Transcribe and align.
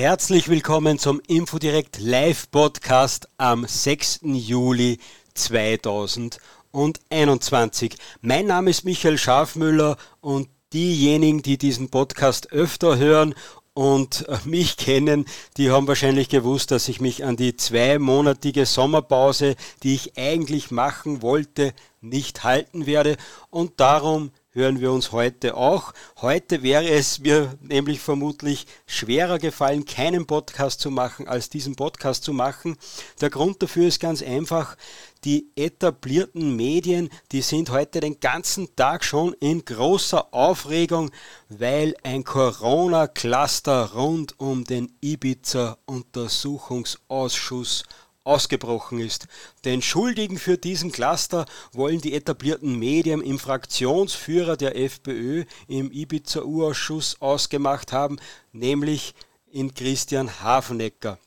Herzlich 0.00 0.48
willkommen 0.48 0.98
zum 0.98 1.20
Infodirect 1.28 2.00
Live 2.00 2.50
Podcast 2.50 3.28
am 3.36 3.66
6. 3.66 4.20
Juli 4.22 4.98
2021. 5.34 7.96
Mein 8.22 8.46
Name 8.46 8.70
ist 8.70 8.86
Michael 8.86 9.18
Schafmüller 9.18 9.98
und 10.22 10.48
diejenigen, 10.72 11.42
die 11.42 11.58
diesen 11.58 11.90
Podcast 11.90 12.50
öfter 12.50 12.96
hören 12.96 13.34
und 13.74 14.26
äh, 14.26 14.38
mich 14.46 14.78
kennen, 14.78 15.26
die 15.58 15.70
haben 15.70 15.86
wahrscheinlich 15.86 16.30
gewusst, 16.30 16.70
dass 16.70 16.88
ich 16.88 17.02
mich 17.02 17.26
an 17.26 17.36
die 17.36 17.56
zweimonatige 17.56 18.64
Sommerpause, 18.64 19.54
die 19.82 19.96
ich 19.96 20.16
eigentlich 20.16 20.70
machen 20.70 21.20
wollte, 21.20 21.74
nicht 22.00 22.42
halten 22.42 22.86
werde 22.86 23.18
und 23.50 23.80
darum 23.80 24.30
hören 24.52 24.80
wir 24.80 24.90
uns 24.90 25.12
heute 25.12 25.56
auch. 25.56 25.92
Heute 26.20 26.64
wäre 26.64 26.88
es 26.88 27.20
mir 27.20 27.56
nämlich 27.60 28.00
vermutlich 28.00 28.66
schwerer 28.86 29.38
gefallen, 29.38 29.84
keinen 29.84 30.26
Podcast 30.26 30.80
zu 30.80 30.90
machen, 30.90 31.28
als 31.28 31.50
diesen 31.50 31.76
Podcast 31.76 32.24
zu 32.24 32.32
machen. 32.32 32.76
Der 33.20 33.30
Grund 33.30 33.62
dafür 33.62 33.86
ist 33.86 34.00
ganz 34.00 34.22
einfach. 34.22 34.76
Die 35.24 35.52
etablierten 35.54 36.56
Medien, 36.56 37.10
die 37.30 37.42
sind 37.42 37.70
heute 37.70 38.00
den 38.00 38.18
ganzen 38.20 38.74
Tag 38.74 39.04
schon 39.04 39.34
in 39.34 39.64
großer 39.64 40.34
Aufregung, 40.34 41.12
weil 41.48 41.94
ein 42.02 42.24
Corona-Cluster 42.24 43.92
rund 43.92 44.40
um 44.40 44.64
den 44.64 44.92
Ibiza-Untersuchungsausschuss 45.00 47.84
ausgebrochen 48.24 49.00
ist. 49.00 49.26
Den 49.64 49.82
Schuldigen 49.82 50.38
für 50.38 50.58
diesen 50.58 50.92
Cluster 50.92 51.46
wollen 51.72 52.00
die 52.00 52.14
etablierten 52.14 52.78
Medien 52.78 53.22
im 53.22 53.38
Fraktionsführer 53.38 54.56
der 54.56 54.76
FPÖ 54.76 55.44
im 55.68 55.90
Ibiza-U-Ausschuss 55.90 57.20
ausgemacht 57.20 57.92
haben, 57.92 58.18
nämlich 58.52 59.14
in 59.50 59.74
Christian 59.74 60.42
Hafenecker. 60.42 61.18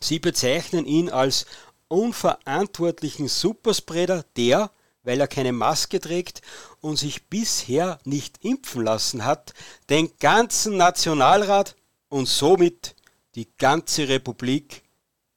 Sie 0.00 0.18
bezeichnen 0.18 0.86
ihn 0.86 1.10
als 1.10 1.46
unverantwortlichen 1.88 3.28
Superspreader, 3.28 4.24
der, 4.36 4.70
weil 5.02 5.20
er 5.20 5.28
keine 5.28 5.52
Maske 5.52 6.00
trägt 6.00 6.42
und 6.80 6.96
sich 6.96 7.28
bisher 7.28 7.98
nicht 8.04 8.44
impfen 8.44 8.84
lassen 8.84 9.24
hat, 9.24 9.54
den 9.88 10.10
ganzen 10.20 10.76
Nationalrat 10.76 11.74
und 12.08 12.28
somit 12.28 12.94
die 13.34 13.48
ganze 13.56 14.08
Republik 14.08 14.82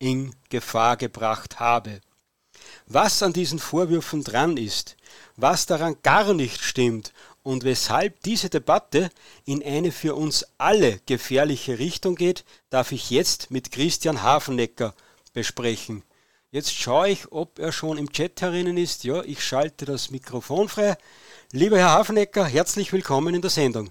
in 0.01 0.35
Gefahr 0.49 0.97
gebracht 0.97 1.59
habe. 1.59 2.01
Was 2.87 3.21
an 3.23 3.33
diesen 3.33 3.59
Vorwürfen 3.59 4.23
dran 4.23 4.57
ist, 4.57 4.97
was 5.37 5.65
daran 5.65 5.95
gar 6.03 6.33
nicht 6.33 6.61
stimmt 6.61 7.13
und 7.43 7.63
weshalb 7.63 8.21
diese 8.23 8.49
Debatte 8.49 9.09
in 9.45 9.63
eine 9.63 9.91
für 9.91 10.15
uns 10.15 10.45
alle 10.57 10.99
gefährliche 11.05 11.79
Richtung 11.79 12.15
geht, 12.15 12.43
darf 12.69 12.91
ich 12.91 13.09
jetzt 13.09 13.51
mit 13.51 13.71
Christian 13.71 14.23
Hafenecker 14.23 14.93
besprechen. 15.33 16.03
Jetzt 16.49 16.73
schaue 16.73 17.09
ich, 17.09 17.31
ob 17.31 17.59
er 17.59 17.71
schon 17.71 17.97
im 17.97 18.11
Chat 18.11 18.41
herinnen 18.41 18.77
ist. 18.77 19.03
Ja, 19.05 19.21
ich 19.23 19.43
schalte 19.43 19.85
das 19.85 20.11
Mikrofon 20.11 20.67
frei. 20.67 20.97
Lieber 21.51 21.77
Herr 21.77 21.91
Hafenecker, 21.91 22.45
herzlich 22.45 22.91
willkommen 22.91 23.35
in 23.35 23.41
der 23.41 23.51
Sendung. 23.51 23.89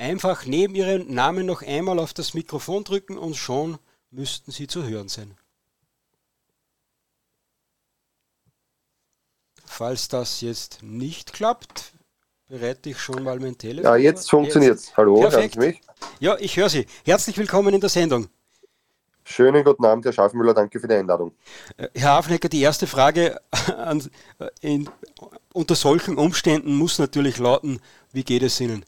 Einfach 0.00 0.46
neben 0.46 0.74
Ihrem 0.74 1.12
Namen 1.12 1.44
noch 1.44 1.60
einmal 1.60 1.98
auf 1.98 2.14
das 2.14 2.32
Mikrofon 2.32 2.84
drücken 2.84 3.18
und 3.18 3.36
schon 3.36 3.76
müssten 4.10 4.50
Sie 4.50 4.66
zu 4.66 4.84
hören 4.84 5.08
sein. 5.10 5.36
Falls 9.66 10.08
das 10.08 10.40
jetzt 10.40 10.82
nicht 10.82 11.34
klappt, 11.34 11.92
bereite 12.48 12.88
ich 12.88 12.98
schon 12.98 13.22
mal 13.22 13.38
mein 13.40 13.58
Telefon. 13.58 13.84
Ja, 13.84 13.96
jetzt 13.96 14.30
funktioniert 14.30 14.78
es. 14.78 14.96
Hallo, 14.96 15.20
Perfekt. 15.20 15.56
hören 15.56 15.64
Sie 15.64 15.68
mich? 15.68 15.80
Ja, 16.18 16.38
ich 16.38 16.56
höre 16.56 16.70
Sie. 16.70 16.86
Herzlich 17.04 17.36
willkommen 17.36 17.74
in 17.74 17.80
der 17.82 17.90
Sendung. 17.90 18.28
Schönen 19.24 19.62
guten 19.62 19.84
Abend, 19.84 20.06
Herr 20.06 20.14
Schaffmüller, 20.14 20.54
danke 20.54 20.80
für 20.80 20.88
die 20.88 20.94
Einladung. 20.94 21.32
Äh, 21.76 21.88
Herr 21.94 22.12
Hafnecker, 22.12 22.48
die 22.48 22.62
erste 22.62 22.86
Frage 22.86 23.38
an, 23.76 24.10
äh, 24.38 24.48
in, 24.62 24.88
unter 25.52 25.74
solchen 25.74 26.16
Umständen 26.16 26.74
muss 26.74 26.98
natürlich 26.98 27.36
lauten, 27.36 27.80
wie 28.12 28.24
geht 28.24 28.42
es 28.42 28.58
Ihnen? 28.62 28.86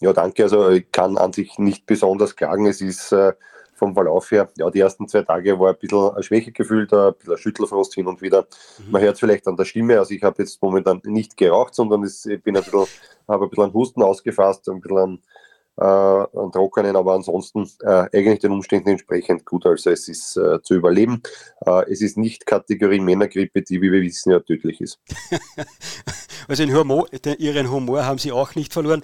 Ja, 0.00 0.12
danke. 0.12 0.42
Also 0.42 0.70
ich 0.70 0.90
kann 0.92 1.16
an 1.16 1.32
sich 1.32 1.58
nicht 1.58 1.86
besonders 1.86 2.36
klagen. 2.36 2.66
Es 2.66 2.80
ist 2.80 3.12
äh, 3.12 3.32
vom 3.76 3.94
Verlauf 3.94 4.30
her, 4.30 4.48
ja, 4.56 4.70
die 4.70 4.80
ersten 4.80 5.06
zwei 5.06 5.22
Tage 5.22 5.60
war 5.60 5.70
ein 5.70 5.78
bisschen 5.78 6.10
ein 6.16 6.22
Schwächegefühl 6.22 6.86
da, 6.86 7.08
ein 7.08 7.14
bisschen 7.14 7.38
Schüttelfrost 7.38 7.94
hin 7.94 8.06
und 8.06 8.22
wieder. 8.22 8.46
Mhm. 8.78 8.90
Man 8.90 9.02
hört 9.02 9.14
es 9.14 9.20
vielleicht 9.20 9.46
an 9.46 9.56
der 9.56 9.66
Stimme. 9.66 9.98
Also 9.98 10.14
ich 10.14 10.22
habe 10.22 10.42
jetzt 10.42 10.60
momentan 10.62 11.00
nicht 11.04 11.36
geraucht, 11.36 11.74
sondern 11.74 12.02
es, 12.02 12.24
ich 12.26 12.42
bin 12.42 12.56
ein 12.56 12.64
bisschen, 12.64 12.86
habe 13.28 13.44
ein 13.44 13.50
bisschen 13.50 13.64
an 13.64 13.74
Husten 13.74 14.02
ausgefasst, 14.02 14.68
ein 14.68 14.80
bisschen 14.80 14.98
an, 14.98 15.18
äh, 15.78 15.84
an 15.84 16.52
Trockenen, 16.52 16.96
aber 16.96 17.14
ansonsten 17.14 17.70
äh, 17.82 18.06
eigentlich 18.14 18.38
den 18.38 18.52
Umständen 18.52 18.88
entsprechend 18.88 19.44
gut. 19.44 19.66
Also 19.66 19.90
es 19.90 20.08
ist 20.08 20.38
äh, 20.38 20.62
zu 20.62 20.74
überleben. 20.74 21.22
Äh, 21.66 21.90
es 21.92 22.00
ist 22.00 22.16
nicht 22.16 22.46
Kategorie 22.46 23.00
Männergrippe, 23.00 23.60
die, 23.60 23.82
wie 23.82 23.92
wir 23.92 24.00
wissen, 24.00 24.32
ja 24.32 24.40
tödlich 24.40 24.80
ist. 24.80 24.98
also 26.48 26.64
Humor, 26.64 27.08
Ihren 27.38 27.70
Humor 27.70 28.06
haben 28.06 28.18
Sie 28.18 28.32
auch 28.32 28.54
nicht 28.54 28.72
verloren. 28.72 29.02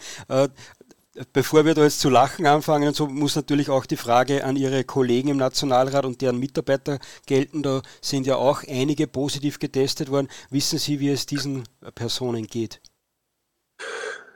Bevor 1.34 1.66
wir 1.66 1.74
da 1.74 1.82
jetzt 1.82 2.00
zu 2.00 2.08
lachen 2.08 2.46
anfangen, 2.46 2.94
so 2.94 3.06
muss 3.06 3.36
natürlich 3.36 3.68
auch 3.68 3.84
die 3.84 3.98
Frage 3.98 4.44
an 4.44 4.56
Ihre 4.56 4.82
Kollegen 4.82 5.28
im 5.28 5.36
Nationalrat 5.36 6.06
und 6.06 6.22
deren 6.22 6.38
Mitarbeiter 6.38 6.98
gelten. 7.26 7.62
Da 7.62 7.82
sind 8.00 8.26
ja 8.26 8.36
auch 8.36 8.62
einige 8.66 9.06
positiv 9.06 9.58
getestet 9.58 10.10
worden. 10.10 10.28
Wissen 10.48 10.78
Sie, 10.78 11.00
wie 11.00 11.10
es 11.10 11.26
diesen 11.26 11.64
Personen 11.94 12.46
geht? 12.46 12.80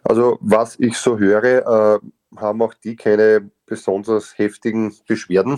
Also 0.04 0.36
was 0.42 0.78
ich 0.78 0.98
so 0.98 1.18
höre, 1.18 1.44
äh, 1.44 1.98
haben 2.36 2.60
auch 2.60 2.74
die 2.74 2.94
keine 2.94 3.50
besonders 3.66 4.38
heftigen 4.38 4.94
Beschwerden, 5.06 5.54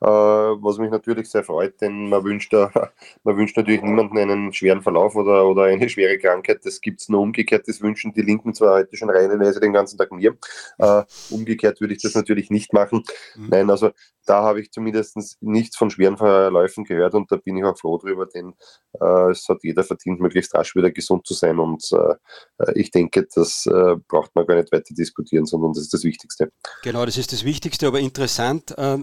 äh, 0.00 0.06
was 0.06 0.78
mich 0.78 0.90
natürlich 0.90 1.28
sehr 1.30 1.44
freut, 1.44 1.80
denn 1.80 2.08
man 2.08 2.24
wünscht, 2.24 2.52
äh, 2.54 2.68
man 3.24 3.36
wünscht 3.36 3.56
natürlich 3.56 3.82
niemanden 3.82 4.18
einen 4.18 4.52
schweren 4.52 4.82
Verlauf 4.82 5.14
oder, 5.14 5.46
oder 5.46 5.64
eine 5.64 5.88
schwere 5.88 6.18
Krankheit. 6.18 6.60
Das 6.64 6.80
gibt 6.80 7.00
es 7.00 7.08
nur 7.08 7.20
umgekehrt. 7.20 7.68
Das 7.68 7.80
wünschen 7.80 8.12
die 8.12 8.22
Linken 8.22 8.54
zwar 8.54 8.74
heute 8.74 8.96
schon 8.96 9.10
reihenweise 9.10 9.60
den 9.60 9.72
ganzen 9.72 9.98
Tag 9.98 10.10
mir. 10.12 10.36
Äh, 10.78 11.02
umgekehrt 11.30 11.80
würde 11.80 11.94
ich 11.94 12.02
das 12.02 12.14
natürlich 12.14 12.50
nicht 12.50 12.72
machen. 12.72 13.04
Mhm. 13.36 13.48
Nein, 13.50 13.70
also 13.70 13.90
da 14.30 14.44
habe 14.44 14.60
ich 14.60 14.70
zumindest 14.70 15.18
nichts 15.40 15.76
von 15.76 15.90
schweren 15.90 16.16
Verläufen 16.16 16.84
gehört 16.84 17.14
und 17.14 17.32
da 17.32 17.36
bin 17.36 17.56
ich 17.56 17.64
auch 17.64 17.76
froh 17.76 17.98
drüber, 17.98 18.26
denn 18.26 18.54
äh, 19.00 19.30
es 19.32 19.48
hat 19.48 19.58
jeder 19.64 19.82
verdient, 19.82 20.20
möglichst 20.20 20.54
rasch 20.54 20.76
wieder 20.76 20.92
gesund 20.92 21.26
zu 21.26 21.34
sein 21.34 21.58
und 21.58 21.84
äh, 21.92 22.78
ich 22.78 22.92
denke, 22.92 23.26
das 23.34 23.66
äh, 23.66 23.96
braucht 24.06 24.32
man 24.36 24.46
gar 24.46 24.54
nicht 24.54 24.70
weiter 24.70 24.94
diskutieren, 24.94 25.46
sondern 25.46 25.72
das 25.72 25.82
ist 25.82 25.94
das 25.94 26.04
Wichtigste. 26.04 26.52
Genau, 26.84 27.04
das 27.04 27.18
ist 27.18 27.32
das 27.32 27.44
Wichtigste, 27.44 27.88
aber 27.88 27.98
interessant. 27.98 28.72
Äh, 28.78 28.98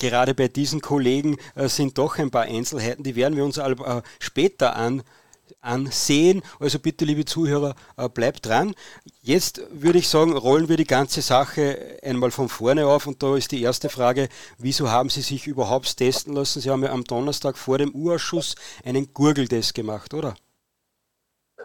gerade 0.00 0.34
bei 0.34 0.48
diesen 0.48 0.80
Kollegen 0.80 1.36
äh, 1.54 1.68
sind 1.68 1.96
doch 1.96 2.18
ein 2.18 2.32
paar 2.32 2.46
Einzelheiten, 2.46 3.04
die 3.04 3.14
werden 3.14 3.36
wir 3.36 3.44
uns 3.44 3.58
äh, 3.58 4.02
später 4.18 4.74
an 4.74 5.04
ansehen. 5.60 6.42
Also 6.60 6.78
bitte, 6.78 7.04
liebe 7.04 7.24
Zuhörer, 7.24 7.74
äh, 7.96 8.08
bleibt 8.08 8.46
dran. 8.46 8.74
Jetzt 9.20 9.62
würde 9.70 9.98
ich 9.98 10.08
sagen, 10.08 10.36
rollen 10.36 10.68
wir 10.68 10.76
die 10.76 10.86
ganze 10.86 11.22
Sache 11.22 11.98
einmal 12.02 12.30
von 12.30 12.48
vorne 12.48 12.86
auf 12.86 13.06
und 13.06 13.22
da 13.22 13.36
ist 13.36 13.52
die 13.52 13.62
erste 13.62 13.88
Frage, 13.88 14.28
wieso 14.58 14.90
haben 14.90 15.10
Sie 15.10 15.22
sich 15.22 15.46
überhaupt 15.46 15.96
testen 15.96 16.34
lassen? 16.34 16.60
Sie 16.60 16.70
haben 16.70 16.82
ja 16.82 16.92
am 16.92 17.04
Donnerstag 17.04 17.58
vor 17.58 17.78
dem 17.78 17.94
U-Ausschuss 17.94 18.54
einen 18.84 19.12
Gurgeltest 19.12 19.74
gemacht, 19.74 20.14
oder? 20.14 20.34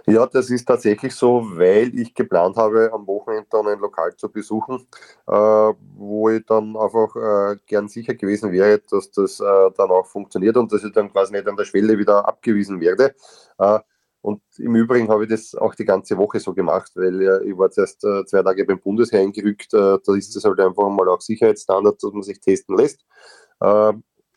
Ja, 0.05 0.25
das 0.25 0.49
ist 0.49 0.65
tatsächlich 0.65 1.15
so, 1.15 1.43
weil 1.57 1.97
ich 1.97 2.13
geplant 2.13 2.57
habe, 2.57 2.91
am 2.91 3.07
Wochenende 3.07 3.47
dann 3.49 3.67
ein 3.67 3.79
Lokal 3.79 4.15
zu 4.17 4.29
besuchen, 4.29 4.85
äh, 5.27 5.31
wo 5.31 6.29
ich 6.29 6.45
dann 6.45 6.75
einfach 6.75 7.15
äh, 7.15 7.57
gern 7.65 7.87
sicher 7.87 8.13
gewesen 8.15 8.51
wäre, 8.51 8.79
dass 8.79 9.11
das 9.11 9.39
äh, 9.39 9.71
dann 9.77 9.91
auch 9.91 10.05
funktioniert 10.05 10.57
und 10.57 10.71
dass 10.73 10.83
ich 10.83 10.91
dann 10.91 11.11
quasi 11.11 11.31
nicht 11.33 11.47
an 11.47 11.55
der 11.55 11.63
Schwelle 11.65 11.97
wieder 11.97 12.27
abgewiesen 12.27 12.81
werde. 12.81 13.15
Äh, 13.59 13.79
und 14.21 14.41
im 14.57 14.75
Übrigen 14.75 15.09
habe 15.09 15.23
ich 15.23 15.29
das 15.29 15.55
auch 15.55 15.75
die 15.75 15.85
ganze 15.85 16.17
Woche 16.17 16.39
so 16.39 16.53
gemacht, 16.53 16.91
weil 16.95 17.21
ich 17.45 17.57
war 17.57 17.71
zuerst 17.71 18.03
äh, 18.03 18.25
zwei 18.25 18.41
Tage 18.43 18.65
beim 18.65 18.79
Bundesheer 18.79 19.21
eingerückt. 19.21 19.73
Äh, 19.73 19.99
da 20.05 20.15
ist 20.15 20.35
es 20.35 20.43
halt 20.43 20.59
einfach 20.59 20.89
mal 20.89 21.07
auch 21.09 21.21
Sicherheitsstandard, 21.21 22.01
dass 22.01 22.11
man 22.11 22.23
sich 22.23 22.39
testen 22.39 22.77
lässt. 22.77 23.05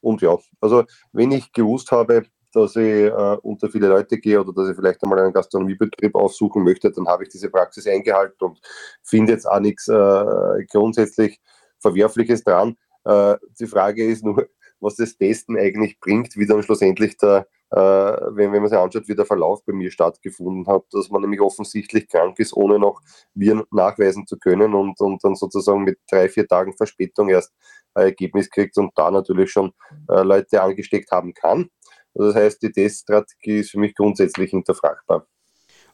und 0.03 0.23
ja, 0.23 0.37
also 0.61 0.85
wenn 1.13 1.33
ich 1.33 1.53
gewusst 1.53 1.91
habe, 1.91 2.27
dass 2.57 2.75
ich 2.77 3.05
äh, 3.05 3.37
unter 3.43 3.69
viele 3.69 3.89
Leute 3.89 4.19
gehe 4.19 4.41
oder 4.41 4.53
dass 4.53 4.71
ich 4.71 4.77
vielleicht 4.77 5.03
einmal 5.03 5.19
einen 5.19 5.33
Gastronomiebetrieb 5.33 6.15
aufsuchen 6.15 6.65
möchte, 6.65 6.91
dann 6.91 7.07
habe 7.07 7.25
ich 7.25 7.29
diese 7.29 7.51
Praxis 7.51 7.87
eingehalten 7.87 8.43
und 8.45 8.61
finde 9.03 9.33
jetzt 9.33 9.45
auch 9.45 9.61
nichts 9.61 9.89
äh, 9.89 10.65
grundsätzlich 10.71 11.39
Verwerfliches 11.79 12.43
dran. 12.45 12.77
Äh, 13.05 13.37
die 13.61 13.67
Frage 13.67 14.07
ist 14.07 14.25
nur, 14.25 14.47
was 14.81 14.97
das 14.97 15.17
Testen 15.19 15.59
eigentlich 15.59 16.01
bringt, 16.01 16.37
wie 16.37 16.47
dann 16.47 16.63
schlussendlich 16.63 17.19
der, 17.19 17.47
äh, 17.73 17.77
wenn, 17.77 18.53
wenn 18.53 18.63
man 18.63 18.69
sich 18.69 18.79
anschaut, 18.79 19.07
wie 19.07 19.15
der 19.15 19.27
Verlauf 19.27 19.63
bei 19.67 19.75
mir 19.75 19.91
stattgefunden 19.91 20.67
hat, 20.67 20.85
dass 20.93 21.11
man 21.11 21.21
nämlich 21.21 21.43
offensichtlich 21.43 22.09
krank 22.09 22.39
ist, 22.39 22.55
ohne 22.55 22.79
noch 22.79 23.03
Viren 23.35 23.65
nachweisen 23.71 24.27
zu 24.27 24.39
können 24.39 24.75
und, 24.75 24.99
und 25.01 25.23
dann 25.23 25.35
sozusagen 25.35 25.85
mit 25.85 25.99
drei, 26.11 26.31
vier 26.31 26.49
Tagen 26.49 26.75
Verspätung 26.75 27.29
erst 27.29 27.53
ein 27.95 28.05
Ergebnis 28.05 28.49
kriegt 28.49 28.79
und 28.79 28.93
da 28.97 29.11
natürlich 29.11 29.51
schon 29.51 29.73
äh, 30.09 30.23
Leute 30.23 30.63
angesteckt 30.63 31.11
haben 31.11 31.35
kann. 31.35 31.69
Also 32.17 32.33
das 32.33 32.43
heißt, 32.43 32.63
die 32.63 32.73
Teststrategie 32.73 33.59
ist 33.59 33.71
für 33.71 33.79
mich 33.79 33.95
grundsätzlich 33.95 34.51
hinterfragbar. 34.51 35.27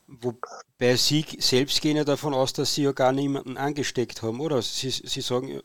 Wobei 0.07 0.97
Sie 0.97 1.25
selbst 1.39 1.81
gehen 1.81 1.97
ja 1.97 2.05
davon 2.05 2.35
aus, 2.35 2.53
dass 2.53 2.75
Sie 2.75 2.83
ja 2.83 2.93
gar 2.93 3.13
niemanden 3.13 3.57
angesteckt 3.57 4.23
haben, 4.23 4.41
oder? 4.41 4.61
Sie, 4.61 4.91
Sie, 4.91 5.21
sagen, 5.21 5.63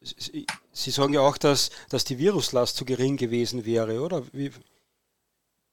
Sie, 0.00 0.46
Sie 0.72 0.90
sagen 0.90 1.14
ja 1.14 1.20
auch, 1.20 1.38
dass, 1.38 1.70
dass 1.88 2.04
die 2.04 2.18
Viruslast 2.18 2.76
zu 2.76 2.84
gering 2.84 3.16
gewesen 3.16 3.64
wäre, 3.64 4.00
oder? 4.00 4.22
Wie? 4.32 4.50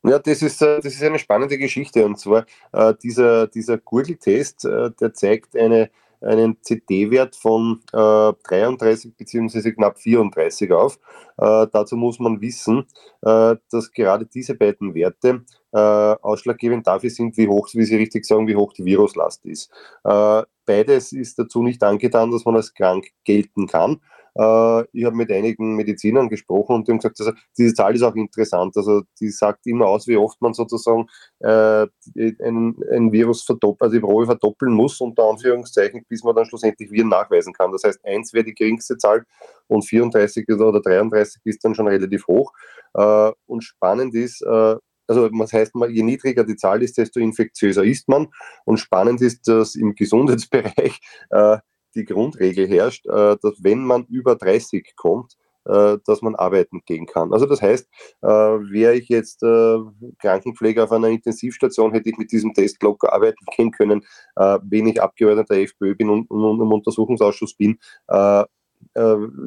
Ja, 0.03 0.19
das 0.19 0.41
ist, 0.41 0.61
äh, 0.61 0.79
das 0.81 0.93
ist 0.93 1.03
eine 1.03 1.19
spannende 1.19 1.57
Geschichte. 1.57 2.05
Und 2.05 2.19
zwar 2.19 2.45
äh, 2.71 2.93
dieser, 3.01 3.47
dieser 3.47 3.77
Gurgeltest, 3.79 4.63
äh, 4.65 4.91
der 4.91 5.13
zeigt 5.13 5.55
eine, 5.57 5.89
einen 6.21 6.57
CD-Wert 6.61 7.35
von 7.35 7.81
äh, 7.93 8.33
33 8.47 9.15
bzw. 9.15 9.71
knapp 9.73 9.97
34 9.99 10.71
auf. 10.71 10.99
Äh, 11.37 11.67
dazu 11.71 11.95
muss 11.95 12.19
man 12.19 12.41
wissen, 12.41 12.85
äh, 13.21 13.55
dass 13.71 13.91
gerade 13.91 14.25
diese 14.25 14.55
beiden 14.55 14.93
Werte 14.93 15.43
äh, 15.71 15.77
ausschlaggebend 15.77 16.87
dafür 16.87 17.09
sind, 17.09 17.37
wie 17.37 17.47
hoch, 17.47 17.67
wie 17.73 17.83
Sie 17.83 17.97
richtig 17.97 18.25
sagen, 18.25 18.47
wie 18.47 18.55
hoch 18.55 18.73
die 18.73 18.85
Viruslast 18.85 19.45
ist. 19.45 19.69
Äh, 20.03 20.43
beides 20.65 21.11
ist 21.11 21.37
dazu 21.37 21.63
nicht 21.63 21.83
angetan, 21.83 22.31
dass 22.31 22.45
man 22.45 22.55
als 22.55 22.73
krank 22.73 23.07
gelten 23.23 23.67
kann. 23.67 24.01
Äh, 24.37 24.81
ich 24.91 25.05
habe 25.05 25.15
mit 25.15 25.31
einigen 25.31 25.75
Medizinern 25.75 26.29
gesprochen 26.29 26.75
und 26.75 26.87
die 26.87 26.91
haben 26.91 26.99
gesagt, 26.99 27.19
also 27.19 27.31
diese 27.57 27.73
Zahl 27.73 27.95
ist 27.95 28.03
auch 28.03 28.15
interessant. 28.15 28.75
Also 28.77 29.03
die 29.19 29.29
sagt 29.29 29.65
immer 29.65 29.87
aus, 29.87 30.07
wie 30.07 30.17
oft 30.17 30.41
man 30.41 30.53
sozusagen 30.53 31.07
äh, 31.39 31.87
ein, 32.15 32.75
ein 32.91 33.11
Virus 33.11 33.43
verdoppeln, 33.43 33.87
also 33.87 33.93
die 33.95 34.01
Probe 34.01 34.25
verdoppeln 34.25 34.73
muss, 34.73 34.99
unter 34.99 35.23
Anführungszeichen, 35.29 36.05
bis 36.09 36.23
man 36.23 36.35
dann 36.35 36.45
schlussendlich 36.45 36.91
Viren 36.91 37.09
nachweisen 37.09 37.53
kann. 37.53 37.71
Das 37.71 37.83
heißt, 37.83 37.99
eins 38.03 38.33
wäre 38.33 38.45
die 38.45 38.53
geringste 38.53 38.97
Zahl 38.97 39.25
und 39.67 39.83
34 39.83 40.47
oder 40.49 40.81
33 40.81 41.41
ist 41.45 41.63
dann 41.63 41.75
schon 41.75 41.87
relativ 41.87 42.27
hoch. 42.27 42.51
Äh, 42.93 43.31
und 43.45 43.63
spannend 43.63 44.15
ist, 44.15 44.41
äh, 44.41 44.75
also 45.07 45.29
was 45.33 45.53
heißt 45.53 45.73
je 45.89 46.03
niedriger 46.03 46.43
die 46.43 46.55
Zahl 46.55 46.81
ist, 46.81 46.97
desto 46.97 47.19
infektiöser 47.19 47.83
ist 47.83 48.09
man. 48.09 48.27
Und 48.65 48.77
spannend 48.77 49.21
ist, 49.21 49.47
dass 49.47 49.75
im 49.75 49.95
Gesundheitsbereich 49.95 50.99
äh, 51.29 51.57
die 51.95 52.05
Grundregel 52.05 52.67
herrscht, 52.67 53.05
äh, 53.07 53.37
dass 53.41 53.63
wenn 53.63 53.85
man 53.85 54.05
über 54.05 54.35
30 54.35 54.95
kommt, 54.95 55.37
äh, 55.67 55.97
dass 56.05 56.21
man 56.21 56.35
arbeiten 56.35 56.81
gehen 56.85 57.07
kann. 57.07 57.33
Also 57.33 57.47
das 57.47 57.59
heißt, 57.59 57.87
äh, 58.21 58.27
wäre 58.27 58.95
ich 58.95 59.09
jetzt 59.09 59.41
äh, 59.41 59.77
Krankenpfleger 60.19 60.83
auf 60.83 60.91
einer 60.91 61.07
Intensivstation, 61.07 61.91
hätte 61.91 62.09
ich 62.09 62.17
mit 62.19 62.31
diesem 62.31 62.53
Test 62.53 62.83
locker 62.83 63.11
arbeiten 63.11 63.43
gehen 63.55 63.71
können. 63.71 64.05
Wenn 64.35 64.85
ich 64.85 65.01
Abgeordneter 65.01 65.55
der 65.55 65.63
FPÖ 65.63 65.95
bin 65.95 66.09
und, 66.11 66.29
und 66.29 66.61
im 66.61 66.71
Untersuchungsausschuss 66.71 67.55
bin, 67.55 67.79
äh, 68.09 68.43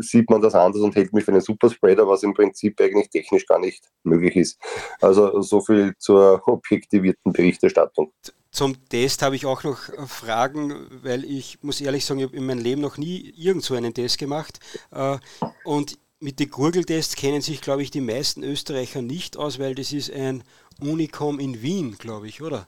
sieht 0.00 0.28
man 0.28 0.42
das 0.42 0.56
anders 0.56 0.82
und 0.82 0.96
hält 0.96 1.12
mich 1.12 1.24
für 1.24 1.30
einen 1.30 1.40
Superspreader, 1.40 2.08
was 2.08 2.24
im 2.24 2.34
Prinzip 2.34 2.80
eigentlich 2.80 3.10
technisch 3.10 3.46
gar 3.46 3.60
nicht 3.60 3.88
möglich 4.02 4.34
ist. 4.34 4.60
Also 5.00 5.40
so 5.40 5.60
viel 5.60 5.94
zur 5.98 6.42
objektivierten 6.46 7.32
Berichterstattung. 7.32 8.12
Zum 8.50 8.88
Test 8.88 9.22
habe 9.22 9.36
ich 9.36 9.46
auch 9.46 9.62
noch 9.62 9.88
äh, 9.90 10.06
Fragen, 10.06 10.86
weil 11.02 11.24
ich 11.24 11.58
muss 11.62 11.80
ehrlich 11.80 12.04
sagen, 12.04 12.20
ich 12.20 12.26
habe 12.26 12.36
in 12.36 12.46
meinem 12.46 12.62
Leben 12.62 12.80
noch 12.80 12.96
nie 12.96 13.32
irgend 13.36 13.64
so 13.64 13.74
einen 13.74 13.94
Test 13.94 14.18
gemacht. 14.18 14.58
Äh, 14.90 15.18
und 15.64 15.98
mit 16.20 16.40
den 16.40 16.50
Gurgeltests 16.50 17.14
kennen 17.14 17.42
sich, 17.42 17.60
glaube 17.60 17.82
ich, 17.82 17.90
die 17.90 18.00
meisten 18.00 18.42
Österreicher 18.42 19.02
nicht 19.02 19.36
aus, 19.36 19.58
weil 19.58 19.74
das 19.74 19.92
ist 19.92 20.10
ein 20.10 20.42
Unikom 20.80 21.38
in 21.38 21.62
Wien, 21.62 21.96
glaube 21.98 22.28
ich, 22.28 22.42
oder? 22.42 22.64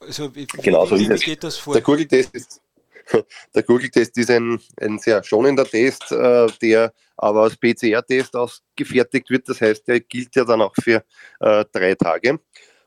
Also, 0.00 0.30
genau, 0.30 0.86
so 0.86 0.98
wie, 0.98 1.08
wie 1.08 1.16
geht 1.18 1.44
das 1.44 1.56
vor? 1.56 1.74
Der 1.74 1.82
Gurgeltest 1.82 2.34
ist, 2.34 2.60
der 3.54 3.62
Google-Test 3.62 4.16
ist 4.18 4.30
ein, 4.30 4.60
ein 4.80 4.98
sehr 4.98 5.22
schonender 5.22 5.64
Test, 5.64 6.10
äh, 6.12 6.46
der 6.62 6.92
aber 7.16 7.42
als 7.42 7.56
PCR-Test 7.56 8.34
ausgefertigt 8.36 9.30
wird. 9.30 9.48
Das 9.48 9.60
heißt, 9.60 9.86
der 9.86 10.00
gilt 10.00 10.34
ja 10.36 10.44
dann 10.44 10.62
auch 10.62 10.74
für 10.74 11.04
äh, 11.40 11.64
drei 11.72 11.94
Tage. 11.94 12.40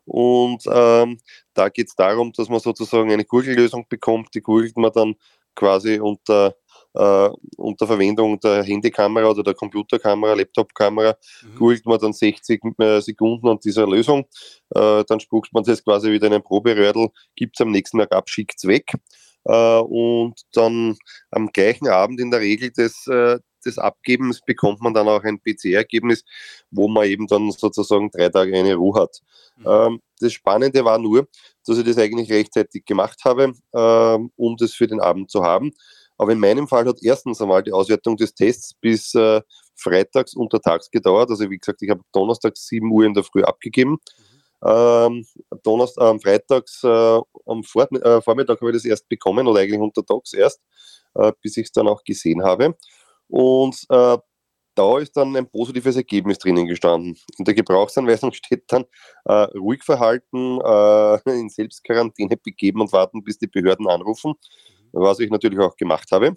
Und 0.08 0.64
ähm, 0.72 1.20
da 1.54 1.70
geht 1.70 1.88
es 1.88 1.96
darum, 1.96 2.32
dass 2.32 2.50
man 2.50 2.60
sozusagen 2.60 3.12
eine 3.12 3.26
Gurgellösung 3.26 3.86
bekommt. 3.90 4.34
Die 4.34 4.42
gurgelt 4.42 4.78
man 4.78 4.92
dann 4.94 5.16
quasi 5.54 6.00
unter, 6.00 6.56
äh, 6.94 7.30
unter 7.58 7.88
Verwendung 7.88 8.40
der 8.40 8.64
Handykamera 8.64 9.30
oder 9.30 9.44
der 9.44 9.54
Computerkamera, 9.54 10.34
Laptopkamera, 10.34 11.16
mhm. 11.44 11.56
googelt 11.56 11.86
man 11.86 12.00
dann 12.00 12.14
60 12.14 12.62
äh, 12.80 13.02
Sekunden 13.02 13.50
an 13.50 13.60
dieser 13.60 13.86
Lösung. 13.86 14.26
Äh, 14.74 15.04
dann 15.06 15.20
spuckt 15.20 15.52
man 15.54 15.64
das 15.64 15.84
quasi 15.84 16.12
wieder 16.12 16.28
in 16.28 16.36
ein 16.36 16.44
Proberördel, 16.44 17.10
gibt 17.36 17.60
es 17.60 17.62
am 17.62 17.72
nächsten 17.72 18.00
Tag 18.00 18.14
ab, 18.14 18.30
schickt 18.30 18.56
es 18.58 18.68
weg. 18.68 18.94
Äh, 19.44 19.80
und 19.80 20.36
dann 20.54 20.96
am 21.32 21.48
gleichen 21.52 21.90
Abend 21.90 22.22
in 22.22 22.32
der 22.32 22.40
Regel 22.40 22.72
des, 22.72 23.08
äh, 23.08 23.40
des 23.68 23.78
Abgebens 23.78 24.42
bekommt 24.46 24.82
man 24.82 24.94
dann 24.94 25.08
auch 25.08 25.24
ein 25.24 25.40
PC-Ergebnis, 25.40 26.24
wo 26.72 26.88
man 26.88 27.06
eben 27.06 27.28
dann 27.28 27.52
sozusagen 27.52 28.10
drei 28.10 28.30
Tage 28.30 28.58
eine 28.58 28.76
Ruhe 28.76 29.02
hat. 29.02 29.22
Mhm. 29.58 29.66
Ähm, 29.68 30.02
das 30.20 30.34
Spannende 30.34 30.84
war 30.84 30.98
nur, 30.98 31.28
dass 31.66 31.78
ich 31.78 31.86
das 31.86 31.98
eigentlich 31.98 32.32
rechtzeitig 32.32 32.86
gemacht 32.86 33.20
habe, 33.26 33.54
ähm, 33.74 34.32
um 34.36 34.58
das 34.58 34.74
für 34.74 34.88
den 34.88 35.00
Abend 35.00 35.30
zu 35.30 35.44
haben. 35.44 35.72
Aber 36.18 36.32
in 36.32 36.40
meinem 36.40 36.68
Fall 36.68 36.86
hat 36.86 36.98
erstens 37.04 37.42
einmal 37.42 37.62
die 37.62 37.72
Auswertung 37.72 38.18
des 38.18 38.34
Tests 38.34 38.74
bis 38.74 39.14
äh, 39.14 39.42
freitags 39.76 40.34
untertags 40.34 40.90
gedauert. 40.90 41.30
Also 41.30 41.48
wie 41.50 41.60
gesagt, 41.60 41.84
ich 41.84 41.90
habe 41.92 42.02
donnerstags 42.12 42.66
7 42.66 42.92
Uhr 42.92 43.06
in 43.06 43.14
der 43.14 43.24
Früh 43.24 43.44
abgegeben. 43.44 43.92
Mhm 43.92 44.38
ähm, 44.66 45.26
Donnerstag, 45.64 46.16
äh, 46.16 46.20
freitags 46.20 46.84
äh, 46.84 47.22
am 47.46 47.64
Vor 47.64 47.92
äh, 47.92 48.22
Vormittag 48.22 48.60
habe 48.60 48.72
ich 48.72 48.78
das 48.78 48.86
erst 48.86 49.08
bekommen 49.08 49.48
oder 49.48 49.60
eigentlich 49.60 49.80
untertags 49.80 50.34
erst, 50.34 50.62
bis 51.42 51.58
ich 51.58 51.66
es 51.66 51.72
dann 51.72 51.88
auch 51.88 52.04
gesehen 52.04 52.44
habe. 52.44 52.76
Und 53.28 53.86
äh, 53.90 54.18
da 54.76 55.00
ist 55.00 55.18
dann 55.18 55.36
ein 55.36 55.50
positives 55.50 55.96
Ergebnis 55.96 56.38
drinnen 56.38 56.68
gestanden. 56.68 57.18
In 57.38 57.46
der 57.46 57.56
Gebrauchsanweisung 57.56 58.32
steht 58.34 58.64
dann 58.68 58.86
äh, 59.26 59.34
ruhig 59.58 59.84
verhalten, 59.84 60.60
in 61.26 61.50
Selbstquarantäne 61.50 62.38
begeben 62.38 62.82
und 62.82 62.94
warten, 62.94 63.24
bis 63.24 63.40
die 63.40 63.48
Behörden 63.48 63.88
anrufen, 63.88 64.34
mhm. 64.94 65.00
was 65.02 65.20
ich 65.20 65.32
natürlich 65.32 65.60
auch 65.60 65.76
gemacht 65.76 66.12
habe. 66.12 66.36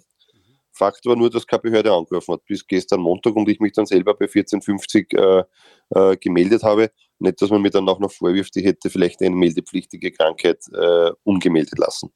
Fakt 0.72 1.04
war 1.04 1.16
nur, 1.16 1.28
dass 1.28 1.46
keine 1.46 1.60
Behörde 1.60 1.92
angerufen 1.92 2.32
hat, 2.32 2.44
bis 2.46 2.66
gestern 2.66 3.00
Montag 3.00 3.34
und 3.37 3.48
ich 3.48 3.60
mich 3.60 3.72
dann 3.72 3.87
selber 3.87 4.14
bei 4.14 4.25
1450 4.25 5.12
äh, 5.12 5.42
äh, 5.90 6.16
gemeldet 6.16 6.62
habe. 6.62 6.90
Nicht, 7.19 7.42
dass 7.42 7.50
man 7.50 7.60
mir 7.60 7.70
dann 7.70 7.88
auch 7.88 7.98
noch 7.98 8.10
vorwirft, 8.10 8.56
ich 8.56 8.64
hätte 8.64 8.88
vielleicht 8.88 9.20
eine 9.20 9.37
meldepflichtige 9.37 10.12
Krankheit 10.12 10.64
äh, 10.72 11.10
ungemeldet 11.25 11.78
lassen. 11.78 12.10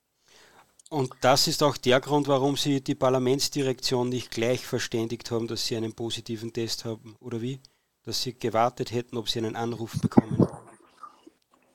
Und 0.90 1.12
das 1.22 1.48
ist 1.48 1.62
auch 1.62 1.76
der 1.76 2.00
Grund, 2.00 2.28
warum 2.28 2.56
Sie 2.56 2.82
die 2.82 2.94
Parlamentsdirektion 2.94 4.08
nicht 4.08 4.30
gleich 4.30 4.66
verständigt 4.66 5.30
haben, 5.30 5.48
dass 5.48 5.66
Sie 5.66 5.76
einen 5.76 5.94
positiven 5.94 6.52
Test 6.52 6.84
haben, 6.84 7.16
oder 7.20 7.40
wie? 7.40 7.60
Dass 8.04 8.22
Sie 8.22 8.38
gewartet 8.38 8.92
hätten, 8.92 9.16
ob 9.16 9.28
Sie 9.28 9.38
einen 9.38 9.56
Anruf 9.56 9.92
bekommen. 10.00 10.46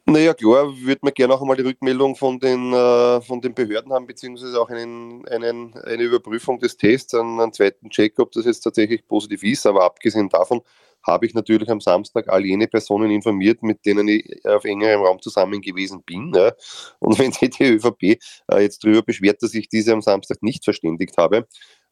Naja, 0.05 0.33
klar, 0.33 0.75
würde 0.75 1.01
man 1.03 1.13
gerne 1.13 1.33
auch 1.35 1.41
einmal 1.41 1.55
die 1.55 1.63
Rückmeldung 1.63 2.15
von 2.15 2.39
den, 2.39 2.73
äh, 2.73 3.21
von 3.21 3.41
den 3.41 3.53
Behörden 3.53 3.93
haben, 3.93 4.07
beziehungsweise 4.07 4.59
auch 4.59 4.69
einen, 4.69 5.27
einen, 5.27 5.75
eine 5.75 6.03
Überprüfung 6.03 6.59
des 6.59 6.77
Tests, 6.77 7.13
einen, 7.13 7.39
einen 7.39 7.53
zweiten 7.53 7.91
Check, 7.91 8.17
ob 8.17 8.31
das 8.31 8.45
jetzt 8.45 8.61
tatsächlich 8.61 9.07
positiv 9.07 9.43
ist. 9.43 9.67
Aber 9.67 9.83
abgesehen 9.83 10.27
davon 10.29 10.61
habe 11.05 11.25
ich 11.25 11.33
natürlich 11.33 11.69
am 11.69 11.81
Samstag 11.81 12.29
all 12.29 12.45
jene 12.45 12.67
Personen 12.67 13.11
informiert, 13.11 13.63
mit 13.63 13.85
denen 13.85 14.07
ich 14.07 14.45
auf 14.45 14.65
engerem 14.65 15.01
Raum 15.01 15.21
zusammen 15.21 15.61
gewesen 15.61 16.03
bin. 16.03 16.31
Ja. 16.35 16.53
Und 16.99 17.17
wenn 17.19 17.31
sich 17.31 17.49
die 17.51 17.63
ÖVP 17.63 18.03
äh, 18.51 18.61
jetzt 18.61 18.83
darüber 18.83 19.01
beschwert, 19.01 19.41
dass 19.41 19.53
ich 19.53 19.69
diese 19.69 19.93
am 19.93 20.01
Samstag 20.01 20.41
nicht 20.41 20.63
verständigt 20.63 21.17
habe, 21.17 21.47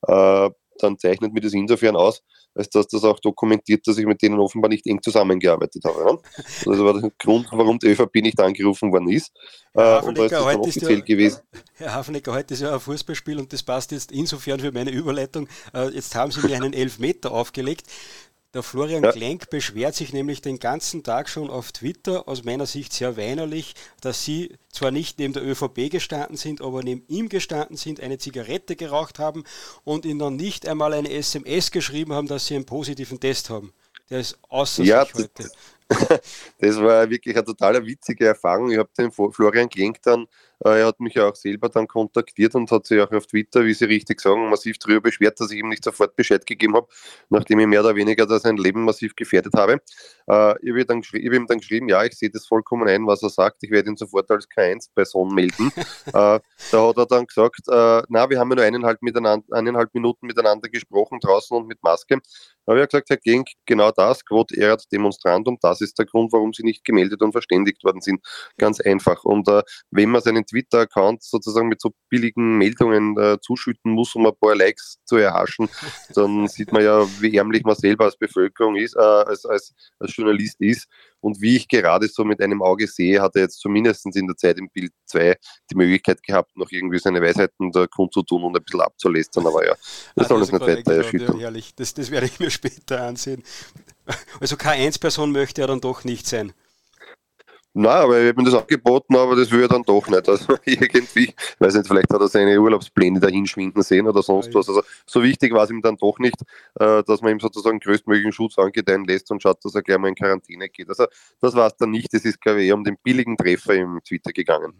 äh, 0.08 0.50
dann 0.80 0.98
zeichnet 0.98 1.34
mir 1.34 1.42
das 1.42 1.54
insofern 1.54 1.96
aus, 1.96 2.22
als 2.54 2.70
dass 2.70 2.88
das 2.88 3.04
auch 3.04 3.20
dokumentiert, 3.20 3.88
dass 3.88 3.98
ich 3.98 4.06
mit 4.06 4.22
denen 4.22 4.40
offenbar 4.40 4.70
nicht 4.70 4.86
eng 4.88 5.02
zusammengearbeitet 5.02 5.84
habe. 5.86 6.20
Also 6.66 6.72
das 6.72 6.80
war 6.80 7.02
der 7.02 7.12
Grund, 7.18 7.48
warum 7.52 7.80
die 7.80 7.88
ÖVP 7.88 8.16
nicht 8.16 8.40
angerufen 8.40 8.92
worden 8.92 9.10
ist. 9.10 9.32
Herr 9.74 10.04
äh, 10.04 10.06
und 10.06 10.18
da 10.18 10.26
ist 10.26 10.82
ja, 10.82 11.00
gewesen. 11.00 11.42
Herr 11.74 11.94
Hafenecker, 11.94 12.34
heute 12.34 12.54
ist 12.54 12.62
ja 12.62 12.74
ein 12.74 12.80
Fußballspiel 12.80 13.38
und 13.38 13.54
das 13.54 13.64
passt 13.64 13.92
jetzt 13.92 14.12
insofern 14.12 14.60
für 14.60 14.72
meine 14.72 14.92
Überleitung. 14.92 15.48
Äh, 15.74 15.90
jetzt 15.90 16.16
haben 16.16 16.32
Sie 16.32 16.46
mir 16.46 16.56
einen 16.56 16.74
Elfmeter 16.74 17.32
aufgelegt. 17.32 17.88
Der 18.54 18.64
Florian 18.64 19.04
ja. 19.04 19.12
Klenk 19.12 19.50
beschwert 19.50 19.94
sich 19.94 20.14
nämlich 20.14 20.42
den 20.42 20.58
ganzen 20.58 21.04
Tag 21.04 21.28
schon 21.28 21.50
auf 21.50 21.74
Twitter, 21.74 22.28
aus 22.30 22.46
meiner 22.46 22.66
Sicht 22.66 22.94
sehr 22.94 23.18
weinerlich, 23.18 23.76
dass 24.02 24.24
sie 24.24 24.56
zwar 24.72 24.92
nicht 24.92 25.20
neben 25.20 25.34
der 25.34 25.46
ÖVP 25.46 25.92
gestanden 25.92 26.38
sind, 26.38 26.62
aber 26.62 26.82
neben 26.82 27.04
ihm 27.08 27.28
gestanden 27.28 27.76
sind, 27.76 28.00
eine 28.00 28.18
Zigarette 28.18 28.78
geraucht 28.78 29.20
haben 29.20 29.44
und 29.84 30.06
ihn 30.06 30.18
dann 30.18 30.38
nicht 30.38 30.66
einmal 30.68 30.94
eine 30.94 31.12
SMS 31.12 31.72
geschrieben 31.72 32.14
haben, 32.14 32.28
dass 32.28 32.48
sie 32.48 32.56
einen 32.56 32.66
positiven 32.66 33.20
Test 33.20 33.50
haben. 33.50 33.74
Der 34.10 34.22
ist 34.22 34.40
außer 34.48 34.84
ja, 34.84 35.04
sich 35.06 35.16
heute. 35.16 35.50
das 36.60 36.78
war 36.82 37.10
wirklich 37.10 37.36
eine 37.36 37.46
total 37.46 37.86
witzige 37.86 38.28
Erfahrung. 38.28 38.72
Ich 38.72 38.78
habe 38.78 38.90
den 38.98 39.12
Florian 39.12 39.70
Klenk 39.70 40.02
dann 40.04 40.28
er 40.60 40.88
hat 40.88 41.00
mich 41.00 41.14
ja 41.14 41.28
auch 41.28 41.36
selber 41.36 41.70
dann 41.70 41.88
kontaktiert 41.88 42.56
und 42.56 42.72
hat 42.72 42.86
sich 42.86 43.00
auch 43.00 43.12
auf 43.12 43.28
Twitter, 43.28 43.66
wie 43.66 43.74
Sie 43.74 43.86
richtig 43.86 44.22
sagen, 44.22 44.50
massiv 44.50 44.78
darüber 44.80 45.02
beschwert, 45.02 45.40
dass 45.40 45.52
ich 45.52 45.60
ihm 45.60 45.70
nicht 45.70 45.84
sofort 45.84 46.16
Bescheid 46.16 46.46
gegeben 46.46 46.76
habe, 46.76 46.88
nachdem 47.30 47.60
ich 47.60 47.68
mehr 47.68 47.82
oder 47.82 47.96
weniger 47.96 48.28
sein 48.40 48.58
Leben 48.58 48.84
massiv 48.84 49.16
gefährdet 49.16 49.54
habe. 49.56 49.82
Äh, 50.30 50.56
ich 50.62 50.70
habe 50.72 50.86
dann, 50.86 51.02
hab 51.02 51.14
ihm 51.14 51.48
dann 51.48 51.60
geschrieben, 51.60 51.90
ja, 51.90 52.04
ich 52.04 52.14
sehe 52.14 52.30
das 52.30 52.46
vollkommen 52.46 52.88
ein, 52.88 53.06
was 53.06 53.24
er 53.24 53.30
sagt. 53.30 53.64
Ich 53.64 53.72
werde 53.72 53.90
ihn 53.90 53.98
sofort 53.98 54.30
als 54.32 54.48
K1-Person 54.50 55.34
melden. 55.34 55.72
da 56.12 56.42
hat 56.72 56.98
er 56.98 57.06
dann 57.06 57.26
gesagt, 57.26 57.62
na, 57.68 58.30
wir 58.30 58.40
haben 58.40 58.50
ja 58.50 58.56
nur 58.56 58.66
eineinhalb, 58.66 59.00
eineinhalb 59.52 59.94
Minuten 59.94 60.28
miteinander 60.28 60.70
gesprochen 60.70 61.20
draußen 61.20 61.56
und 61.56 61.68
mit 61.68 61.82
Maske. 61.84 62.20
Da 62.68 62.74
habe 62.74 62.84
ich 62.84 62.90
gesagt, 62.90 63.10
Herr 63.10 63.18
Genk, 63.18 63.48
genau 63.66 63.92
das, 63.92 64.26
Quod 64.26 64.52
erat 64.52 64.92
demonstrandum, 64.92 65.58
das 65.62 65.80
ist 65.80 65.98
der 65.98 66.06
Grund, 66.06 66.34
warum 66.34 66.52
Sie 66.52 66.64
nicht 66.64 66.84
gemeldet 66.84 67.22
und 67.22 67.32
verständigt 67.32 67.82
worden 67.86 68.02
sind. 68.02 68.20
Ganz 68.58 68.82
einfach. 68.82 69.24
Und 69.24 69.48
äh, 69.48 69.64
wenn 69.90 70.10
man 70.10 70.22
seinen 70.22 70.46
Twitter-Account 70.50 71.24
sozusagen 71.24 71.68
mit 71.68 71.82
so 71.82 71.92
billigen 72.10 72.58
Meldungen 72.58 73.18
äh, 73.18 73.38
zuschütten 73.42 73.92
muss, 73.92 74.16
um 74.16 74.26
ein 74.26 74.34
paar 74.40 74.56
Likes 74.56 74.98
zu 75.06 75.18
erhaschen, 75.18 75.70
dann 76.16 76.48
sieht 76.48 76.72
man 76.72 76.84
ja, 76.84 77.06
wie 77.20 77.36
ärmlich 77.36 77.64
man 77.64 77.76
selber 77.76 78.06
als 78.06 78.18
Bevölkerung 78.18 78.76
ist, 78.76 78.96
äh, 78.96 79.00
als, 79.00 79.46
als, 79.46 79.74
als 80.00 80.16
Journalist 80.16 80.60
ist. 80.60 80.88
Und 81.20 81.42
wie 81.42 81.56
ich 81.56 81.68
gerade 81.68 82.08
so 82.08 82.24
mit 82.24 82.42
einem 82.42 82.62
Auge 82.62 82.88
sehe, 82.88 83.22
hat 83.22 83.36
er 83.36 83.44
jetzt 83.44 83.60
zumindest 83.60 84.06
in 84.16 84.28
der 84.28 84.38
Zeit 84.38 84.58
im 84.58 84.70
Bild 84.70 84.92
2 85.08 85.36
die 85.72 85.76
Möglichkeit 85.76 86.22
gehabt, 86.24 86.56
noch 86.56 86.72
irgendwie 86.72 87.00
seine 87.00 87.22
Weisheiten 87.22 87.72
da 87.72 87.88
kundzutun 87.88 88.44
und 88.44 88.56
ein 88.56 88.64
bisschen 88.64 88.82
abzulästern. 88.82 89.48
Aber 89.48 89.66
ja, 89.66 89.76
das 90.16 90.28
soll 90.28 90.40
uns 90.40 90.52
nicht 90.52 90.62
weiter 90.62 90.94
erschüttern. 90.94 91.40
Ja, 91.40 91.52
das, 91.52 91.94
das 91.94 92.12
werde 92.12 92.28
ich 92.28 92.40
mir 92.40 92.52
später 92.52 93.02
ansehen. 93.02 93.44
Also 94.40 94.56
K1-Person 94.56 95.32
möchte 95.32 95.62
er 95.62 95.68
dann 95.68 95.82
doch 95.82 96.04
nicht 96.04 96.28
sein. 96.28 96.54
Nein, 97.80 97.92
aber 97.92 98.20
ich 98.20 98.30
habe 98.30 98.42
mir 98.42 98.50
das 98.50 98.60
angeboten, 98.60 99.16
aber 99.16 99.36
das 99.36 99.52
will 99.52 99.62
er 99.62 99.68
dann 99.68 99.84
doch 99.84 100.08
nicht. 100.08 100.28
Also 100.28 100.58
irgendwie, 100.66 101.32
weiß 101.60 101.76
nicht, 101.76 101.88
vielleicht 101.88 102.12
hat 102.12 102.20
er 102.20 102.28
seine 102.28 102.60
Urlaubspläne 102.60 103.20
dahin 103.20 103.46
schwinden 103.46 103.84
sehen 103.84 104.08
oder 104.08 104.24
sonst 104.24 104.52
was. 104.56 104.68
Also 104.68 104.82
so 105.06 105.22
wichtig 105.22 105.54
war 105.54 105.64
es 105.64 105.70
ihm 105.70 105.84
dann 105.84 105.96
doch 105.96 106.18
nicht, 106.18 106.42
äh, 106.80 107.04
dass 107.04 107.22
man 107.22 107.34
ihm 107.34 107.40
sozusagen 107.40 107.80
größtmöglichen 107.80 108.32
Schutz 108.32 108.58
angedeihen 108.58 109.06
lässt 109.06 109.30
und 109.30 109.44
schaut, 109.44 109.64
dass 109.64 109.76
er 109.76 109.84
gleich 109.84 110.00
mal 110.00 110.08
in 110.08 110.16
Quarantäne 110.16 110.70
geht. 110.70 110.90
Also 110.90 111.06
das 111.40 111.54
war 111.54 111.68
es 111.68 111.78
dann 111.78 111.92
nicht. 111.92 112.12
Es 112.16 112.26
ist, 112.26 112.42
glaube 112.42 112.64
ich, 112.64 112.70
eher 112.70 112.74
um 112.74 112.84
den 112.84 112.98
billigen 113.04 113.38
Treffer 113.38 113.76
im 113.76 114.00
Twitter 114.04 114.32
gegangen. 114.32 114.74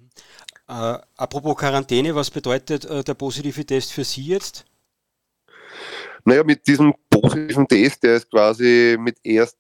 Äh, 0.68 0.98
apropos 1.18 1.56
Quarantäne, 1.56 2.16
was 2.16 2.32
bedeutet 2.32 2.86
äh, 2.86 3.04
der 3.04 3.14
positive 3.14 3.64
Test 3.64 3.94
für 3.94 4.06
Sie 4.06 4.24
jetzt? 4.24 4.66
Naja, 6.28 6.44
mit 6.44 6.68
diesem 6.68 6.94
positiven 7.10 7.66
Test, 7.70 8.04
der 8.04 8.18
ist 8.18 8.30
quasi 8.30 8.98
mit 9.00 9.18
1. 9.26 9.60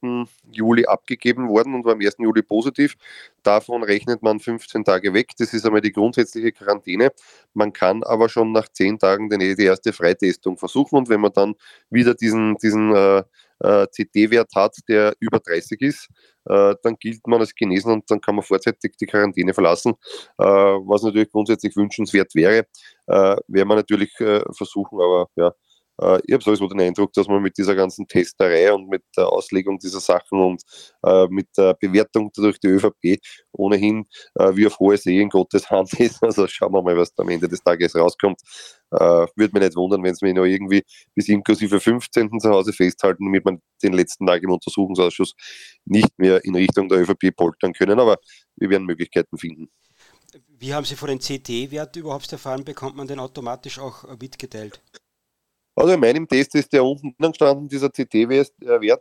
Juli 0.51 0.85
abgegeben 0.85 1.47
worden 1.47 1.73
und 1.73 1.85
war 1.85 1.93
am 1.93 2.01
1. 2.01 2.17
Juli 2.19 2.41
positiv. 2.41 2.97
Davon 3.41 3.83
rechnet 3.83 4.21
man 4.21 4.41
15 4.41 4.83
Tage 4.83 5.13
weg. 5.13 5.29
Das 5.37 5.53
ist 5.53 5.65
einmal 5.65 5.79
die 5.79 5.93
grundsätzliche 5.93 6.51
Quarantäne. 6.51 7.13
Man 7.53 7.71
kann 7.71 8.03
aber 8.03 8.27
schon 8.27 8.51
nach 8.51 8.67
10 8.67 8.99
Tagen 8.99 9.29
die 9.29 9.63
erste 9.63 9.93
Freitestung 9.93 10.57
versuchen 10.57 10.97
und 10.97 11.07
wenn 11.07 11.21
man 11.21 11.31
dann 11.31 11.55
wieder 11.89 12.13
diesen, 12.13 12.57
diesen 12.57 12.93
äh, 12.93 13.23
äh, 13.59 13.87
CT-Wert 13.87 14.51
hat, 14.53 14.75
der 14.89 15.13
über 15.21 15.39
30 15.39 15.79
ist, 15.81 16.09
äh, 16.49 16.75
dann 16.83 16.97
gilt 16.99 17.25
man 17.27 17.39
als 17.39 17.55
genesen 17.55 17.93
und 17.93 18.11
dann 18.11 18.19
kann 18.19 18.35
man 18.35 18.43
vorzeitig 18.43 18.97
die 18.97 19.05
Quarantäne 19.05 19.53
verlassen, 19.53 19.93
äh, 20.37 20.43
was 20.43 21.03
natürlich 21.03 21.31
grundsätzlich 21.31 21.77
wünschenswert 21.77 22.35
wäre. 22.35 22.65
Äh, 23.07 23.37
Wäre 23.47 23.65
man 23.65 23.77
natürlich 23.77 24.11
versuchen, 24.17 24.99
aber 24.99 25.29
ja, 25.37 25.53
äh, 26.01 26.19
ich 26.25 26.33
habe 26.33 26.43
sowieso 26.43 26.67
den 26.67 26.81
Eindruck, 26.81 27.13
dass 27.13 27.27
man 27.27 27.41
mit 27.41 27.57
dieser 27.57 27.75
ganzen 27.75 28.07
Testerei 28.07 28.73
und 28.73 28.87
mit 28.89 29.03
der 29.15 29.27
Auslegung 29.27 29.79
dieser 29.79 29.99
Sachen 29.99 30.39
und 30.39 30.61
äh, 31.03 31.27
mit 31.29 31.47
der 31.57 31.73
Bewertung 31.73 32.31
durch 32.35 32.59
die 32.59 32.67
ÖVP 32.67 33.19
ohnehin 33.51 34.05
äh, 34.35 34.55
wie 34.55 34.67
auf 34.67 34.79
hohe 34.79 34.97
See 34.97 35.19
in 35.19 35.29
Gottes 35.29 35.69
Hand 35.69 35.93
ist. 35.99 36.23
Also 36.23 36.47
schauen 36.47 36.73
wir 36.73 36.81
mal, 36.81 36.97
was 36.97 37.17
am 37.17 37.29
Ende 37.29 37.47
des 37.47 37.61
Tages 37.63 37.95
rauskommt. 37.95 38.41
Äh, 38.91 38.97
Würde 39.35 39.53
mich 39.53 39.63
nicht 39.63 39.75
wundern, 39.75 40.03
wenn 40.03 40.13
es 40.13 40.21
mich 40.21 40.33
noch 40.33 40.45
irgendwie 40.45 40.83
bis 41.13 41.27
inklusive 41.27 41.79
15. 41.79 42.39
zu 42.39 42.49
Hause 42.49 42.73
festhalten, 42.73 43.25
damit 43.25 43.43
man 43.43 43.61
den 43.83 43.93
letzten 43.93 44.25
Tag 44.25 44.43
im 44.43 44.51
Untersuchungsausschuss 44.51 45.33
nicht 45.85 46.17
mehr 46.17 46.43
in 46.45 46.55
Richtung 46.55 46.87
der 46.89 46.99
ÖVP 46.99 47.35
poltern 47.35 47.73
können. 47.73 47.99
Aber 47.99 48.17
wir 48.55 48.69
werden 48.69 48.85
Möglichkeiten 48.85 49.37
finden. 49.37 49.69
Wie 50.59 50.73
haben 50.73 50.85
Sie 50.85 50.95
vor 50.95 51.07
den 51.07 51.19
CT-Wert 51.19 51.95
überhaupt 51.97 52.31
erfahren? 52.31 52.63
Bekommt 52.63 52.95
man 52.95 53.07
den 53.07 53.19
automatisch 53.19 53.77
auch 53.79 54.05
mitgeteilt? 54.19 54.81
Also 55.77 55.93
in 55.93 55.99
meinem 55.99 56.27
Test 56.27 56.55
ist 56.55 56.73
der 56.73 56.83
unten 56.83 57.13
gestanden, 57.19 57.67
dieser 57.69 57.89
CT-Wert, 57.91 58.51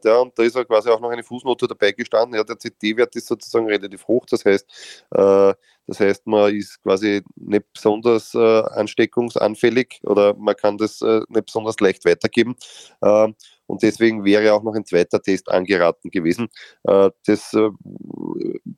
ja, 0.04 0.18
und 0.18 0.38
da 0.38 0.42
ist 0.42 0.56
auch 0.59 0.66
quasi 0.66 0.90
auch 0.90 1.00
noch 1.00 1.09
eine 1.09 1.23
Fußnote 1.23 1.66
dabei 1.66 1.92
gestanden. 1.92 2.37
Ja, 2.37 2.45
der 2.45 2.56
CT-Wert 2.56 3.16
ist 3.16 3.28
sozusagen 3.28 3.64
relativ 3.66 4.06
hoch, 4.06 4.26
das 4.26 4.45
heißt, 4.45 4.66
äh, 5.12 5.54
das 5.87 6.00
heißt, 6.00 6.26
man 6.26 6.54
ist 6.54 6.83
quasi 6.83 7.23
nicht 7.37 7.64
besonders 7.73 8.35
äh, 8.35 8.38
ansteckungsanfällig 8.38 10.00
oder 10.02 10.35
man 10.35 10.54
kann 10.54 10.76
das 10.76 11.00
äh, 11.00 11.23
nicht 11.30 11.47
besonders 11.47 11.80
leicht 11.80 12.04
weitergeben. 12.04 12.56
Äh, 13.00 13.28
und 13.66 13.82
deswegen 13.82 14.25
wäre 14.25 14.52
auch 14.52 14.62
noch 14.62 14.75
ein 14.75 14.85
zweiter 14.85 15.20
Test 15.20 15.49
angeraten 15.50 16.11
gewesen. 16.11 16.49
Äh, 16.85 17.11
das, 17.26 17.52
äh, 17.54 17.68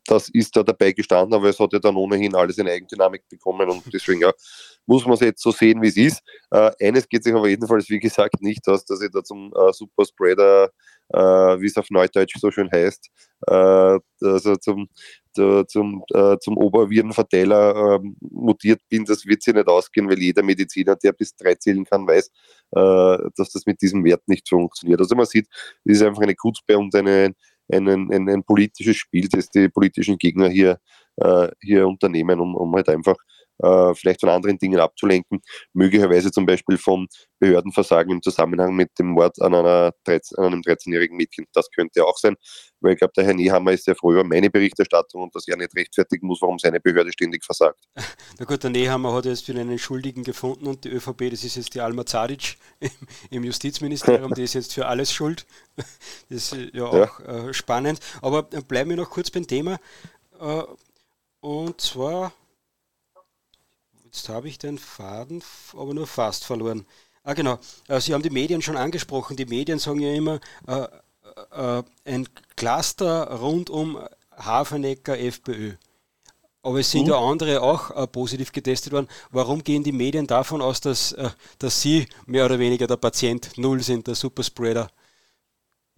das 0.07 0.29
ist 0.31 0.57
da 0.57 0.63
dabei 0.63 0.93
gestanden, 0.93 1.35
aber 1.35 1.49
es 1.49 1.59
hat 1.59 1.73
ja 1.73 1.79
dann 1.79 1.97
ohnehin 1.97 2.35
alles 2.35 2.59
in 2.59 2.69
Eigendynamik 2.69 3.29
bekommen 3.29 3.69
und 3.69 3.83
deswegen 3.93 4.23
ja, 4.23 4.33
muss 4.87 5.05
man 5.05 5.15
es 5.15 5.21
jetzt 5.21 5.43
so 5.43 5.51
sehen, 5.51 5.83
wie 5.83 5.89
es 5.89 5.97
ist. 5.97 6.23
Äh, 6.51 6.71
eines 6.81 7.09
geht 7.09 7.25
sich 7.25 7.35
aber 7.35 7.49
jedenfalls, 7.49 7.89
wie 7.91 8.01
gesagt, 8.01 8.41
nicht 8.41 8.67
aus, 8.69 8.85
dass 8.85 9.03
ich 9.03 9.11
da 9.11 9.23
zum 9.23 9.53
Superspreader, 9.73 10.71
wie 11.11 11.67
es 11.67 11.77
auf 11.77 11.91
Neudeutsch 11.91 12.37
so 12.39 12.51
schön 12.51 12.71
heißt, 12.71 13.11
also 13.47 14.57
zum, 14.57 14.89
zum, 15.33 16.05
zum 16.41 16.57
Obervirenverteiler 16.57 17.97
ähm, 17.97 18.17
mutiert 18.21 18.83
bin, 18.89 19.05
das 19.05 19.25
wird 19.25 19.43
sich 19.43 19.55
nicht 19.55 19.69
ausgehen, 19.69 20.09
weil 20.09 20.19
jeder 20.19 20.43
Mediziner, 20.43 20.97
der 20.97 21.13
bis 21.13 21.35
drei 21.35 21.55
zählen 21.55 21.85
kann, 21.85 22.07
weiß, 22.07 22.31
dass 22.71 23.51
das 23.53 23.65
mit 23.65 23.81
diesem 23.81 24.05
Wert 24.05 24.27
nicht 24.27 24.49
funktioniert. 24.49 25.01
Also 25.01 25.15
man 25.15 25.27
sieht, 25.27 25.47
es 25.85 25.97
ist 25.97 26.03
einfach 26.03 26.23
eine 26.23 26.35
Kutzbe 26.35 26.77
und 26.77 26.95
eine, 26.95 27.35
ein, 27.73 27.89
ein, 27.89 28.29
ein 28.29 28.45
politisches 28.45 28.97
Spiel, 28.97 29.29
das 29.29 29.49
die 29.51 29.69
politischen 29.69 30.19
Gegner 30.19 30.49
hier, 30.49 30.81
äh, 31.17 31.49
hier 31.61 31.87
unternehmen, 31.87 32.41
um, 32.41 32.55
um 32.55 32.75
halt 32.75 32.89
einfach 32.89 33.17
äh, 33.59 33.95
vielleicht 33.95 34.21
von 34.21 34.29
anderen 34.29 34.59
Dingen 34.59 34.81
abzulenken, 34.81 35.41
möglicherweise 35.73 36.31
zum 36.31 36.47
Beispiel 36.47 36.79
vom 36.79 37.09
Behördenversagen 37.39 38.13
im 38.13 38.23
Zusammenhang 38.23 38.75
mit 38.75 38.91
dem 38.99 39.09
Mord 39.09 39.41
an, 39.41 39.55
einer 39.55 39.93
13, 40.05 40.39
an 40.39 40.47
einem 40.47 40.61
13-jährigen 40.61 41.17
Mädchen. 41.17 41.47
Das 41.53 41.71
könnte 41.71 42.05
auch 42.05 42.17
sein, 42.17 42.37
weil 42.81 42.93
ich 42.93 42.99
glaube, 42.99 43.13
der 43.17 43.25
Herr 43.25 43.35
Nehammer 43.35 43.73
ist 43.73 43.85
sehr 43.85 43.95
froh 43.95 44.13
über 44.13 44.25
meine 44.25 44.51
Berichterstattung 44.51 45.23
und 45.23 45.35
dass 45.35 45.47
er 45.49 45.57
nicht 45.57 45.75
rechtfertigen 45.75 46.27
muss, 46.27 46.43
warum 46.43 46.59
seine 46.59 46.81
Behörde 46.81 47.13
ständig 47.13 47.45
versagt. 47.45 47.79
Na 48.39 48.45
gut, 48.45 48.63
der 48.63 48.71
Nehammer 48.71 49.13
hat 49.13 49.25
jetzt 49.25 49.47
für 49.47 49.53
einen 49.53 49.79
Schuldigen 49.79 50.25
gefunden 50.25 50.67
und 50.67 50.85
die 50.85 50.91
ÖVP, 50.91 51.31
das 51.31 51.45
ist 51.45 51.57
jetzt 51.57 51.75
die 51.75 51.81
Alma 51.81 52.05
Zadic 52.07 52.57
im, 52.81 52.91
im 53.31 53.45
Justizministerium, 53.45 54.35
die 54.35 54.43
ist 54.43 54.55
jetzt 54.55 54.75
für 54.75 54.87
alles 54.87 55.13
schuld. 55.13 55.47
Das 56.29 56.53
ist 56.53 56.75
ja 56.75 56.85
auch 56.85 57.21
ja. 57.21 57.49
Äh, 57.49 57.55
spannend. 57.55 58.01
Aber 58.21 58.43
bleiben 58.43 58.91
wir 58.91 58.97
noch 58.97 59.11
kurz 59.11 59.31
beim 59.31 59.47
Thema. 59.47 59.79
Äh, 60.41 60.63
und 61.41 61.81
zwar 61.81 62.33
Jetzt 64.11 64.31
habe 64.31 64.49
ich 64.49 64.59
den 64.59 64.79
Faden 64.79 65.43
aber 65.75 65.93
nur 65.93 66.07
fast 66.07 66.47
verloren. 66.47 66.87
Ah 67.25 67.35
genau, 67.35 67.59
äh, 67.89 68.01
Sie 68.01 68.15
haben 68.15 68.23
die 68.23 68.31
Medien 68.31 68.63
schon 68.63 68.79
angesprochen. 68.79 69.37
Die 69.37 69.45
Medien 69.45 69.79
sagen 69.79 70.01
ja 70.01 70.15
immer, 70.15 70.41
äh, 70.67 70.87
äh, 71.53 71.83
ein 72.07 72.27
Cluster 72.57 73.31
rund 73.33 73.69
um 73.69 73.99
Hafenecker 74.35 75.19
FPÖ. 75.19 75.75
Aber 76.63 76.81
es 76.81 76.91
sind 76.91 77.03
mhm. 77.03 77.11
ja 77.11 77.19
andere 77.19 77.61
auch 77.61 77.91
äh, 77.91 78.07
positiv 78.07 78.51
getestet 78.51 78.95
worden. 78.95 79.09
Warum 79.31 79.63
gehen 79.63 79.85
die 79.85 79.93
Medien 79.93 80.27
davon 80.27 80.63
aus, 80.63 80.81
dass, 80.81 81.13
äh, 81.13 81.29
dass 81.59 81.83
Sie 81.83 82.07
mehr 82.25 82.47
oder 82.47 82.59
weniger 82.59 82.87
der 82.87 82.97
Patient 82.97 83.59
Null 83.59 83.83
sind, 83.83 84.07
der 84.07 84.15
Superspreader? 84.15 84.89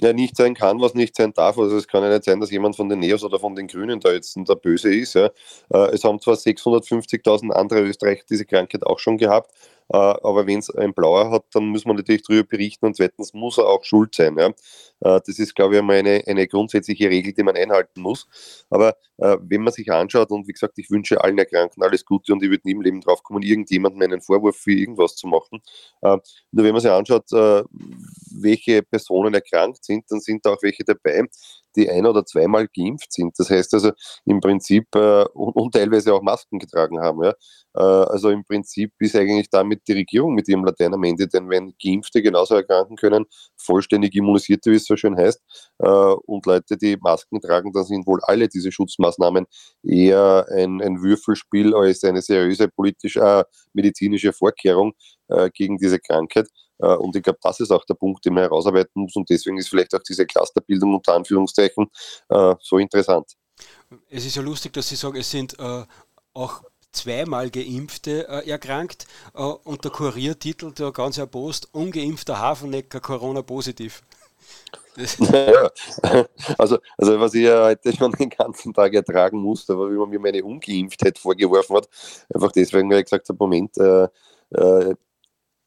Ja 0.02 0.12
nicht 0.12 0.36
sein 0.36 0.54
kann, 0.54 0.80
was 0.80 0.94
nicht 0.94 1.16
sein 1.16 1.32
darf. 1.32 1.58
Also 1.58 1.76
es 1.76 1.88
kann 1.88 2.02
ja 2.02 2.10
nicht 2.10 2.24
sein, 2.24 2.40
dass 2.40 2.50
jemand 2.50 2.76
von 2.76 2.88
den 2.88 3.00
Neos 3.00 3.24
oder 3.24 3.38
von 3.38 3.54
den 3.54 3.66
Grünen 3.66 4.00
da 4.00 4.12
jetzt 4.12 4.36
der 4.36 4.54
Böse 4.54 4.94
ist. 4.94 5.14
Ja. 5.14 5.30
Äh, 5.72 5.94
es 5.94 6.04
haben 6.04 6.20
zwar 6.20 6.34
650.000 6.34 7.50
andere 7.50 7.80
Österreicher 7.82 8.24
diese 8.28 8.44
Krankheit 8.44 8.84
auch 8.84 8.98
schon 8.98 9.18
gehabt, 9.18 9.52
äh, 9.92 9.96
aber 9.96 10.46
wenn 10.46 10.58
es 10.58 10.70
ein 10.70 10.94
Blauer 10.94 11.30
hat, 11.30 11.44
dann 11.52 11.66
muss 11.66 11.84
man 11.84 11.96
natürlich 11.96 12.22
darüber 12.22 12.46
berichten 12.46 12.86
und 12.86 12.96
zweitens 12.96 13.34
muss 13.34 13.58
er 13.58 13.66
auch 13.66 13.84
schuld 13.84 14.14
sein. 14.14 14.36
Ja. 14.38 14.48
Äh, 15.00 15.20
das 15.26 15.38
ist, 15.38 15.54
glaube 15.54 15.74
ich, 15.74 15.80
einmal 15.80 15.96
eine, 15.96 16.22
eine 16.26 16.46
grundsätzliche 16.46 17.10
Regel, 17.10 17.32
die 17.32 17.42
man 17.42 17.56
einhalten 17.56 18.00
muss. 18.00 18.26
Aber 18.70 18.96
wenn 19.22 19.60
man 19.60 19.70
sich 19.70 19.92
anschaut, 19.92 20.30
und 20.30 20.48
wie 20.48 20.52
gesagt, 20.52 20.78
ich 20.78 20.90
wünsche 20.90 21.22
allen 21.22 21.36
Erkrankten 21.36 21.82
alles 21.82 22.06
Gute 22.06 22.32
und 22.32 22.42
ich 22.42 22.48
würde 22.48 22.62
nie 22.64 22.72
im 22.72 22.80
Leben 22.80 23.02
drauf 23.02 23.22
kommen, 23.22 23.42
irgendjemandem 23.42 24.00
einen 24.00 24.22
Vorwurf 24.22 24.56
für 24.56 24.72
irgendwas 24.72 25.14
zu 25.14 25.26
machen. 25.26 25.60
Nur 26.00 26.20
wenn 26.52 26.72
man 26.72 26.80
sich 26.80 26.90
anschaut, 26.90 27.30
welche 28.42 28.82
Personen 28.82 29.34
erkrankt 29.34 29.84
sind, 29.84 30.04
dann 30.08 30.20
sind 30.20 30.44
da 30.44 30.50
auch 30.50 30.62
welche 30.62 30.84
dabei, 30.84 31.24
die 31.76 31.88
ein- 31.88 32.06
oder 32.06 32.24
zweimal 32.24 32.66
geimpft 32.68 33.12
sind. 33.12 33.32
Das 33.38 33.50
heißt 33.50 33.74
also 33.74 33.92
im 34.24 34.40
Prinzip 34.40 34.86
äh, 34.94 35.24
und, 35.34 35.54
und, 35.54 35.74
teilweise 35.74 36.14
auch 36.14 36.22
Masken 36.22 36.58
getragen 36.58 37.00
haben. 37.00 37.22
Ja. 37.24 37.34
Äh, 37.74 37.80
also 38.10 38.30
im 38.30 38.44
Prinzip 38.44 38.92
ist 38.98 39.16
eigentlich 39.16 39.48
damit 39.50 39.82
die 39.86 39.92
Regierung 39.92 40.34
mit 40.34 40.48
ihrem 40.48 40.64
Latein 40.64 40.94
am 40.94 41.04
Ende, 41.04 41.28
denn 41.28 41.48
wenn 41.48 41.74
Geimpfte 41.82 42.22
genauso 42.22 42.54
erkranken 42.54 42.96
können, 42.96 43.26
vollständig 43.56 44.14
immunisierte, 44.14 44.70
wie 44.70 44.76
es 44.76 44.86
so 44.86 44.96
schön 44.96 45.16
heißt, 45.16 45.40
äh, 45.78 45.88
und 45.88 46.46
Leute, 46.46 46.76
die 46.76 46.96
Masken 46.96 47.40
tragen, 47.40 47.72
dann 47.72 47.84
sind 47.84 48.06
wohl 48.06 48.20
alle 48.22 48.48
diese 48.48 48.72
Schutzmaßnahmen 48.72 49.46
eher 49.82 50.46
ein, 50.50 50.80
ein 50.82 51.02
Würfelspiel 51.02 51.74
als 51.74 52.04
eine 52.04 52.22
seriöse 52.22 52.68
politische, 52.68 53.20
äh, 53.20 54.32
Vorkehrung 54.32 54.92
äh, 55.28 55.50
gegen 55.52 55.78
diese 55.78 55.98
Krankheit. 55.98 56.48
Äh, 56.80 56.94
und 56.94 57.14
ich 57.16 57.22
glaube, 57.22 57.38
das 57.42 57.60
ist 57.60 57.70
auch 57.70 57.84
der 57.84 57.94
Punkt, 57.94 58.24
den 58.24 58.34
man 58.34 58.44
herausarbeiten 58.44 59.02
muss. 59.02 59.16
Und 59.16 59.28
deswegen 59.28 59.58
ist 59.58 59.68
vielleicht 59.68 59.94
auch 59.94 60.02
diese 60.02 60.26
Clusterbildung 60.26 60.94
unter 60.94 61.14
Anführungszeichen 61.14 61.86
äh, 62.28 62.54
so 62.60 62.78
interessant. 62.78 63.36
Es 64.08 64.24
ist 64.24 64.36
ja 64.36 64.42
lustig, 64.42 64.72
dass 64.72 64.88
Sie 64.88 64.96
sagen, 64.96 65.16
es 65.16 65.30
sind 65.30 65.58
äh, 65.58 65.84
auch 66.32 66.62
zweimal 66.92 67.50
Geimpfte 67.50 68.28
äh, 68.28 68.48
erkrankt 68.48 69.06
äh, 69.34 69.42
und 69.42 69.84
der 69.84 69.90
Kurier 69.90 70.38
titelt 70.38 70.78
ja 70.78 70.90
ganz 70.90 71.18
erbost, 71.18 71.68
ungeimpfter 71.72 72.38
Hafennecker 72.38 73.00
Corona-positiv. 73.00 74.02
Ja, 75.32 75.70
also, 76.58 76.78
also 76.98 77.20
was 77.20 77.32
ich 77.32 77.44
ja 77.44 77.66
heute 77.66 77.96
schon 77.96 78.12
den 78.12 78.28
ganzen 78.28 78.74
Tag 78.74 78.92
ertragen 78.92 79.38
musste, 79.38 79.78
war, 79.78 79.90
wie 79.90 79.94
man 79.94 80.10
mir 80.10 80.18
meine 80.18 80.44
Ungeimpftheit 80.44 81.16
vorgeworfen 81.16 81.76
hat, 81.76 81.88
einfach 82.34 82.52
deswegen, 82.52 82.90
weil 82.90 82.98
ich 82.98 83.04
gesagt 83.04 83.28
habe, 83.28 83.38
Moment, 83.38 83.78
äh, 83.78 84.08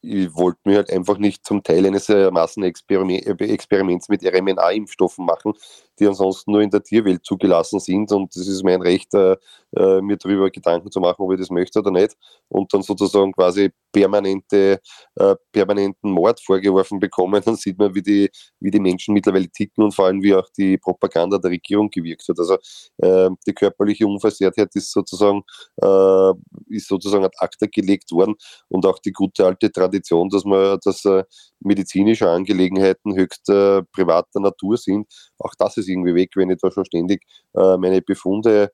ich 0.04 0.36
wollte 0.36 0.60
mir 0.66 0.78
halt 0.78 0.92
einfach 0.92 1.18
nicht 1.18 1.46
zum 1.46 1.64
Teil 1.64 1.86
eines 1.86 2.10
äh, 2.10 2.30
Massenexperiments 2.30 4.10
mit 4.10 4.22
RMNA-Impfstoffen 4.24 5.26
machen, 5.26 5.54
die 6.00 6.08
ansonsten 6.08 6.52
nur 6.52 6.62
in 6.62 6.70
der 6.70 6.84
Tierwelt 6.84 7.24
zugelassen 7.24 7.80
sind. 7.80 8.12
Und 8.12 8.36
das 8.36 8.48
ist 8.48 8.64
mein 8.64 8.82
Recht, 8.82 9.14
äh, 9.14 9.38
äh, 9.78 10.02
mir 10.02 10.18
darüber 10.18 10.50
Gedanken 10.50 10.92
zu 10.92 11.00
machen, 11.00 11.22
ob 11.24 11.32
ich 11.32 11.40
das 11.40 11.50
möchte 11.50 11.80
oder 11.80 11.92
nicht. 11.92 12.18
Und 12.50 12.74
dann 12.74 12.82
sozusagen 12.82 13.32
quasi 13.32 13.72
permanente, 13.94 14.82
äh, 15.16 15.36
permanenten 15.52 16.12
Mord 16.12 16.42
vorgeworfen 16.42 17.00
bekommen. 17.00 17.42
Dann 17.46 17.56
sieht 17.56 17.78
man, 17.78 17.96
wie 17.96 18.02
die, 18.02 18.30
wie 18.60 18.72
die 18.72 18.80
Menschen 18.80 19.14
mittlerweile 19.14 19.48
ticken 19.50 19.84
und 19.84 19.96
vor 19.96 20.06
allem, 20.06 20.22
wie 20.22 20.36
auch 20.36 20.50
die 20.58 20.78
Propaganda 20.78 21.38
der 21.38 21.52
Regierung 21.52 21.90
gewirkt 21.90 22.28
hat. 22.28 22.40
Also 22.40 22.58
äh, 22.98 23.30
die 23.48 23.54
körperliche 23.54 24.06
Unversehrtheit 24.06 24.76
ist 24.76 24.92
sozusagen, 24.92 25.44
äh, 25.82 26.32
ist 26.70 26.88
sozusagen 26.88 27.24
ad 27.24 27.36
acta 27.38 27.68
gelegt 27.68 28.12
worden 28.12 28.36
und 28.68 28.86
auch 28.86 29.00
die 29.00 29.12
gute 29.12 29.46
alte 29.46 29.72
Tradition, 29.72 29.93
dass 30.30 30.46
man, 30.46 30.80
dass 30.84 31.06
äh, 31.06 31.24
medizinische 31.60 32.30
Angelegenheiten 32.30 33.16
höchst 33.16 33.48
privater 33.48 34.40
Natur 34.40 34.78
sind, 34.78 35.08
auch 35.38 35.54
das 35.58 35.78
ist 35.78 35.90
irgendwie 35.90 36.16
weg, 36.16 36.32
wenn 36.36 36.50
ich 36.50 36.58
da 36.62 36.72
schon 36.72 36.86
ständig 36.86 37.24
äh, 37.56 37.78
meine 37.78 38.02
Befunde 38.02 38.72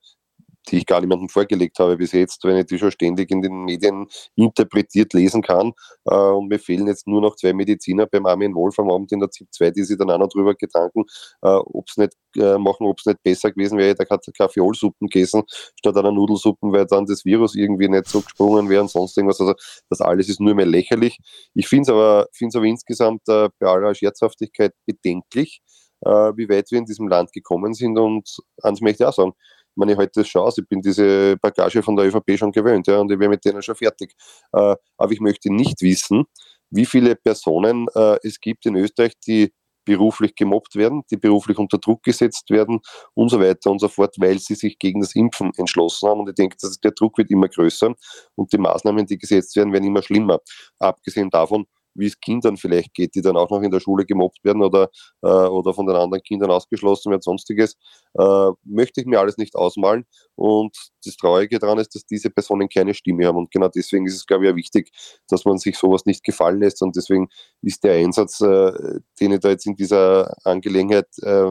die 0.68 0.78
ich 0.78 0.86
gar 0.86 1.00
niemandem 1.00 1.28
vorgelegt 1.28 1.78
habe 1.78 1.96
bis 1.96 2.12
jetzt, 2.12 2.44
wenn 2.44 2.56
ich 2.56 2.66
die 2.66 2.78
schon 2.78 2.90
ständig 2.90 3.30
in 3.30 3.42
den 3.42 3.64
Medien 3.64 4.06
interpretiert 4.36 5.12
lesen 5.12 5.42
kann. 5.42 5.72
Äh, 6.04 6.14
und 6.14 6.48
mir 6.48 6.58
fehlen 6.58 6.86
jetzt 6.86 7.06
nur 7.06 7.20
noch 7.20 7.36
zwei 7.36 7.52
Mediziner 7.52 8.06
beim 8.06 8.26
Armin 8.26 8.54
Wolf 8.54 8.78
am 8.78 8.90
Abend 8.90 9.12
in 9.12 9.20
der 9.20 9.30
ZIP 9.30 9.48
2, 9.52 9.70
die 9.70 9.84
sich 9.84 9.96
dann 9.98 10.10
auch 10.10 10.18
noch 10.18 10.28
drüber 10.28 10.54
gedanken, 10.54 11.04
äh, 11.42 11.48
ob 11.48 11.88
es 11.88 11.96
nicht 11.96 12.14
äh, 12.36 12.58
machen, 12.58 12.86
ob 12.86 12.98
es 12.98 13.06
nicht 13.06 13.22
besser 13.22 13.50
gewesen 13.50 13.78
wäre, 13.78 13.94
da 13.94 14.04
hat 14.08 14.24
Kaffeeolsuppen 14.36 15.08
gegessen 15.08 15.42
statt 15.78 15.96
einer 15.96 16.12
Nudelsuppen, 16.12 16.72
weil 16.72 16.86
dann 16.86 17.06
das 17.06 17.24
Virus 17.24 17.54
irgendwie 17.54 17.88
nicht 17.88 18.08
so 18.08 18.20
gesprungen 18.20 18.68
wäre 18.68 18.82
und 18.82 18.90
sonst 18.90 19.16
irgendwas. 19.16 19.40
Also 19.40 19.54
das 19.88 20.00
alles 20.00 20.28
ist 20.28 20.40
nur 20.40 20.54
mehr 20.54 20.66
lächerlich. 20.66 21.18
Ich 21.54 21.68
finde 21.68 21.82
es 21.82 21.88
aber, 21.88 22.28
aber 22.54 22.64
insgesamt 22.64 23.22
äh, 23.28 23.48
bei 23.58 23.66
aller 23.66 23.94
Scherzhaftigkeit 23.94 24.72
bedenklich, 24.86 25.60
äh, 26.02 26.10
wie 26.10 26.48
weit 26.48 26.70
wir 26.70 26.78
in 26.78 26.84
diesem 26.86 27.08
Land 27.08 27.32
gekommen 27.32 27.74
sind. 27.74 27.98
Und 27.98 28.38
eins 28.62 28.80
möchte 28.80 29.04
ich 29.04 29.08
auch 29.08 29.14
sagen, 29.14 29.32
wenn 29.76 29.88
ich 29.88 29.96
heute 29.96 30.24
schaue, 30.24 30.52
ich 30.56 30.68
bin 30.68 30.80
diese 30.80 31.36
Bagage 31.40 31.82
von 31.82 31.96
der 31.96 32.06
ÖVP 32.06 32.38
schon 32.38 32.52
gewöhnt 32.52 32.86
ja, 32.86 32.98
und 32.98 33.10
ich 33.10 33.18
wäre 33.18 33.30
mit 33.30 33.44
denen 33.44 33.62
schon 33.62 33.74
fertig. 33.74 34.14
Äh, 34.52 34.76
aber 34.96 35.12
ich 35.12 35.20
möchte 35.20 35.52
nicht 35.52 35.80
wissen, 35.82 36.24
wie 36.70 36.86
viele 36.86 37.16
Personen 37.16 37.86
äh, 37.94 38.18
es 38.22 38.40
gibt 38.40 38.66
in 38.66 38.76
Österreich, 38.76 39.14
die 39.26 39.52
beruflich 39.84 40.34
gemobbt 40.34 40.76
werden, 40.76 41.02
die 41.10 41.16
beruflich 41.16 41.58
unter 41.58 41.78
Druck 41.78 42.02
gesetzt 42.02 42.50
werden 42.50 42.80
und 43.14 43.28
so 43.30 43.40
weiter 43.40 43.70
und 43.70 43.80
so 43.80 43.88
fort, 43.88 44.14
weil 44.18 44.38
sie 44.38 44.54
sich 44.54 44.78
gegen 44.78 45.00
das 45.00 45.14
Impfen 45.14 45.52
entschlossen 45.56 46.08
haben. 46.08 46.20
Und 46.20 46.28
ich 46.28 46.34
denke, 46.34 46.56
der 46.84 46.92
Druck 46.92 47.18
wird 47.18 47.30
immer 47.30 47.48
größer 47.48 47.94
und 48.36 48.52
die 48.52 48.58
Maßnahmen, 48.58 49.06
die 49.06 49.18
gesetzt 49.18 49.56
werden, 49.56 49.72
werden 49.72 49.86
immer 49.86 50.02
schlimmer. 50.02 50.38
Abgesehen 50.78 51.30
davon, 51.30 51.66
wie 51.94 52.06
es 52.06 52.20
Kindern 52.20 52.56
vielleicht 52.56 52.94
geht, 52.94 53.14
die 53.14 53.20
dann 53.20 53.36
auch 53.36 53.50
noch 53.50 53.62
in 53.62 53.70
der 53.70 53.80
Schule 53.80 54.04
gemobbt 54.04 54.44
werden 54.44 54.62
oder, 54.62 54.90
äh, 55.22 55.28
oder 55.28 55.74
von 55.74 55.86
den 55.86 55.96
anderen 55.96 56.22
Kindern 56.22 56.50
ausgeschlossen 56.50 57.10
werden, 57.10 57.22
sonstiges, 57.22 57.76
äh, 58.18 58.50
möchte 58.64 59.00
ich 59.00 59.06
mir 59.06 59.20
alles 59.20 59.36
nicht 59.36 59.54
ausmalen. 59.54 60.04
Und 60.34 60.74
das 61.04 61.16
Traurige 61.16 61.58
daran 61.58 61.78
ist, 61.78 61.94
dass 61.94 62.06
diese 62.06 62.30
Personen 62.30 62.68
keine 62.68 62.94
Stimme 62.94 63.26
haben. 63.26 63.36
Und 63.36 63.50
genau 63.50 63.68
deswegen 63.68 64.06
ist 64.06 64.14
es, 64.14 64.26
glaube 64.26 64.46
ich, 64.46 64.50
auch 64.50 64.56
wichtig, 64.56 64.90
dass 65.28 65.44
man 65.44 65.58
sich 65.58 65.76
sowas 65.76 66.06
nicht 66.06 66.24
gefallen 66.24 66.60
lässt. 66.60 66.82
Und 66.82 66.96
deswegen 66.96 67.28
ist 67.62 67.84
der 67.84 67.94
Einsatz, 67.94 68.40
äh, 68.40 68.72
den 69.20 69.32
ich 69.32 69.40
da 69.40 69.50
jetzt 69.50 69.66
in 69.66 69.76
dieser 69.76 70.34
Angelegenheit, 70.44 71.08
äh, 71.22 71.50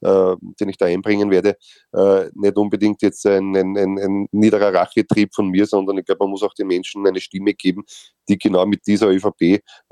äh, 0.00 0.36
den 0.58 0.68
ich 0.68 0.78
da 0.78 0.86
einbringen 0.86 1.30
werde, 1.30 1.56
äh, 1.92 2.30
nicht 2.34 2.56
unbedingt 2.56 3.02
jetzt 3.02 3.26
ein, 3.26 3.54
ein, 3.54 3.76
ein, 3.76 3.98
ein 3.98 4.28
niederer 4.32 4.72
Rachetrieb 4.72 5.34
von 5.34 5.48
mir, 5.48 5.66
sondern 5.66 5.98
ich 5.98 6.06
glaube, 6.06 6.24
man 6.24 6.30
muss 6.30 6.42
auch 6.42 6.54
den 6.54 6.68
Menschen 6.68 7.06
eine 7.06 7.20
Stimme 7.20 7.54
geben, 7.54 7.84
die 8.28 8.38
genau 8.38 8.64
mit 8.66 8.86
dieser 8.86 9.08
ÖVP 9.08 9.42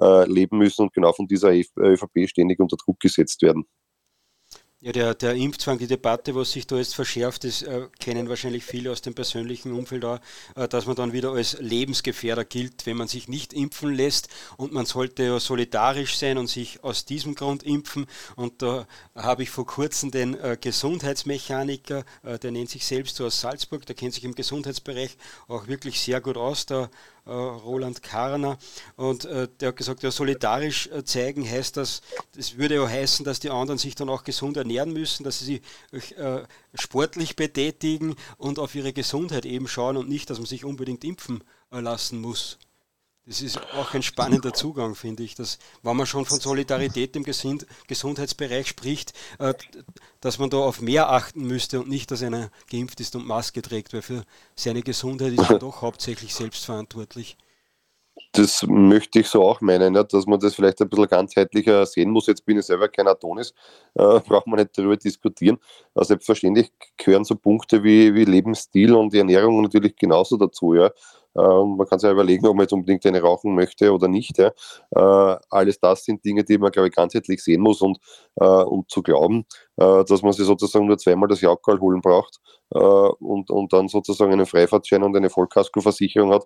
äh, 0.00 0.24
leben 0.26 0.58
müssen 0.58 0.82
und 0.82 0.92
genau 0.94 1.12
von 1.12 1.26
dieser 1.26 1.52
ÖVP 1.52 2.28
ständig 2.28 2.60
unter 2.60 2.76
Druck 2.76 3.00
gesetzt 3.00 3.42
werden. 3.42 3.66
Ja, 4.80 4.92
der, 4.92 5.14
der 5.16 5.34
Impfzwang, 5.34 5.78
die 5.78 5.88
Debatte, 5.88 6.36
was 6.36 6.52
sich 6.52 6.64
da 6.64 6.76
jetzt 6.76 6.94
verschärft, 6.94 7.42
das 7.42 7.62
äh, 7.62 7.88
kennen 7.98 8.28
wahrscheinlich 8.28 8.64
viele 8.64 8.92
aus 8.92 9.02
dem 9.02 9.12
persönlichen 9.12 9.72
Umfeld 9.72 10.04
auch, 10.04 10.20
äh, 10.54 10.68
dass 10.68 10.86
man 10.86 10.94
dann 10.94 11.12
wieder 11.12 11.32
als 11.32 11.58
Lebensgefährder 11.58 12.44
gilt, 12.44 12.86
wenn 12.86 12.96
man 12.96 13.08
sich 13.08 13.26
nicht 13.26 13.52
impfen 13.52 13.92
lässt 13.92 14.28
und 14.56 14.72
man 14.72 14.86
sollte 14.86 15.24
ja 15.24 15.40
solidarisch 15.40 16.16
sein 16.16 16.38
und 16.38 16.46
sich 16.46 16.84
aus 16.84 17.04
diesem 17.04 17.34
Grund 17.34 17.64
impfen. 17.64 18.06
Und 18.36 18.62
da 18.62 18.86
habe 19.16 19.42
ich 19.42 19.50
vor 19.50 19.66
kurzem 19.66 20.12
den 20.12 20.38
äh, 20.38 20.56
Gesundheitsmechaniker, 20.60 22.04
äh, 22.22 22.38
der 22.38 22.52
nennt 22.52 22.70
sich 22.70 22.86
selbst 22.86 23.16
so 23.16 23.26
aus 23.26 23.40
Salzburg, 23.40 23.84
der 23.84 23.96
kennt 23.96 24.14
sich 24.14 24.22
im 24.22 24.36
Gesundheitsbereich 24.36 25.16
auch 25.48 25.66
wirklich 25.66 25.98
sehr 26.00 26.20
gut 26.20 26.36
aus, 26.36 26.66
äh, 26.70 26.86
Roland 27.34 28.02
Karner. 28.02 28.58
Und 28.96 29.24
äh, 29.24 29.48
der 29.60 29.68
hat 29.68 29.76
gesagt, 29.76 30.02
ja, 30.02 30.10
solidarisch 30.10 30.88
äh, 30.88 31.04
zeigen 31.04 31.48
heißt 31.48 31.76
das, 31.76 32.02
das 32.34 32.56
würde 32.56 32.76
ja 32.76 32.88
heißen, 32.88 33.24
dass 33.24 33.40
die 33.40 33.50
anderen 33.50 33.78
sich 33.78 33.94
dann 33.94 34.08
auch 34.08 34.24
gesund 34.24 34.56
ernähren 34.56 34.92
müssen, 34.92 35.24
dass 35.24 35.38
sie 35.40 35.60
sich 35.90 36.16
äh, 36.16 36.42
sportlich 36.74 37.36
betätigen 37.36 38.16
und 38.36 38.58
auf 38.58 38.74
ihre 38.74 38.92
Gesundheit 38.92 39.46
eben 39.46 39.68
schauen 39.68 39.96
und 39.96 40.08
nicht, 40.08 40.30
dass 40.30 40.38
man 40.38 40.46
sich 40.46 40.64
unbedingt 40.64 41.04
impfen 41.04 41.44
äh, 41.70 41.80
lassen 41.80 42.20
muss. 42.20 42.58
Das 43.28 43.42
ist 43.42 43.60
auch 43.74 43.92
ein 43.92 44.02
spannender 44.02 44.54
Zugang, 44.54 44.94
finde 44.94 45.22
ich, 45.22 45.34
dass, 45.34 45.58
wenn 45.82 45.98
man 45.98 46.06
schon 46.06 46.24
von 46.24 46.40
Solidarität 46.40 47.14
im 47.14 47.24
Gesund 47.24 47.66
Gesundheitsbereich 47.86 48.68
spricht, 48.68 49.12
äh, 49.38 49.52
dass 50.22 50.38
man 50.38 50.48
da 50.48 50.56
auf 50.56 50.80
mehr 50.80 51.10
achten 51.10 51.42
müsste 51.46 51.80
und 51.80 51.90
nicht, 51.90 52.10
dass 52.10 52.22
einer 52.22 52.50
geimpft 52.70 53.00
ist 53.00 53.14
und 53.16 53.26
Maske 53.26 53.60
trägt, 53.60 53.92
weil 53.92 54.00
für 54.00 54.24
seine 54.56 54.80
Gesundheit 54.80 55.34
ist 55.34 55.50
man 55.50 55.58
doch 55.58 55.82
hauptsächlich 55.82 56.34
selbstverantwortlich. 56.34 57.36
Das 58.32 58.64
möchte 58.66 59.20
ich 59.20 59.28
so 59.28 59.42
auch 59.42 59.60
meinen, 59.60 59.94
ja, 59.94 60.04
dass 60.04 60.26
man 60.26 60.40
das 60.40 60.54
vielleicht 60.54 60.80
ein 60.80 60.88
bisschen 60.88 61.08
ganzheitlicher 61.08 61.84
sehen 61.84 62.10
muss. 62.10 62.28
Jetzt 62.28 62.46
bin 62.46 62.58
ich 62.58 62.64
selber 62.64 62.88
kein 62.88 63.08
Adonis, 63.08 63.52
äh, 63.94 64.20
braucht 64.26 64.46
man 64.46 64.58
nicht 64.58 64.76
darüber 64.76 64.96
diskutieren. 64.96 65.58
Also 65.94 66.08
selbstverständlich 66.08 66.72
gehören 66.96 67.24
so 67.24 67.36
Punkte 67.36 67.84
wie, 67.84 68.14
wie 68.14 68.24
Lebensstil 68.24 68.94
und 68.94 69.12
die 69.12 69.18
Ernährung 69.18 69.60
natürlich 69.60 69.96
genauso 69.96 70.38
dazu. 70.38 70.74
Ja. 70.74 70.90
Ähm, 71.38 71.76
man 71.76 71.86
kann 71.86 71.98
sich 71.98 72.08
ja 72.08 72.12
überlegen, 72.12 72.46
ob 72.46 72.56
man 72.56 72.64
jetzt 72.64 72.72
unbedingt 72.72 73.04
eine 73.06 73.20
rauchen 73.20 73.54
möchte 73.54 73.92
oder 73.92 74.08
nicht. 74.08 74.38
Ja. 74.38 74.50
Äh, 74.90 75.36
alles 75.50 75.78
das 75.80 76.04
sind 76.04 76.24
Dinge, 76.24 76.44
die 76.44 76.58
man, 76.58 76.72
glaube 76.72 76.88
ich, 76.88 76.94
ganzheitlich 76.94 77.42
sehen 77.42 77.60
muss 77.60 77.80
und, 77.80 77.98
äh, 78.36 78.44
und 78.44 78.90
zu 78.90 79.02
glauben, 79.02 79.46
äh, 79.76 80.04
dass 80.04 80.22
man 80.22 80.32
sich 80.32 80.46
sozusagen 80.46 80.86
nur 80.86 80.98
zweimal 80.98 81.28
das 81.28 81.44
Alkohol 81.44 81.80
holen 81.80 82.00
braucht 82.00 82.38
und, 82.70 83.50
und 83.50 83.72
dann 83.72 83.88
sozusagen 83.88 84.30
einen 84.30 84.44
Freifahrtschein 84.44 85.02
und 85.02 85.16
eine 85.16 85.30
Vollkaskoversicherung 85.30 86.34
hat, 86.34 86.44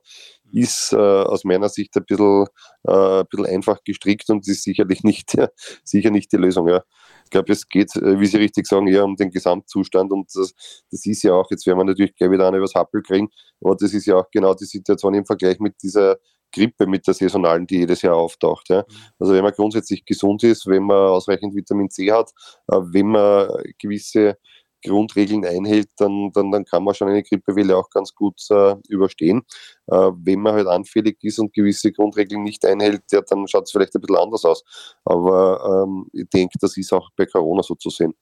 ist 0.52 0.94
aus 0.94 1.42
meiner 1.42 1.68
Sicht 1.68 1.96
ein 1.96 2.04
bisschen, 2.04 2.46
ein 2.86 3.26
bisschen 3.28 3.46
einfach 3.46 3.82
gestrickt 3.82 4.30
und 4.30 4.46
ist 4.46 4.62
sicherlich 4.62 5.02
nicht, 5.02 5.34
sicher 5.84 6.10
nicht 6.10 6.30
die 6.30 6.36
Lösung. 6.36 6.68
Ja 6.68 6.84
glaube, 7.32 7.52
es 7.52 7.68
geht, 7.68 7.96
äh, 7.96 8.20
wie 8.20 8.26
Sie 8.26 8.36
richtig 8.36 8.66
sagen, 8.66 8.86
eher 8.86 9.04
um 9.04 9.16
den 9.16 9.30
Gesamtzustand 9.30 10.12
und 10.12 10.28
das, 10.34 10.54
das 10.90 11.04
ist 11.04 11.22
ja 11.22 11.32
auch, 11.32 11.50
jetzt 11.50 11.66
werden 11.66 11.78
wir 11.78 11.84
natürlich 11.84 12.14
gleich 12.14 12.30
wieder 12.30 12.46
eine 12.46 12.58
übers 12.58 12.74
Happel 12.74 13.02
kriegen, 13.02 13.28
aber 13.60 13.74
das 13.74 13.92
ist 13.92 14.06
ja 14.06 14.16
auch 14.16 14.30
genau 14.30 14.54
die 14.54 14.66
Situation 14.66 15.14
im 15.14 15.26
Vergleich 15.26 15.58
mit 15.58 15.74
dieser 15.82 16.18
Grippe, 16.54 16.86
mit 16.86 17.06
der 17.06 17.14
saisonalen, 17.14 17.66
die 17.66 17.78
jedes 17.78 18.02
Jahr 18.02 18.14
auftaucht. 18.14 18.68
Ja. 18.68 18.84
Also 19.18 19.32
wenn 19.32 19.42
man 19.42 19.52
grundsätzlich 19.52 20.04
gesund 20.04 20.44
ist, 20.44 20.66
wenn 20.66 20.84
man 20.84 21.08
ausreichend 21.08 21.54
Vitamin 21.54 21.90
C 21.90 22.12
hat, 22.12 22.30
äh, 22.68 22.76
wenn 22.76 23.08
man 23.08 23.48
gewisse 23.78 24.36
Grundregeln 24.82 25.44
einhält, 25.44 25.88
dann, 25.96 26.30
dann, 26.32 26.50
dann 26.50 26.64
kann 26.64 26.84
man 26.84 26.94
schon 26.94 27.08
eine 27.08 27.22
Grippewelle 27.22 27.76
auch 27.76 27.90
ganz 27.90 28.14
gut 28.14 28.40
äh, 28.50 28.74
überstehen. 28.88 29.42
Äh, 29.86 30.10
wenn 30.16 30.40
man 30.40 30.54
halt 30.54 30.66
anfällig 30.66 31.18
ist 31.22 31.38
und 31.38 31.52
gewisse 31.52 31.92
Grundregeln 31.92 32.42
nicht 32.42 32.64
einhält, 32.64 33.02
ja, 33.12 33.20
dann 33.22 33.46
schaut 33.48 33.64
es 33.64 33.72
vielleicht 33.72 33.94
ein 33.94 34.00
bisschen 34.00 34.16
anders 34.16 34.44
aus. 34.44 34.62
Aber 35.04 35.84
ähm, 35.86 36.06
ich 36.12 36.28
denke, 36.28 36.58
das 36.60 36.76
ist 36.76 36.92
auch 36.92 37.10
bei 37.16 37.26
Corona 37.26 37.62
so 37.62 37.74
zu 37.74 37.90
sehen. 37.90 38.14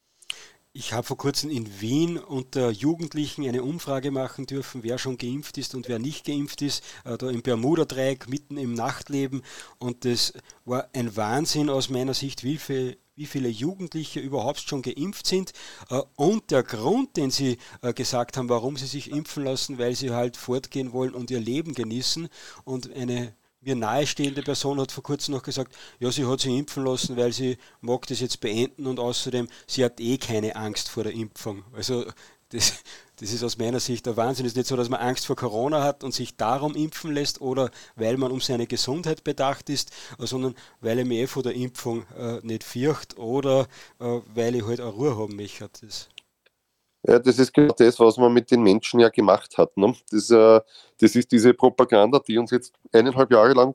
Ich 0.73 0.93
habe 0.93 1.03
vor 1.03 1.17
kurzem 1.17 1.51
in 1.51 1.81
Wien 1.81 2.17
unter 2.17 2.71
Jugendlichen 2.71 3.45
eine 3.45 3.65
Umfrage 3.65 4.13
machen 4.13 4.47
dürfen, 4.47 4.85
wer 4.85 4.99
schon 4.99 5.19
geimpft 5.19 5.59
ist 5.59 5.75
und 5.75 5.89
wer 5.89 5.99
nicht 5.99 6.25
geimpft 6.25 6.63
ist, 6.63 6.85
äh, 7.05 7.19
da 7.19 7.29
im 7.29 7.43
Bermuda-Dreieck 7.43 8.29
mitten 8.29 8.57
im 8.57 8.75
Nachtleben. 8.75 9.43
Und 9.79 10.05
das 10.05 10.33
war 10.65 10.89
ein 10.93 11.17
Wahnsinn 11.17 11.71
aus 11.71 11.89
meiner 11.89 12.15
Sicht, 12.15 12.45
wie, 12.45 12.57
viel, 12.57 12.99
wie 13.21 13.27
viele 13.27 13.51
Jugendliche 13.51 14.19
überhaupt 14.19 14.61
schon 14.61 14.81
geimpft 14.81 15.27
sind. 15.27 15.53
Äh, 15.91 16.01
und 16.17 16.51
der 16.51 16.63
Grund, 16.63 17.19
den 17.19 17.31
sie 17.31 17.59
äh, 17.83 17.93
gesagt 17.93 18.39
haben, 18.39 18.49
warum 18.49 18.77
sie 18.79 18.87
sich 18.87 19.11
impfen 19.11 19.45
lassen, 19.45 19.79
weil 19.79 19.95
sie 19.95 20.11
halt 20.11 20.39
fortgehen 20.39 20.93
wollen 20.93 21.15
und 21.15 21.31
ihr 21.31 21.39
Leben 21.39 21.75
genießen. 21.75 22.29
Und 22.65 22.93
eine 22.97 23.35
mir 23.61 23.77
nahestehende 23.77 24.41
Person 24.41 24.81
hat 24.81 24.91
vor 24.91 25.03
kurzem 25.03 25.35
noch 25.35 25.43
gesagt, 25.43 25.77
ja, 25.99 26.11
sie 26.11 26.25
hat 26.25 26.41
sich 26.41 26.51
impfen 26.51 26.83
lassen, 26.83 27.19
weil 27.19 27.35
sie 27.35 27.59
mag 27.83 28.07
das 28.07 28.21
jetzt 28.21 28.41
beenden 28.41 28.87
und 28.87 28.99
außerdem, 28.99 29.49
sie 29.67 29.85
hat 29.85 30.01
eh 30.01 30.17
keine 30.17 30.57
Angst 30.57 30.89
vor 30.89 31.05
der 31.05 31.13
Impfung. 31.13 31.63
Also 31.75 32.07
das, 32.51 32.83
das 33.17 33.33
ist 33.33 33.43
aus 33.43 33.59
meiner 33.59 33.81
Sicht 33.81 34.07
der 34.07 34.17
Wahnsinn. 34.17 34.47
Es 34.47 34.53
ist 34.53 34.57
nicht 34.57 34.69
so, 34.69 34.77
dass 34.77 34.89
man 34.89 35.01
Angst 35.01 35.27
vor 35.27 35.37
Corona 35.37 35.83
hat 35.83 36.05
und 36.05 36.13
sich 36.13 36.37
darum 36.37 36.75
impfen 36.75 37.13
lässt 37.13 37.41
oder 37.41 37.71
weil 37.97 38.17
man 38.17 38.33
um 38.33 38.41
seine 38.41 38.67
Gesundheit 38.67 39.25
bedacht 39.25 39.71
ist, 39.71 39.91
sondern 40.19 40.55
weil 40.81 40.99
ich 40.99 41.07
mich 41.07 41.19
eh 41.19 41.27
vor 41.27 41.43
der 41.43 41.55
Impfung 41.55 42.05
äh, 42.19 42.41
nicht 42.43 42.65
fürcht 42.65 43.19
oder 43.19 43.67
äh, 44.01 44.21
weil 44.35 44.55
ich 44.57 44.65
halt 44.65 44.81
auch 44.81 44.97
Ruhe 44.97 45.17
haben 45.17 45.37
möchte. 45.37 45.69
Ja, 47.07 47.19
das 47.19 47.39
ist 47.39 47.55
genau 47.55 47.75
das, 47.77 47.99
was 47.99 48.19
man 48.19 48.33
mit 48.33 48.51
den 48.51 48.63
Menschen 48.63 49.01
ja 49.01 49.09
gemacht 49.09 49.57
hat. 49.57 49.77
Ne? 49.77 49.95
Das, 50.11 50.31
äh, 50.31 50.61
das 50.99 51.15
ist 51.15 51.33
diese 51.33 51.55
Propaganda, 51.55 52.19
die 52.19 52.37
uns 52.37 52.51
jetzt 52.51 52.75
eineinhalb 52.93 53.31
Jahre 53.33 53.55
lang 53.55 53.75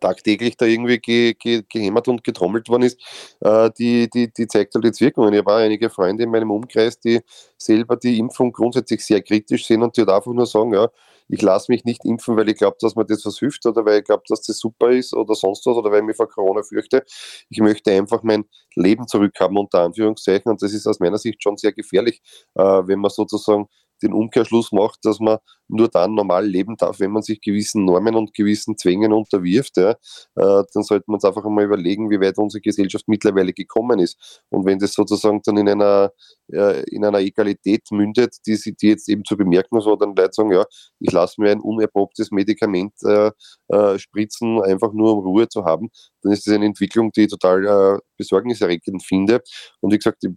tagtäglich 0.00 0.56
da 0.56 0.66
irgendwie 0.66 0.98
ge, 0.98 1.34
ge, 1.34 1.62
gehämmert 1.68 2.08
und 2.08 2.24
getrommelt 2.24 2.68
worden 2.68 2.82
ist, 2.84 3.00
äh, 3.40 3.70
die, 3.78 4.08
die, 4.10 4.32
die 4.32 4.46
zeigt 4.46 4.74
halt 4.74 4.84
jetzt 4.84 5.00
Wirkungen. 5.00 5.32
Ich 5.32 5.40
habe 5.40 5.54
einige 5.54 5.90
Freunde 5.90 6.24
in 6.24 6.30
meinem 6.30 6.50
Umkreis, 6.50 6.98
die 7.00 7.20
selber 7.56 7.96
die 7.96 8.18
Impfung 8.18 8.52
grundsätzlich 8.52 9.04
sehr 9.04 9.22
kritisch 9.22 9.66
sehen 9.66 9.82
und 9.82 9.96
die 9.96 10.02
halt 10.02 10.10
einfach 10.10 10.32
nur 10.32 10.46
sagen, 10.46 10.74
ja, 10.74 10.88
ich 11.28 11.40
lasse 11.42 11.72
mich 11.72 11.84
nicht 11.84 12.04
impfen, 12.04 12.36
weil 12.36 12.48
ich 12.48 12.56
glaube, 12.56 12.76
dass 12.80 12.96
mir 12.96 13.06
das 13.06 13.24
was 13.24 13.38
hilft 13.38 13.64
oder 13.66 13.84
weil 13.84 14.00
ich 14.00 14.04
glaube, 14.04 14.24
dass 14.28 14.42
das 14.42 14.58
super 14.58 14.90
ist 14.90 15.14
oder 15.14 15.34
sonst 15.34 15.64
was 15.66 15.76
oder 15.76 15.90
weil 15.90 16.00
ich 16.00 16.06
mich 16.06 16.16
vor 16.16 16.28
Corona 16.28 16.62
fürchte. 16.62 17.04
Ich 17.48 17.60
möchte 17.60 17.92
einfach 17.92 18.22
mein 18.22 18.44
Leben 18.74 19.06
zurückhaben, 19.08 19.56
unter 19.56 19.80
Anführungszeichen. 19.80 20.50
Und 20.50 20.62
das 20.62 20.72
ist 20.72 20.86
aus 20.86 21.00
meiner 21.00 21.18
Sicht 21.18 21.42
schon 21.42 21.56
sehr 21.56 21.72
gefährlich, 21.72 22.20
äh, 22.54 22.62
wenn 22.62 22.98
man 22.98 23.10
sozusagen 23.10 23.68
den 24.02 24.12
Umkehrschluss 24.12 24.72
macht, 24.72 25.04
dass 25.04 25.20
man 25.20 25.38
nur 25.68 25.88
dann 25.88 26.14
normal 26.14 26.46
leben 26.46 26.76
darf, 26.76 27.00
wenn 27.00 27.10
man 27.10 27.22
sich 27.22 27.40
gewissen 27.40 27.84
Normen 27.84 28.14
und 28.14 28.34
gewissen 28.34 28.76
Zwängen 28.76 29.12
unterwirft, 29.12 29.76
ja, 29.76 29.90
äh, 29.90 29.94
dann 30.34 30.82
sollte 30.82 31.04
man 31.06 31.14
uns 31.14 31.24
einfach 31.24 31.44
einmal 31.44 31.64
überlegen, 31.64 32.10
wie 32.10 32.20
weit 32.20 32.38
unsere 32.38 32.60
Gesellschaft 32.60 33.08
mittlerweile 33.08 33.52
gekommen 33.52 33.98
ist. 33.98 34.44
Und 34.50 34.66
wenn 34.66 34.78
das 34.78 34.92
sozusagen 34.92 35.40
dann 35.44 35.56
in 35.56 35.68
einer, 35.68 36.12
äh, 36.52 36.82
in 36.90 37.04
einer 37.04 37.18
Egalität 37.18 37.90
mündet, 37.90 38.36
die, 38.46 38.58
die 38.80 38.88
jetzt 38.88 39.08
eben 39.08 39.24
zu 39.24 39.36
bemerken, 39.36 39.80
so 39.80 39.96
dann 39.96 40.14
Leute 40.14 40.32
sagen, 40.32 40.52
ja, 40.52 40.64
ich 41.00 41.12
lasse 41.12 41.40
mir 41.40 41.50
ein 41.50 41.60
unerprobtes 41.60 42.30
Medikament 42.30 42.94
äh, 43.04 43.30
äh, 43.68 43.98
spritzen, 43.98 44.62
einfach 44.62 44.92
nur 44.92 45.16
um 45.16 45.24
Ruhe 45.24 45.48
zu 45.48 45.64
haben, 45.64 45.88
dann 46.22 46.32
ist 46.32 46.46
das 46.46 46.54
eine 46.54 46.66
Entwicklung, 46.66 47.12
die 47.12 47.22
ich 47.22 47.28
total 47.28 47.66
äh, 47.66 47.98
besorgniserregend 48.16 49.02
finde. 49.02 49.42
Und 49.80 49.92
wie 49.92 49.98
gesagt, 49.98 50.24
ich 50.24 50.30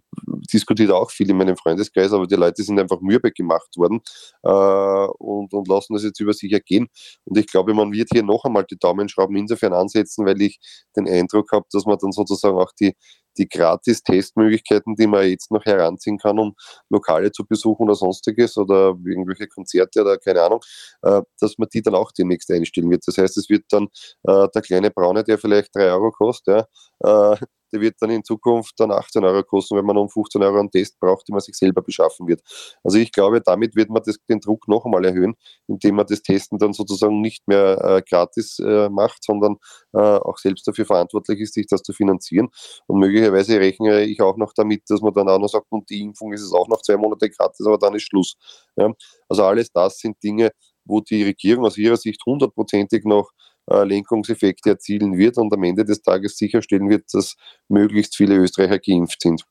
diskutiere 0.52 0.94
auch 0.96 1.10
viel 1.10 1.30
in 1.30 1.36
meinem 1.36 1.56
Freundeskreis, 1.56 2.12
aber 2.12 2.26
die 2.26 2.34
Leute 2.34 2.62
sind 2.62 2.78
einfach 2.78 3.00
mürbe 3.00 3.32
gemacht 3.32 3.76
worden 3.76 4.00
äh, 4.42 5.06
und, 5.18 5.52
und 5.52 5.68
lassen 5.68 5.94
das 5.94 6.04
jetzt 6.04 6.20
über 6.20 6.32
sich 6.32 6.52
ergehen. 6.52 6.88
Und 7.24 7.38
ich 7.38 7.46
glaube, 7.46 7.74
man 7.74 7.92
wird 7.92 8.08
hier 8.12 8.22
noch 8.22 8.44
einmal 8.44 8.64
die 8.64 8.78
Daumenschrauben 8.78 9.36
insofern 9.36 9.72
ansetzen, 9.72 10.26
weil 10.26 10.40
ich 10.42 10.58
den 10.96 11.08
Eindruck 11.08 11.52
habe, 11.52 11.66
dass 11.72 11.84
man 11.86 11.98
dann 12.00 12.12
sozusagen 12.12 12.56
auch 12.56 12.72
die, 12.80 12.94
die 13.38 13.48
Gratis-Testmöglichkeiten, 13.48 14.96
die 14.96 15.06
man 15.06 15.28
jetzt 15.28 15.50
noch 15.50 15.64
heranziehen 15.64 16.18
kann, 16.18 16.38
um 16.38 16.54
Lokale 16.90 17.30
zu 17.32 17.46
besuchen 17.46 17.84
oder 17.84 17.94
sonstiges 17.94 18.56
oder 18.56 18.96
irgendwelche 19.06 19.46
Konzerte 19.46 20.00
oder 20.02 20.18
keine 20.18 20.42
Ahnung, 20.42 20.60
äh, 21.02 21.22
dass 21.40 21.56
man 21.58 21.68
die 21.72 21.82
dann 21.82 21.94
auch 21.94 22.12
demnächst 22.12 22.50
einstellen 22.50 22.90
wird. 22.90 23.06
Das 23.06 23.18
heißt, 23.18 23.36
es 23.38 23.48
wird 23.48 23.64
dann 23.70 23.88
äh, 24.24 24.48
der 24.54 24.62
kleine 24.62 24.90
Braune, 24.90 25.24
der 25.24 25.38
vielleicht 25.38 25.74
drei 25.74 25.90
Euro 25.92 26.10
kostet, 26.10 26.66
ja, 27.02 27.32
äh, 27.34 27.36
der 27.72 27.80
wird 27.80 27.96
dann 28.00 28.10
in 28.10 28.24
Zukunft 28.24 28.74
dann 28.78 28.90
18 28.90 29.24
Euro 29.24 29.42
kosten, 29.42 29.76
wenn 29.76 29.84
man 29.84 29.96
um 29.96 30.08
15 30.08 30.42
Euro 30.42 30.58
einen 30.58 30.70
Test 30.70 30.98
braucht, 30.98 31.28
den 31.28 31.34
man 31.34 31.40
sich 31.40 31.54
selber 31.56 31.82
beschaffen 31.82 32.26
wird. 32.26 32.42
Also 32.82 32.98
ich 32.98 33.12
glaube, 33.12 33.40
damit 33.40 33.76
wird 33.76 33.90
man 33.90 34.02
das, 34.04 34.18
den 34.28 34.40
Druck 34.40 34.68
noch 34.68 34.84
einmal 34.84 35.04
erhöhen, 35.04 35.34
indem 35.66 35.96
man 35.96 36.06
das 36.06 36.22
Testen 36.22 36.58
dann 36.58 36.72
sozusagen 36.72 37.20
nicht 37.20 37.46
mehr 37.46 37.78
äh, 37.82 38.02
gratis 38.08 38.58
äh, 38.58 38.88
macht, 38.88 39.24
sondern 39.24 39.56
äh, 39.92 39.98
auch 39.98 40.38
selbst 40.38 40.66
dafür 40.66 40.86
verantwortlich 40.86 41.40
ist, 41.40 41.54
sich 41.54 41.66
das 41.66 41.82
zu 41.82 41.92
finanzieren. 41.92 42.48
Und 42.86 42.98
möglicherweise 42.98 43.58
rechne 43.58 44.04
ich 44.04 44.20
auch 44.20 44.36
noch 44.36 44.52
damit, 44.54 44.82
dass 44.88 45.00
man 45.00 45.12
dann 45.12 45.28
auch 45.28 45.38
noch 45.38 45.48
sagt, 45.48 45.66
und 45.70 45.88
die 45.90 46.02
Impfung 46.02 46.32
ist 46.32 46.42
es 46.42 46.52
auch 46.52 46.68
noch 46.68 46.82
zwei 46.82 46.96
Monate 46.96 47.30
gratis, 47.30 47.66
aber 47.66 47.78
dann 47.78 47.94
ist 47.94 48.02
Schluss. 48.02 48.36
Ja? 48.76 48.92
Also 49.28 49.44
alles 49.44 49.70
das 49.72 49.98
sind 49.98 50.22
Dinge, 50.22 50.50
wo 50.84 51.00
die 51.00 51.22
Regierung 51.22 51.66
aus 51.66 51.76
ihrer 51.76 51.96
Sicht 51.96 52.22
hundertprozentig 52.24 53.04
noch 53.04 53.30
Lenkungseffekte 53.70 54.70
erzielen 54.70 55.16
wird 55.16 55.36
und 55.38 55.52
am 55.52 55.62
Ende 55.62 55.84
des 55.84 56.02
Tages 56.02 56.36
sicherstellen 56.36 56.88
wird, 56.88 57.04
dass 57.12 57.34
möglichst 57.68 58.16
viele 58.16 58.36
Österreicher 58.36 58.78
geimpft 58.78 59.22
sind. 59.22 59.44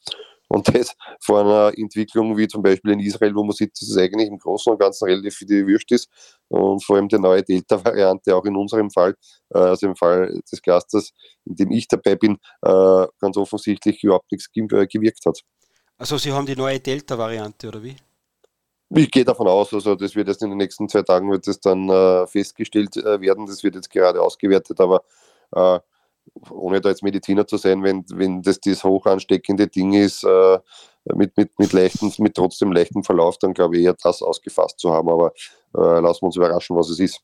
Und 0.50 0.74
das 0.74 0.96
vor 1.20 1.42
einer 1.42 1.78
Entwicklung 1.78 2.38
wie 2.38 2.48
zum 2.48 2.62
Beispiel 2.62 2.94
in 2.94 3.00
Israel, 3.00 3.36
wo 3.36 3.44
man 3.44 3.52
sieht, 3.52 3.72
dass 3.74 3.90
es 3.90 3.98
eigentlich 3.98 4.30
im 4.30 4.38
Großen 4.38 4.72
und 4.72 4.80
Ganzen 4.80 5.06
relativ 5.06 5.40
die 5.40 5.68
Würst 5.68 5.92
ist 5.92 6.10
und 6.48 6.84
vor 6.84 6.96
allem 6.96 7.10
die 7.10 7.20
neue 7.20 7.44
Delta-Variante 7.44 8.34
auch 8.36 8.46
in 8.46 8.56
unserem 8.56 8.90
Fall, 8.90 9.16
äh, 9.54 9.58
also 9.58 9.88
im 9.88 9.96
Fall 9.96 10.42
des 10.50 10.62
Clusters, 10.62 11.12
in 11.46 11.56
dem 11.56 11.72
ich 11.72 11.88
dabei 11.88 12.16
bin, 12.16 12.38
äh, 12.62 13.06
ganz 13.20 13.36
offensichtlich 13.36 14.04
überhaupt 14.04 14.32
nichts 14.32 14.50
gewirkt 14.52 15.26
hat. 15.26 15.42
Also 15.98 16.18
Sie 16.18 16.32
haben 16.32 16.46
die 16.46 16.56
neue 16.56 16.80
Delta-Variante, 16.80 17.68
oder 17.68 17.84
wie? 17.84 17.96
Ich 18.90 19.12
gehe 19.12 19.26
davon 19.26 19.48
aus, 19.48 19.74
also 19.74 19.96
das 19.96 20.16
wird 20.16 20.30
jetzt 20.30 20.42
in 20.42 20.50
den 20.50 20.58
nächsten 20.58 20.88
zwei 20.88 21.02
Tagen 21.02 21.30
wird 21.30 21.46
das 21.46 21.60
dann 21.60 21.90
äh, 21.90 22.26
festgestellt 22.28 22.96
äh, 22.96 23.20
werden. 23.20 23.46
Das 23.46 23.64
wird 23.64 23.76
jetzt 23.76 23.90
gerade 23.90 24.22
ausgewertet, 24.22 24.80
aber 24.80 25.04
äh, 25.54 25.80
ohne 26.50 26.82
da 26.82 26.90
jetzt 26.90 27.04
Mediziner 27.04 27.46
zu 27.46 27.58
sein, 27.58 27.84
wenn, 27.84 28.06
wenn 28.14 28.42
das 28.42 28.60
das 28.60 28.84
hoch 28.84 29.06
ansteckende 29.06 29.68
Ding 29.68 29.94
ist, 29.94 30.24
äh, 30.24 30.60
mit, 31.16 31.36
mit, 31.38 31.58
mit, 31.58 31.74
leichten, 31.74 32.12
mit 32.20 32.36
trotzdem 32.36 32.72
leichtem 32.72 33.04
Verlauf, 33.04 33.38
dann 33.38 33.54
glaube 33.54 33.78
ich 33.78 33.84
eher 33.84 33.96
das 34.02 34.22
ausgefasst 34.22 34.80
zu 34.80 34.94
haben. 34.94 35.10
Aber 35.10 35.34
äh, 35.76 36.00
lassen 36.00 36.22
wir 36.22 36.28
uns 36.28 36.36
überraschen, 36.36 36.76
was 36.76 36.90
es 36.90 37.00
ist. 37.00 37.22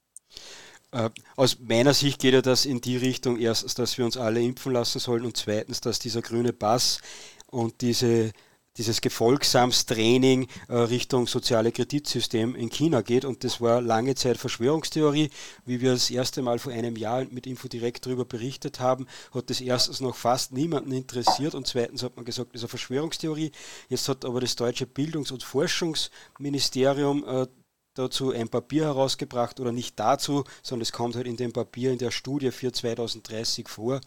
Äh, 0.92 1.10
aus 1.36 1.58
meiner 1.60 1.94
Sicht 1.94 2.22
geht 2.22 2.34
ja 2.34 2.42
das 2.42 2.66
in 2.66 2.82
die 2.82 2.98
Richtung, 2.98 3.38
erstens, 3.38 3.74
dass 3.76 3.98
wir 3.98 4.06
uns 4.06 4.18
alle 4.18 4.42
impfen 4.42 4.74
lassen 4.74 5.00
sollen 5.00 5.26
und 5.26 5.38
zweitens, 5.38 5.82
dass 5.82 6.00
dieser 6.00 6.22
grüne 6.22 6.54
Pass 6.54 7.00
und 7.48 7.82
diese 7.82 8.32
dieses 8.78 9.02
Gefolgsamstraining 9.02 10.48
äh, 10.68 10.76
Richtung 10.76 11.28
soziale 11.28 11.72
Kreditsystem 11.72 12.56
in 12.56 12.70
China 12.70 13.02
geht. 13.02 13.26
Und 13.26 13.44
das 13.44 13.62
war 13.62 13.82
lange 13.82 14.16
Zeit 14.16 14.38
Verschwörungstheorie. 14.38 15.30
Wie 15.66 15.82
wir 15.82 15.94
das 15.94 16.10
erste 16.10 16.42
Mal 16.42 16.60
vor 16.60 16.74
einem 16.74 16.96
Jahr 16.96 17.26
mit 17.26 17.46
Infodirekt 17.48 18.06
darüber 18.06 18.26
berichtet 18.26 18.80
haben, 18.80 19.08
hat 19.34 19.50
das 19.50 19.62
erstens 19.62 20.02
noch 20.02 20.16
fast 20.16 20.52
niemanden 20.52 20.92
interessiert 20.92 21.56
und 21.56 21.68
zweitens 21.68 22.04
hat 22.04 22.16
man 22.16 22.26
gesagt, 22.26 22.50
das 22.54 22.62
ist 22.62 22.64
eine 22.64 22.70
Verschwörungstheorie. 22.70 23.52
Jetzt 23.90 24.10
hat 24.10 24.26
aber 24.26 24.42
das 24.42 24.56
deutsche 24.56 24.88
Bildungs- 24.88 25.32
und 25.32 25.44
Forschungsministerium 25.44 27.24
äh, 27.28 27.48
dazu 27.94 28.32
ein 28.32 28.50
Papier 28.50 28.86
herausgebracht 28.86 29.60
oder 29.60 29.72
nicht 29.72 30.00
dazu, 30.00 30.44
sondern 30.62 30.84
es 30.84 30.92
kommt 30.92 31.16
halt 31.16 31.28
in 31.28 31.38
dem 31.38 31.54
Papier 31.54 31.92
in 31.92 31.98
der 31.98 32.12
Studie 32.12 32.52
für 32.52 32.72
2030 32.72 33.68
vor, 33.70 34.02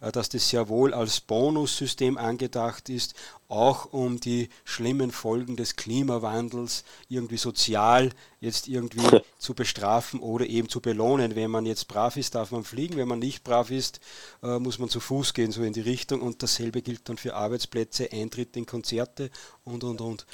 äh, 0.00 0.12
dass 0.12 0.28
das 0.28 0.48
sehr 0.48 0.68
wohl 0.68 0.94
als 0.94 1.20
Bonussystem 1.20 2.18
angedacht 2.18 2.88
ist, 2.88 3.14
auch 3.48 3.92
um 3.92 4.18
die 4.18 4.48
schlimmen 4.64 5.10
Folgen 5.10 5.56
des 5.56 5.76
Klimawandels 5.76 6.84
irgendwie 7.08 7.36
sozial 7.36 8.10
jetzt 8.40 8.66
irgendwie 8.66 9.20
zu 9.38 9.54
bestrafen 9.54 10.20
oder 10.20 10.46
eben 10.46 10.70
zu 10.70 10.80
belohnen. 10.80 11.36
Wenn 11.36 11.50
man 11.50 11.66
jetzt 11.66 11.86
brav 11.86 12.16
ist, 12.16 12.34
darf 12.34 12.50
man 12.50 12.64
fliegen, 12.64 12.96
wenn 12.96 13.08
man 13.08 13.18
nicht 13.18 13.44
brav 13.44 13.70
ist, 13.70 14.00
äh, 14.42 14.58
muss 14.58 14.78
man 14.78 14.88
zu 14.88 15.00
Fuß 15.00 15.34
gehen, 15.34 15.52
so 15.52 15.62
in 15.62 15.74
die 15.74 15.82
Richtung 15.82 16.22
und 16.22 16.42
dasselbe 16.42 16.80
gilt 16.80 17.08
dann 17.08 17.18
für 17.18 17.34
Arbeitsplätze, 17.34 18.10
Eintritt 18.10 18.56
in 18.56 18.64
Konzerte 18.64 19.30
und 19.64 19.84
und 19.84 20.00
und. 20.00 20.26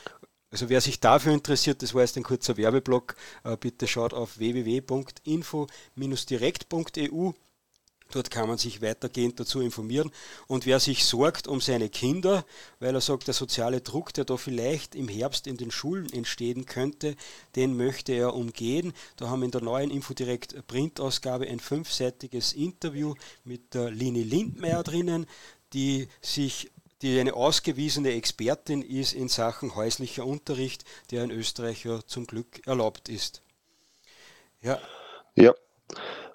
Also 0.51 0.71
wer 0.71 0.81
sich 0.81 1.01
dafür 1.01 1.35
interessiert, 1.35 1.83
das 1.83 1.93
war 1.95 2.03
jetzt 2.03 2.17
ein 2.17 2.23
kurzer 2.23 2.57
Werbeblock, 2.57 3.17
äh, 3.45 3.57
bitte 3.57 3.87
schaut 3.87 4.15
auf 4.15 4.39
www.info-direkt.eu. 4.39 7.33
Dort 8.11 8.31
kann 8.31 8.49
man 8.49 8.57
sich 8.57 8.81
weitergehend 8.81 9.39
dazu 9.39 9.61
informieren. 9.61 10.11
Und 10.47 10.65
wer 10.65 10.81
sich 10.81 11.05
sorgt 11.05 11.47
um 11.47 11.61
seine 11.61 11.91
Kinder, 11.91 12.47
weil 12.81 12.95
er 12.95 13.03
sagt, 13.03 13.27
der 13.27 13.35
soziale 13.35 13.83
Druck, 13.83 14.15
der 14.15 14.25
da 14.25 14.39
vielleicht 14.39 14.95
im 14.95 15.09
Herbst 15.09 15.47
in 15.47 15.59
den 15.59 15.71
Schulen 15.71 16.11
entstehen 16.11 16.65
könnte, 16.65 17.17
den 17.55 17.77
möchte 17.77 18.13
er 18.13 18.35
umgehen. 18.35 18.95
Da 19.17 19.29
haben 19.29 19.41
wir 19.41 19.45
in 19.45 19.51
der 19.51 19.61
neuen 19.61 19.91
Infodirekt 19.91 20.67
Printausgabe 20.67 21.49
ein 21.49 21.61
fünfseitiges 21.61 22.55
Interview 22.55 23.13
mit 23.45 23.75
der 23.75 23.91
Lini 23.91 24.23
Lindmeier 24.23 24.83
drinnen, 24.83 25.27
die 25.75 26.09
sich 26.23 26.71
die 27.03 27.19
eine 27.21 27.35
ausgewiesene 27.35 28.13
Expertin 28.13 28.83
ist 28.83 29.13
in 29.13 29.29
Sachen 29.29 29.75
häuslicher 29.75 30.27
Unterricht, 30.27 30.85
der 31.11 31.25
in 31.25 31.31
Österreich 31.31 31.85
ja 31.85 32.01
zum 32.07 32.27
Glück 32.27 32.67
erlaubt 32.67 33.09
ist. 33.09 33.43
Ja. 34.61 34.79
Ja, 35.37 35.55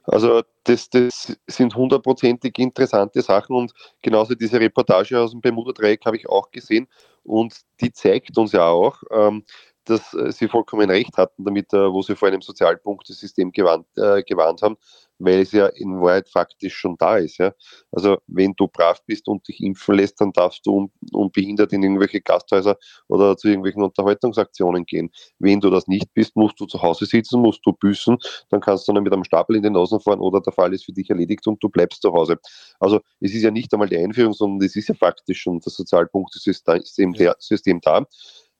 also 0.06 0.44
das, 0.64 0.90
das 0.90 1.38
sind 1.48 1.76
hundertprozentig 1.76 2.58
interessante 2.60 3.22
Sachen 3.22 3.56
und 3.56 3.74
genauso 4.02 4.36
diese 4.36 4.60
Reportage 4.60 5.20
aus 5.20 5.32
dem 5.32 5.42
Bermuda-Dreieck 5.42 6.06
habe 6.06 6.18
ich 6.18 6.28
auch 6.28 6.52
gesehen 6.52 6.88
und 7.24 7.56
die 7.80 7.92
zeigt 7.92 8.38
uns 8.38 8.52
ja 8.52 8.68
auch, 8.68 9.02
ähm, 9.12 9.44
dass 9.86 10.14
äh, 10.14 10.32
sie 10.32 10.48
vollkommen 10.48 10.90
recht 10.90 11.18
hatten 11.18 11.44
damit, 11.44 11.74
äh, 11.74 11.92
wo 11.92 12.02
sie 12.02 12.16
vor 12.16 12.28
einem 12.28 12.42
Sozialpunktesystem 12.42 13.52
gewarnt, 13.52 13.86
äh, 13.98 14.24
gewarnt 14.24 14.62
haben, 14.62 14.78
weil 15.20 15.40
es 15.40 15.52
ja 15.52 15.68
in 15.68 16.02
Wahrheit 16.02 16.30
faktisch 16.30 16.76
schon 16.76 16.96
da 16.98 17.18
ist. 17.18 17.38
Ja? 17.38 17.54
Also 17.92 18.18
wenn 18.28 18.54
du 18.56 18.68
brav 18.68 19.04
bist 19.06 19.28
und 19.28 19.48
dich 19.48 19.62
impfen 19.62 19.96
lässt, 19.96 20.20
dann 20.22 20.32
darfst 20.32 20.66
du 20.66 20.90
unbehindert 21.12 21.74
in 21.74 21.84
irgendwelche 21.84 22.22
Gasthäuser 22.22 22.78
oder 23.08 23.38
zu 23.38 23.48
irgendwelchen 23.48 23.84
Unterhaltungsaktionen 23.84 24.86
gehen. 24.86 25.12
Wenn 25.40 25.60
du 25.60 25.70
das 25.70 25.88
nicht 25.88 26.14
bist, 26.14 26.36
musst 26.36 26.60
du 26.60 26.66
zu 26.66 26.82
Hause 26.82 27.06
sitzen, 27.06 27.42
musst 27.42 27.66
du 27.66 27.74
büßen, 27.74 28.18
dann 28.50 28.62
kannst 28.62 28.88
du 28.88 28.94
dann 28.94 29.04
mit 29.04 29.14
einem 29.14 29.24
Stapel 29.24 29.56
in 29.56 29.64
den 29.64 29.74
Nasen 29.74 30.00
fahren 30.00 30.20
oder 30.20 30.42
der 30.42 30.54
Fall 30.54 30.74
ist 30.74 30.86
für 30.86 30.94
dich 30.94 31.10
erledigt 31.10 31.46
und 31.48 31.62
du 31.64 31.70
bleibst 31.70 32.02
zu 32.02 32.12
Hause. 32.14 32.40
Also 32.80 33.02
es 33.20 33.34
ist 33.34 33.44
ja 33.44 33.52
nicht 33.52 33.74
einmal 33.74 33.90
die 33.90 33.98
Einführung, 33.98 34.34
sondern 34.34 34.66
es 34.66 34.76
ist 34.76 34.90
ja 34.90 34.96
faktisch 34.96 35.42
schon 35.42 35.60
das 35.60 35.76
Sozialpunktesystem 35.76 37.14
System 37.40 37.82
da 37.82 38.06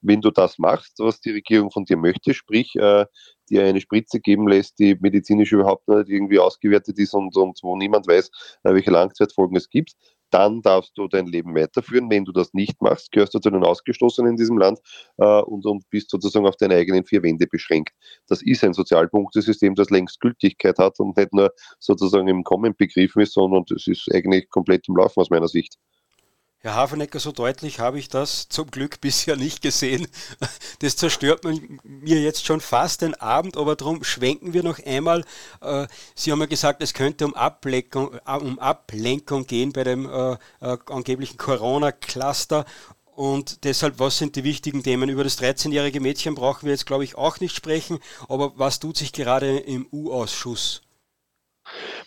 wenn 0.04 0.20
du 0.20 0.30
das 0.30 0.58
machst, 0.58 0.98
was 0.98 1.20
die 1.20 1.32
Regierung 1.32 1.70
von 1.70 1.84
dir 1.84 1.96
möchte, 1.96 2.34
sprich 2.34 2.74
äh, 2.76 3.06
dir 3.50 3.64
eine 3.64 3.80
Spritze 3.80 4.20
geben 4.20 4.48
lässt, 4.48 4.78
die 4.78 4.96
medizinisch 5.00 5.52
überhaupt 5.52 5.88
nicht 5.88 6.08
irgendwie 6.08 6.38
ausgewertet 6.38 6.98
ist 6.98 7.14
und, 7.14 7.36
und 7.36 7.58
wo 7.62 7.76
niemand 7.76 8.06
weiß, 8.06 8.30
äh, 8.64 8.74
welche 8.74 8.90
Langzeitfolgen 8.90 9.56
es 9.56 9.68
gibt, 9.68 9.92
dann 10.30 10.62
darfst 10.62 10.98
du 10.98 11.06
dein 11.06 11.26
Leben 11.26 11.54
weiterführen. 11.54 12.10
Wenn 12.10 12.24
du 12.24 12.32
das 12.32 12.52
nicht 12.54 12.82
machst, 12.82 13.12
gehörst 13.12 13.34
du 13.34 13.38
zu 13.38 13.50
den 13.50 13.64
Ausgestoßenen 13.64 14.32
in 14.32 14.36
diesem 14.36 14.58
Land 14.58 14.80
äh, 15.18 15.40
und, 15.42 15.64
und 15.64 15.88
bist 15.90 16.10
sozusagen 16.10 16.46
auf 16.46 16.56
deine 16.56 16.74
eigenen 16.74 17.04
vier 17.04 17.22
Wände 17.22 17.46
beschränkt. 17.46 17.94
Das 18.26 18.42
ist 18.42 18.64
ein 18.64 18.72
Sozialpunktesystem, 18.72 19.74
das 19.76 19.90
längst 19.90 20.20
Gültigkeit 20.20 20.78
hat 20.78 20.98
und 20.98 21.16
nicht 21.16 21.32
nur 21.32 21.52
sozusagen 21.78 22.26
im 22.28 22.42
Kommen 22.42 22.74
begriffen 22.76 23.22
ist, 23.22 23.34
sondern 23.34 23.64
es 23.74 23.86
ist 23.86 24.08
eigentlich 24.12 24.48
komplett 24.50 24.88
im 24.88 24.96
Laufen 24.96 25.20
aus 25.20 25.30
meiner 25.30 25.48
Sicht. 25.48 25.76
Herr 26.64 26.76
Hafenecker, 26.76 27.20
so 27.20 27.30
deutlich 27.30 27.78
habe 27.78 27.98
ich 27.98 28.08
das 28.08 28.48
zum 28.48 28.70
Glück 28.70 28.98
bisher 29.02 29.36
nicht 29.36 29.60
gesehen. 29.60 30.08
Das 30.78 30.96
zerstört 30.96 31.44
mir 31.84 32.22
jetzt 32.22 32.46
schon 32.46 32.62
fast 32.62 33.02
den 33.02 33.14
Abend, 33.16 33.58
aber 33.58 33.76
darum 33.76 34.02
schwenken 34.02 34.54
wir 34.54 34.62
noch 34.62 34.78
einmal. 34.82 35.26
Äh, 35.60 35.86
Sie 36.14 36.32
haben 36.32 36.40
ja 36.40 36.46
gesagt, 36.46 36.82
es 36.82 36.94
könnte 36.94 37.26
um 37.26 37.34
Ablenkung, 37.34 38.14
äh, 38.14 38.32
um 38.38 38.58
Ablenkung 38.58 39.46
gehen 39.46 39.74
bei 39.74 39.84
dem 39.84 40.06
äh, 40.06 40.38
angeblichen 40.86 41.36
Corona-Cluster. 41.36 42.64
Und 43.14 43.64
deshalb, 43.64 43.98
was 43.98 44.16
sind 44.16 44.34
die 44.34 44.44
wichtigen 44.44 44.82
Themen? 44.82 45.10
Über 45.10 45.22
das 45.22 45.38
13-jährige 45.38 46.00
Mädchen 46.00 46.34
brauchen 46.34 46.64
wir 46.64 46.72
jetzt, 46.72 46.86
glaube 46.86 47.04
ich, 47.04 47.14
auch 47.14 47.40
nicht 47.40 47.54
sprechen. 47.54 47.98
Aber 48.26 48.54
was 48.56 48.80
tut 48.80 48.96
sich 48.96 49.12
gerade 49.12 49.58
im 49.58 49.86
U-Ausschuss? 49.92 50.83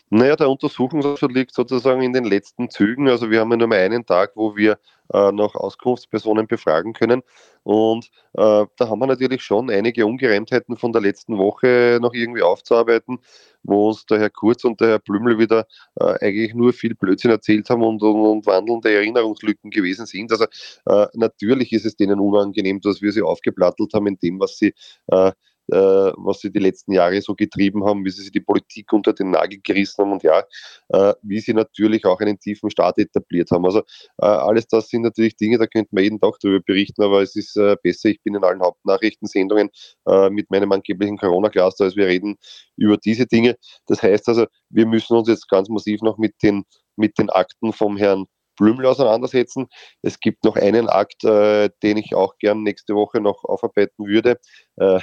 Naja, 0.10 0.38
der 0.38 0.50
Untersuchungsausschuss 0.50 1.32
liegt 1.32 1.54
sozusagen 1.54 2.02
in 2.02 2.14
den 2.14 2.24
letzten 2.24 2.70
Zügen. 2.70 3.10
Also 3.10 3.30
wir 3.30 3.42
haben 3.42 3.52
ja 3.52 3.58
nur 3.58 3.68
mal 3.68 3.80
einen 3.80 4.06
Tag, 4.06 4.32
wo 4.36 4.56
wir 4.56 4.80
äh, 5.14 5.34
noch 5.34 5.56
Auskunftspersonen 5.56 6.48
befragen 6.48 6.94
können. 6.94 7.24
Und 7.64 8.06
äh, 8.34 8.66
da 8.78 8.90
haben 8.90 9.00
wir 9.00 9.08
natürlich 9.08 9.44
schon 9.44 9.70
einige 9.70 10.06
Ungereimtheiten 10.06 10.78
von 10.78 10.94
der 10.94 11.02
letzten 11.02 11.38
Woche 11.38 12.00
noch 12.02 12.14
irgendwie 12.14 12.42
aufzuarbeiten, 12.42 13.20
wo 13.64 13.90
uns 13.90 14.06
der 14.06 14.20
Herr 14.20 14.30
Kurz 14.30 14.64
und 14.64 14.80
der 14.80 14.88
Herr 14.88 15.00
Blümel 15.00 15.40
wieder 15.40 15.68
äh, 16.00 16.26
eigentlich 16.26 16.54
nur 16.54 16.72
viel 16.72 16.96
Blödsinn 16.96 17.32
erzählt 17.32 17.70
haben 17.70 17.84
und, 17.84 18.02
und, 18.02 18.16
und 18.16 18.46
wandelnde 18.46 18.94
Erinnerungslücken 18.94 19.72
gewesen 19.72 20.06
sind. 20.06 20.32
Also 20.32 20.46
äh, 20.86 21.08
natürlich 21.16 21.74
ist 21.74 21.86
es 21.86 21.98
denen 21.98 22.22
unangenehm, 22.22 22.80
dass 22.80 23.02
wir 23.02 23.12
sie 23.12 23.24
aufgeplattelt 23.24 23.94
haben 23.94 24.08
in 24.08 24.18
dem, 24.20 24.40
was 24.40 24.58
sie 24.58 24.74
äh, 25.08 25.34
was 25.68 26.40
sie 26.40 26.52
die 26.52 26.60
letzten 26.60 26.94
Jahre 26.94 27.22
so 27.22 27.36
getrieben 27.36 27.84
haben, 27.86 28.06
wie 28.06 28.10
sie 28.10 28.32
die 28.32 28.40
Politik 28.40 28.92
unter 28.94 29.14
den 29.14 29.32
Nagel 29.32 29.60
gerissen 29.62 30.04
haben 30.04 30.14
und 30.14 30.24
ja, 30.24 30.44
äh, 30.90 31.14
wie 31.22 31.40
sie 31.40 31.54
natürlich 31.54 32.06
auch 32.06 32.20
einen 32.20 32.40
tiefen 32.40 32.70
Staat 32.70 32.98
etabliert 32.98 33.52
haben. 33.52 33.66
Also 33.66 33.80
äh, 34.20 34.26
alles 34.26 34.68
das 34.68 34.90
sind 34.90 35.04
natürlich 35.04 35.36
Dinge, 35.36 35.58
da 35.58 35.68
könnte 35.68 35.90
man 35.92 36.04
jeden 36.04 36.20
Tag 36.20 36.36
darüber 36.42 36.64
berichten, 36.66 37.04
aber 37.04 37.22
es 37.22 37.36
ist 37.36 37.58
äh, 37.58 37.76
besser, 37.82 38.10
ich 38.10 38.22
bin 38.24 38.36
in 38.36 38.44
allen 38.44 38.62
Hauptnachrichtensendungen 38.62 39.70
äh, 40.08 40.30
mit 40.30 40.50
meinem 40.52 40.72
angeblichen 40.72 41.18
Corona-Cluster, 41.18 41.86
als 41.86 41.96
wir 41.96 42.08
reden 42.08 42.38
über 42.76 42.98
diese 42.98 43.26
Dinge. 43.26 43.58
Das 43.88 44.02
heißt 44.02 44.28
also, 44.30 44.46
wir 44.70 44.86
müssen 44.86 45.16
uns 45.16 45.28
jetzt 45.28 45.50
ganz 45.50 45.70
massiv 45.70 46.02
noch 46.02 46.18
mit 46.18 46.36
den, 46.44 46.64
mit 46.96 47.18
den 47.18 47.30
Akten 47.30 47.74
vom 47.74 47.98
Herrn 47.98 48.26
Blümel 48.58 48.88
auseinandersetzen. 48.88 49.68
Es 50.02 50.20
gibt 50.20 50.44
noch 50.44 50.56
einen 50.56 50.90
Akt, 50.90 51.24
äh, 51.24 51.70
den 51.84 51.98
ich 51.98 52.16
auch 52.16 52.38
gern 52.40 52.64
nächste 52.64 52.96
Woche 52.96 53.22
noch 53.22 53.44
aufarbeiten 53.44 54.06
würde. 54.06 54.40
Äh, 54.78 55.00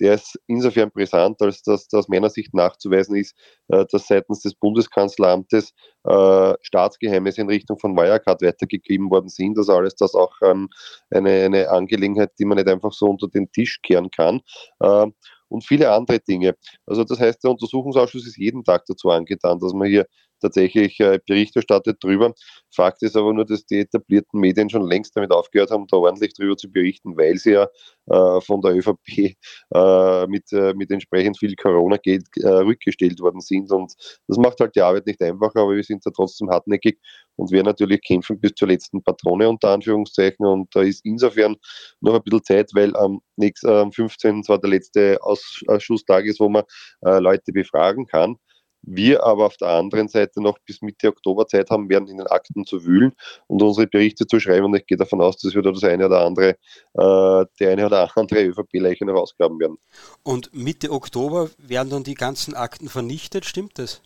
der 0.00 0.14
ist 0.14 0.38
insofern 0.46 0.90
brisant, 0.90 1.40
als 1.40 1.62
dass 1.62 1.92
aus 1.92 2.08
meiner 2.08 2.30
Sicht 2.30 2.54
nachzuweisen 2.54 3.16
ist, 3.16 3.34
äh, 3.68 3.84
dass 3.90 4.06
seitens 4.06 4.42
des 4.42 4.54
Bundeskanzleramtes 4.54 5.72
äh, 6.04 6.54
Staatsgeheimnisse 6.62 7.40
in 7.40 7.48
Richtung 7.48 7.78
von 7.78 7.96
Wirecard 7.96 8.42
weitergegeben 8.42 9.10
worden 9.10 9.28
sind. 9.28 9.58
Also 9.58 9.72
alles 9.74 9.96
das 9.96 10.14
auch 10.14 10.34
ähm, 10.42 10.68
eine, 11.10 11.44
eine 11.44 11.70
Angelegenheit, 11.70 12.32
die 12.38 12.44
man 12.44 12.56
nicht 12.56 12.68
einfach 12.68 12.92
so 12.92 13.06
unter 13.06 13.28
den 13.28 13.50
Tisch 13.52 13.80
kehren 13.82 14.10
kann. 14.10 14.40
Äh, 14.80 15.06
und 15.48 15.64
viele 15.64 15.92
andere 15.92 16.18
Dinge. 16.18 16.56
Also 16.86 17.04
das 17.04 17.20
heißt, 17.20 17.44
der 17.44 17.52
Untersuchungsausschuss 17.52 18.26
ist 18.26 18.36
jeden 18.36 18.64
Tag 18.64 18.84
dazu 18.86 19.10
angetan, 19.10 19.60
dass 19.60 19.72
man 19.72 19.88
hier 19.88 20.06
tatsächlich 20.40 21.00
äh, 21.00 21.18
Bericht 21.26 21.56
erstattet 21.56 22.02
drüber. 22.02 22.34
Fakt 22.74 23.02
ist 23.02 23.16
aber 23.16 23.32
nur, 23.32 23.44
dass 23.44 23.64
die 23.66 23.80
etablierten 23.80 24.40
Medien 24.40 24.70
schon 24.70 24.86
längst 24.86 25.16
damit 25.16 25.30
aufgehört 25.30 25.70
haben, 25.70 25.86
da 25.88 25.96
ordentlich 25.96 26.34
drüber 26.34 26.56
zu 26.56 26.70
berichten, 26.70 27.16
weil 27.16 27.36
sie 27.36 27.52
ja 27.52 27.68
äh, 28.06 28.40
von 28.40 28.60
der 28.60 28.76
ÖVP 28.76 29.36
äh, 29.74 30.26
mit, 30.26 30.52
äh, 30.52 30.74
mit 30.74 30.90
entsprechend 30.90 31.38
viel 31.38 31.54
Corona-Geld 31.56 32.26
äh, 32.36 32.48
rückgestellt 32.48 33.20
worden 33.20 33.40
sind. 33.40 33.70
Und 33.72 33.94
das 34.28 34.36
macht 34.38 34.60
halt 34.60 34.76
die 34.76 34.82
Arbeit 34.82 35.06
nicht 35.06 35.22
einfacher, 35.22 35.60
aber 35.60 35.76
wir 35.76 35.84
sind 35.84 36.04
da 36.04 36.10
trotzdem 36.10 36.50
hartnäckig 36.50 36.98
und 37.36 37.50
werden 37.50 37.66
natürlich 37.66 38.00
kämpfen 38.02 38.40
bis 38.40 38.52
zur 38.54 38.68
letzten 38.68 39.02
Patrone 39.02 39.48
unter 39.48 39.70
Anführungszeichen. 39.70 40.46
Und 40.46 40.74
da 40.74 40.82
ist 40.82 41.04
insofern 41.04 41.56
noch 42.00 42.14
ein 42.14 42.22
bisschen 42.22 42.44
Zeit, 42.44 42.70
weil 42.74 42.94
am 42.96 43.20
nächsten, 43.36 43.68
am 43.68 43.92
15. 43.92 44.42
zwar 44.44 44.58
der 44.58 44.70
letzte 44.70 45.18
Ausschusstag 45.22 46.24
ist, 46.24 46.40
wo 46.40 46.48
man 46.48 46.64
äh, 47.04 47.18
Leute 47.18 47.52
befragen 47.52 48.06
kann. 48.06 48.36
Wir 48.82 49.24
aber 49.24 49.46
auf 49.46 49.56
der 49.56 49.68
anderen 49.68 50.08
Seite 50.08 50.40
noch 50.40 50.58
bis 50.64 50.80
Mitte 50.80 51.08
Oktober 51.08 51.46
Zeit 51.46 51.70
haben 51.70 51.88
werden, 51.88 52.08
in 52.08 52.18
den 52.18 52.26
Akten 52.26 52.64
zu 52.64 52.84
wühlen 52.84 53.12
und 53.46 53.62
unsere 53.62 53.86
Berichte 53.86 54.26
zu 54.26 54.38
schreiben. 54.38 54.66
Und 54.66 54.76
ich 54.76 54.86
gehe 54.86 54.96
davon 54.96 55.20
aus, 55.20 55.38
dass 55.38 55.54
wir 55.54 55.62
da 55.62 55.72
das 55.72 55.84
eine 55.84 56.06
oder 56.06 56.24
andere, 56.24 56.50
äh, 56.94 57.46
die 57.58 57.66
eine 57.66 57.86
oder 57.86 58.08
andere 58.16 58.44
ÖVP-Leiche 58.44 59.04
noch 59.04 59.20
ausgraben 59.20 59.58
werden. 59.58 59.78
Und 60.22 60.54
Mitte 60.54 60.90
Oktober 60.90 61.50
werden 61.58 61.90
dann 61.90 62.04
die 62.04 62.14
ganzen 62.14 62.54
Akten 62.54 62.88
vernichtet, 62.88 63.44
stimmt 63.44 63.78
das? 63.78 64.02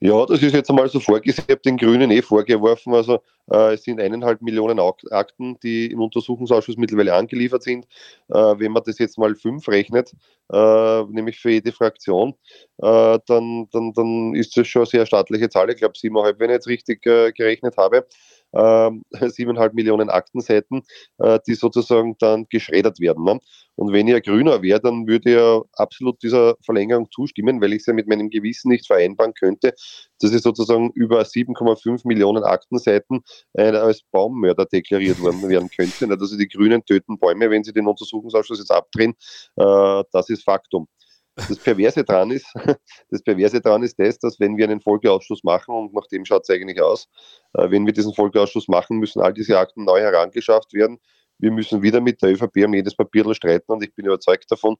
Ja, 0.00 0.26
das 0.26 0.42
ist 0.42 0.52
jetzt 0.52 0.68
einmal 0.68 0.88
so 0.90 1.00
vorgesehen. 1.00 1.46
Ich 1.48 1.52
habe 1.52 1.62
den 1.62 1.78
Grünen 1.78 2.10
eh 2.10 2.20
vorgeworfen. 2.20 2.92
Also 2.92 3.20
äh, 3.50 3.74
es 3.74 3.84
sind 3.84 3.98
eineinhalb 3.98 4.42
Millionen 4.42 4.78
Akten, 4.78 5.58
die 5.60 5.86
im 5.90 6.00
Untersuchungsausschuss 6.00 6.76
mittlerweile 6.76 7.14
angeliefert 7.14 7.62
sind. 7.62 7.86
Äh, 8.28 8.34
wenn 8.34 8.72
man 8.72 8.82
das 8.84 8.98
jetzt 8.98 9.16
mal 9.16 9.34
fünf 9.34 9.66
rechnet, 9.68 10.12
äh, 10.52 11.02
nämlich 11.04 11.38
für 11.40 11.50
jede 11.50 11.72
Fraktion, 11.72 12.34
äh, 12.78 13.18
dann, 13.26 13.68
dann, 13.72 13.94
dann 13.94 14.34
ist 14.34 14.54
das 14.58 14.68
schon 14.68 14.82
eine 14.82 14.86
sehr 14.86 15.06
staatliche 15.06 15.48
Zahl. 15.48 15.70
Ich 15.70 15.76
glaube 15.78 15.96
siebeneinhalb, 15.96 16.40
wenn 16.40 16.50
ich 16.50 16.54
jetzt 16.56 16.68
richtig 16.68 17.06
äh, 17.06 17.32
gerechnet 17.32 17.78
habe 17.78 18.06
siebeneinhalb 19.30 19.74
Millionen 19.74 20.08
Aktenseiten, 20.08 20.82
äh, 21.18 21.38
die 21.46 21.54
sozusagen 21.54 22.16
dann 22.18 22.46
geschreddert 22.48 23.00
werden. 23.00 23.24
Ne? 23.24 23.40
Und 23.76 23.92
wenn 23.92 24.08
ihr 24.08 24.20
Grüner 24.22 24.62
wäre, 24.62 24.80
dann 24.80 25.06
würde 25.06 25.30
ihr 25.30 25.62
absolut 25.74 26.22
dieser 26.22 26.56
Verlängerung 26.64 27.10
zustimmen, 27.10 27.60
weil 27.60 27.74
ich 27.74 27.80
es 27.80 27.86
ja 27.86 27.92
mit 27.92 28.08
meinem 28.08 28.30
Gewissen 28.30 28.70
nicht 28.70 28.86
vereinbaren 28.86 29.34
könnte, 29.34 29.74
dass 30.20 30.32
ich 30.32 30.40
sozusagen 30.40 30.90
über 30.94 31.20
7,5 31.20 32.06
Millionen 32.08 32.42
Aktenseiten 32.42 33.20
äh, 33.52 33.70
als 33.70 34.02
Baummörder 34.10 34.64
deklariert 34.64 35.20
worden 35.20 35.42
werden 35.48 35.68
könnte. 35.68 36.08
Also 36.08 36.38
die 36.38 36.48
Grünen 36.48 36.84
töten 36.84 37.18
Bäume, 37.18 37.50
wenn 37.50 37.64
sie 37.64 37.72
den 37.72 37.86
Untersuchungsausschuss 37.86 38.58
jetzt 38.58 38.72
abdrehen. 38.72 39.14
Äh, 39.56 40.04
das 40.10 40.30
ist 40.30 40.44
Faktum. 40.44 40.88
Das 41.36 41.58
Perverse 41.58 42.02
dran 42.02 42.30
ist, 42.30 42.46
das 43.10 43.22
Perverse 43.22 43.60
dran 43.60 43.82
ist 43.82 43.98
das, 43.98 44.18
dass 44.18 44.40
wenn 44.40 44.56
wir 44.56 44.64
einen 44.64 44.80
Folgeausschuss 44.80 45.44
machen, 45.44 45.74
und 45.74 45.94
nach 45.94 46.06
dem 46.06 46.24
schaut 46.24 46.42
es 46.44 46.50
eigentlich 46.50 46.80
aus, 46.80 47.08
äh, 47.52 47.70
wenn 47.70 47.84
wir 47.84 47.92
diesen 47.92 48.14
Folgeausschuss 48.14 48.68
machen, 48.68 48.98
müssen 48.98 49.20
all 49.20 49.34
diese 49.34 49.58
Akten 49.58 49.84
neu 49.84 50.00
herangeschafft 50.00 50.72
werden. 50.72 50.98
Wir 51.38 51.50
müssen 51.50 51.82
wieder 51.82 52.00
mit 52.00 52.22
der 52.22 52.32
ÖVP 52.32 52.64
um 52.64 52.72
jedes 52.72 52.96
Papier 52.96 53.34
streiten 53.34 53.70
und 53.70 53.84
ich 53.84 53.94
bin 53.94 54.06
überzeugt 54.06 54.50
davon, 54.50 54.76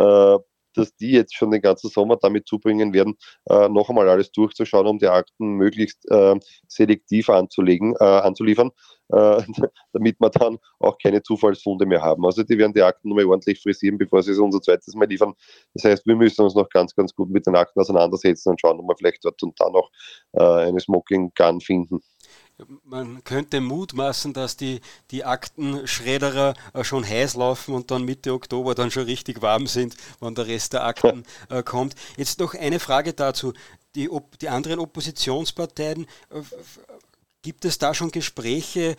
äh, 0.00 0.38
dass 0.74 0.94
die 0.96 1.12
jetzt 1.12 1.34
schon 1.34 1.50
den 1.50 1.60
ganzen 1.60 1.90
Sommer 1.90 2.16
damit 2.16 2.46
zubringen 2.46 2.92
werden, 2.92 3.16
äh, 3.48 3.68
noch 3.68 3.88
einmal 3.88 4.08
alles 4.08 4.32
durchzuschauen, 4.32 4.86
um 4.86 4.98
die 4.98 5.08
Akten 5.08 5.54
möglichst 5.54 6.10
äh, 6.10 6.36
selektiv 6.68 7.28
anzulegen, 7.30 7.94
äh, 7.98 8.04
anzuliefern, 8.04 8.70
äh, 9.08 9.42
damit 9.92 10.20
wir 10.20 10.30
dann 10.30 10.58
auch 10.78 10.96
keine 10.98 11.22
Zufallsfunde 11.22 11.86
mehr 11.86 12.02
haben. 12.02 12.24
Also 12.24 12.42
die 12.42 12.58
werden 12.58 12.72
die 12.72 12.82
Akten 12.82 13.08
nochmal 13.08 13.26
ordentlich 13.26 13.60
frisieren, 13.60 13.98
bevor 13.98 14.22
sie 14.22 14.32
es 14.32 14.38
unser 14.38 14.60
zweites 14.60 14.94
Mal 14.94 15.08
liefern. 15.08 15.34
Das 15.74 15.84
heißt, 15.84 16.06
wir 16.06 16.16
müssen 16.16 16.42
uns 16.42 16.54
noch 16.54 16.68
ganz, 16.68 16.94
ganz 16.94 17.14
gut 17.14 17.30
mit 17.30 17.46
den 17.46 17.56
Akten 17.56 17.80
auseinandersetzen 17.80 18.50
und 18.50 18.60
schauen, 18.60 18.78
ob 18.78 18.88
wir 18.88 18.96
vielleicht 18.96 19.24
dort 19.24 19.42
und 19.42 19.58
da 19.60 19.70
noch 19.70 19.90
äh, 20.32 20.68
eine 20.68 20.80
Smoking 20.80 21.32
Gun 21.36 21.60
finden. 21.60 22.00
Man 22.84 23.24
könnte 23.24 23.60
mutmaßen, 23.60 24.32
dass 24.32 24.56
die, 24.56 24.80
die 25.10 25.24
Aktenschredderer 25.24 26.54
äh, 26.72 26.84
schon 26.84 27.06
heiß 27.06 27.34
laufen 27.34 27.74
und 27.74 27.90
dann 27.90 28.04
Mitte 28.04 28.32
Oktober 28.32 28.74
dann 28.74 28.90
schon 28.90 29.04
richtig 29.04 29.42
warm 29.42 29.66
sind, 29.66 29.96
wenn 30.20 30.34
der 30.34 30.46
Rest 30.46 30.72
der 30.72 30.84
Akten 30.84 31.24
äh, 31.48 31.62
kommt. 31.62 31.94
Jetzt 32.16 32.40
noch 32.40 32.54
eine 32.54 32.80
Frage 32.80 33.12
dazu. 33.12 33.52
Die, 33.94 34.08
die 34.40 34.48
anderen 34.48 34.78
Oppositionsparteien 34.78 36.06
äh, 36.30 36.42
Gibt 37.42 37.64
es 37.64 37.78
da 37.78 37.94
schon 37.94 38.10
Gespräche, 38.10 38.96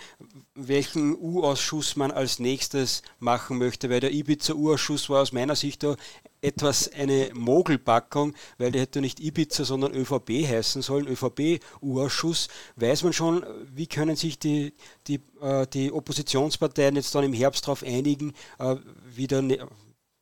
welchen 0.55 1.15
U-Ausschuss 1.15 1.95
man 1.95 2.09
als 2.09 2.39
nächstes 2.39 3.03
machen 3.19 3.59
möchte? 3.59 3.91
Weil 3.91 3.99
der 3.99 4.13
Ibiza-U-Ausschuss 4.13 5.11
war 5.11 5.21
aus 5.21 5.31
meiner 5.31 5.55
Sicht 5.55 5.83
da 5.83 5.95
etwas 6.41 6.91
eine 6.91 7.29
Mogelpackung, 7.35 8.33
weil 8.57 8.71
der 8.71 8.81
hätte 8.81 8.99
nicht 8.99 9.19
Ibiza, 9.19 9.63
sondern 9.63 9.93
ÖVP 9.93 10.47
heißen 10.47 10.81
sollen, 10.81 11.07
ÖVP-U-Ausschuss. 11.07 12.47
Weiß 12.77 13.03
man 13.03 13.13
schon, 13.13 13.45
wie 13.71 13.85
können 13.85 14.15
sich 14.15 14.39
die, 14.39 14.73
die, 15.05 15.19
äh, 15.39 15.67
die 15.67 15.91
Oppositionsparteien 15.91 16.95
jetzt 16.95 17.13
dann 17.13 17.23
im 17.23 17.33
Herbst 17.33 17.65
darauf 17.65 17.83
einigen, 17.83 18.33
äh, 18.57 18.75
wieder 19.13 19.43
ne, 19.43 19.67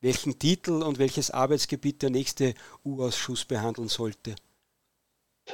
welchen 0.01 0.37
Titel 0.37 0.83
und 0.83 0.99
welches 0.99 1.31
Arbeitsgebiet 1.31 2.01
der 2.01 2.09
nächste 2.09 2.53
U-Ausschuss 2.83 3.45
behandeln 3.45 3.87
sollte? 3.87 4.35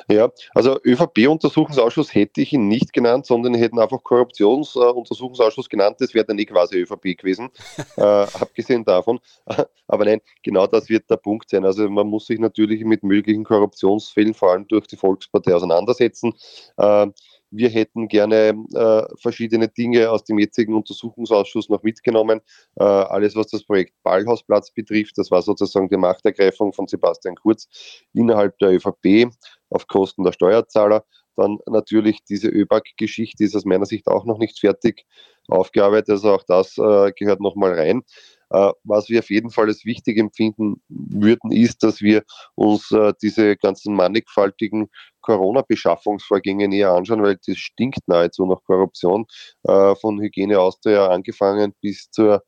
Ja, 0.09 0.31
also 0.53 0.79
ÖVP-Untersuchungsausschuss 0.83 2.13
hätte 2.13 2.41
ich 2.41 2.53
ihn 2.53 2.67
nicht 2.67 2.93
genannt, 2.93 3.25
sondern 3.25 3.53
ich 3.53 3.61
hätte 3.61 3.75
ihn 3.75 3.79
einfach 3.79 4.03
Korruptionsuntersuchungsausschuss 4.03 5.69
genannt. 5.69 5.97
Das 5.99 6.13
wäre 6.13 6.25
dann 6.25 6.39
eh 6.39 6.45
quasi 6.45 6.77
ÖVP 6.77 7.17
gewesen, 7.17 7.49
äh, 7.97 8.01
abgesehen 8.01 8.85
davon. 8.85 9.19
Aber 9.87 10.05
nein, 10.05 10.21
genau 10.43 10.67
das 10.67 10.89
wird 10.89 11.09
der 11.09 11.17
Punkt 11.17 11.49
sein. 11.49 11.65
Also 11.65 11.87
man 11.89 12.07
muss 12.07 12.25
sich 12.27 12.39
natürlich 12.39 12.83
mit 12.83 13.03
möglichen 13.03 13.43
Korruptionsfällen, 13.43 14.33
vor 14.33 14.51
allem 14.51 14.67
durch 14.67 14.87
die 14.87 14.97
Volkspartei, 14.97 15.53
auseinandersetzen. 15.53 16.33
Äh, 16.77 17.07
wir 17.51 17.69
hätten 17.69 18.07
gerne 18.07 18.55
äh, 18.73 19.03
verschiedene 19.21 19.67
Dinge 19.67 20.09
aus 20.09 20.23
dem 20.23 20.39
jetzigen 20.39 20.73
Untersuchungsausschuss 20.73 21.69
noch 21.69 21.83
mitgenommen. 21.83 22.41
Äh, 22.75 22.83
alles, 22.83 23.35
was 23.35 23.47
das 23.47 23.63
Projekt 23.63 23.93
Ballhausplatz 24.03 24.71
betrifft, 24.71 25.17
das 25.17 25.31
war 25.31 25.41
sozusagen 25.41 25.89
die 25.89 25.97
Machtergreifung 25.97 26.73
von 26.73 26.87
Sebastian 26.87 27.35
Kurz 27.35 27.67
innerhalb 28.13 28.57
der 28.59 28.73
ÖVP 28.73 29.31
auf 29.69 29.87
Kosten 29.87 30.23
der 30.23 30.31
Steuerzahler. 30.31 31.05
Dann 31.35 31.57
natürlich 31.65 32.23
diese 32.23 32.47
ÖBAG-Geschichte 32.47 33.43
ist 33.43 33.55
aus 33.55 33.65
meiner 33.65 33.85
Sicht 33.85 34.07
auch 34.07 34.25
noch 34.25 34.37
nicht 34.37 34.59
fertig 34.59 35.05
aufgearbeitet. 35.47 36.09
Also 36.11 36.31
auch 36.31 36.43
das 36.43 36.77
äh, 36.77 37.11
gehört 37.11 37.41
nochmal 37.41 37.73
rein. 37.73 38.03
Äh, 38.49 38.71
was 38.83 39.09
wir 39.09 39.19
auf 39.19 39.29
jeden 39.29 39.49
Fall 39.49 39.67
als 39.67 39.85
wichtig 39.85 40.17
empfinden 40.17 40.81
würden, 40.89 41.51
ist, 41.51 41.83
dass 41.83 42.01
wir 42.01 42.23
uns 42.55 42.91
äh, 42.91 43.13
diese 43.21 43.55
ganzen 43.57 43.95
mannigfaltigen 43.95 44.89
Corona-Beschaffungsvorgänge 45.21 46.67
näher 46.67 46.91
anschauen, 46.91 47.23
weil 47.23 47.37
das 47.47 47.57
stinkt 47.57 48.07
nahezu 48.07 48.45
nach 48.45 48.63
Korruption, 48.63 49.25
äh, 49.63 49.95
von 49.95 50.19
Hygiene 50.21 50.59
Austria 50.59 51.07
angefangen 51.07 51.73
bis 51.81 52.09
zur 52.11 52.43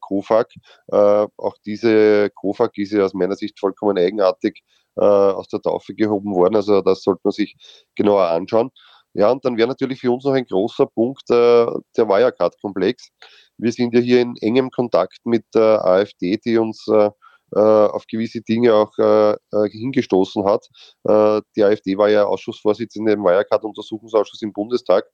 COFAG. 0.00 0.46
Auch 0.88 1.56
diese 1.66 2.30
COFAG 2.30 2.78
ist 2.78 2.92
ja 2.92 3.04
aus 3.04 3.12
meiner 3.12 3.34
Sicht 3.34 3.58
vollkommen 3.58 3.98
eigenartig 3.98 4.62
aus 4.94 5.48
der 5.48 5.60
Taufe 5.60 5.96
gehoben 5.96 6.32
worden. 6.32 6.54
Also 6.54 6.80
das 6.80 7.02
sollte 7.02 7.22
man 7.24 7.32
sich 7.32 7.56
genauer 7.96 8.28
anschauen. 8.28 8.70
Ja, 9.14 9.30
und 9.30 9.44
dann 9.44 9.56
wäre 9.56 9.66
natürlich 9.68 10.00
für 10.00 10.12
uns 10.12 10.24
noch 10.24 10.32
ein 10.32 10.44
großer 10.44 10.86
Punkt 10.86 11.28
äh, 11.30 11.66
der 11.96 12.08
Wirecard-Komplex. 12.08 13.10
Wir 13.58 13.72
sind 13.72 13.92
ja 13.92 14.00
hier 14.00 14.20
in 14.20 14.36
engem 14.40 14.70
Kontakt 14.70 15.18
mit 15.24 15.44
der 15.54 15.84
AfD, 15.84 16.38
die 16.44 16.58
uns 16.58 16.86
äh, 16.88 17.10
äh, 17.54 17.58
auf 17.58 18.04
gewisse 18.06 18.40
Dinge 18.40 18.74
auch 18.74 18.96
äh, 18.98 19.36
hingestoßen 19.70 20.44
hat. 20.44 20.68
die 21.56 21.64
AfD 21.64 21.96
war 21.96 22.10
ja 22.10 22.24
Ausschussvorsitzende 22.24 23.12
im 23.12 23.22
Wirecard-Untersuchungsausschuss 23.24 24.42
im 24.42 24.52
Bundestag. 24.52 25.04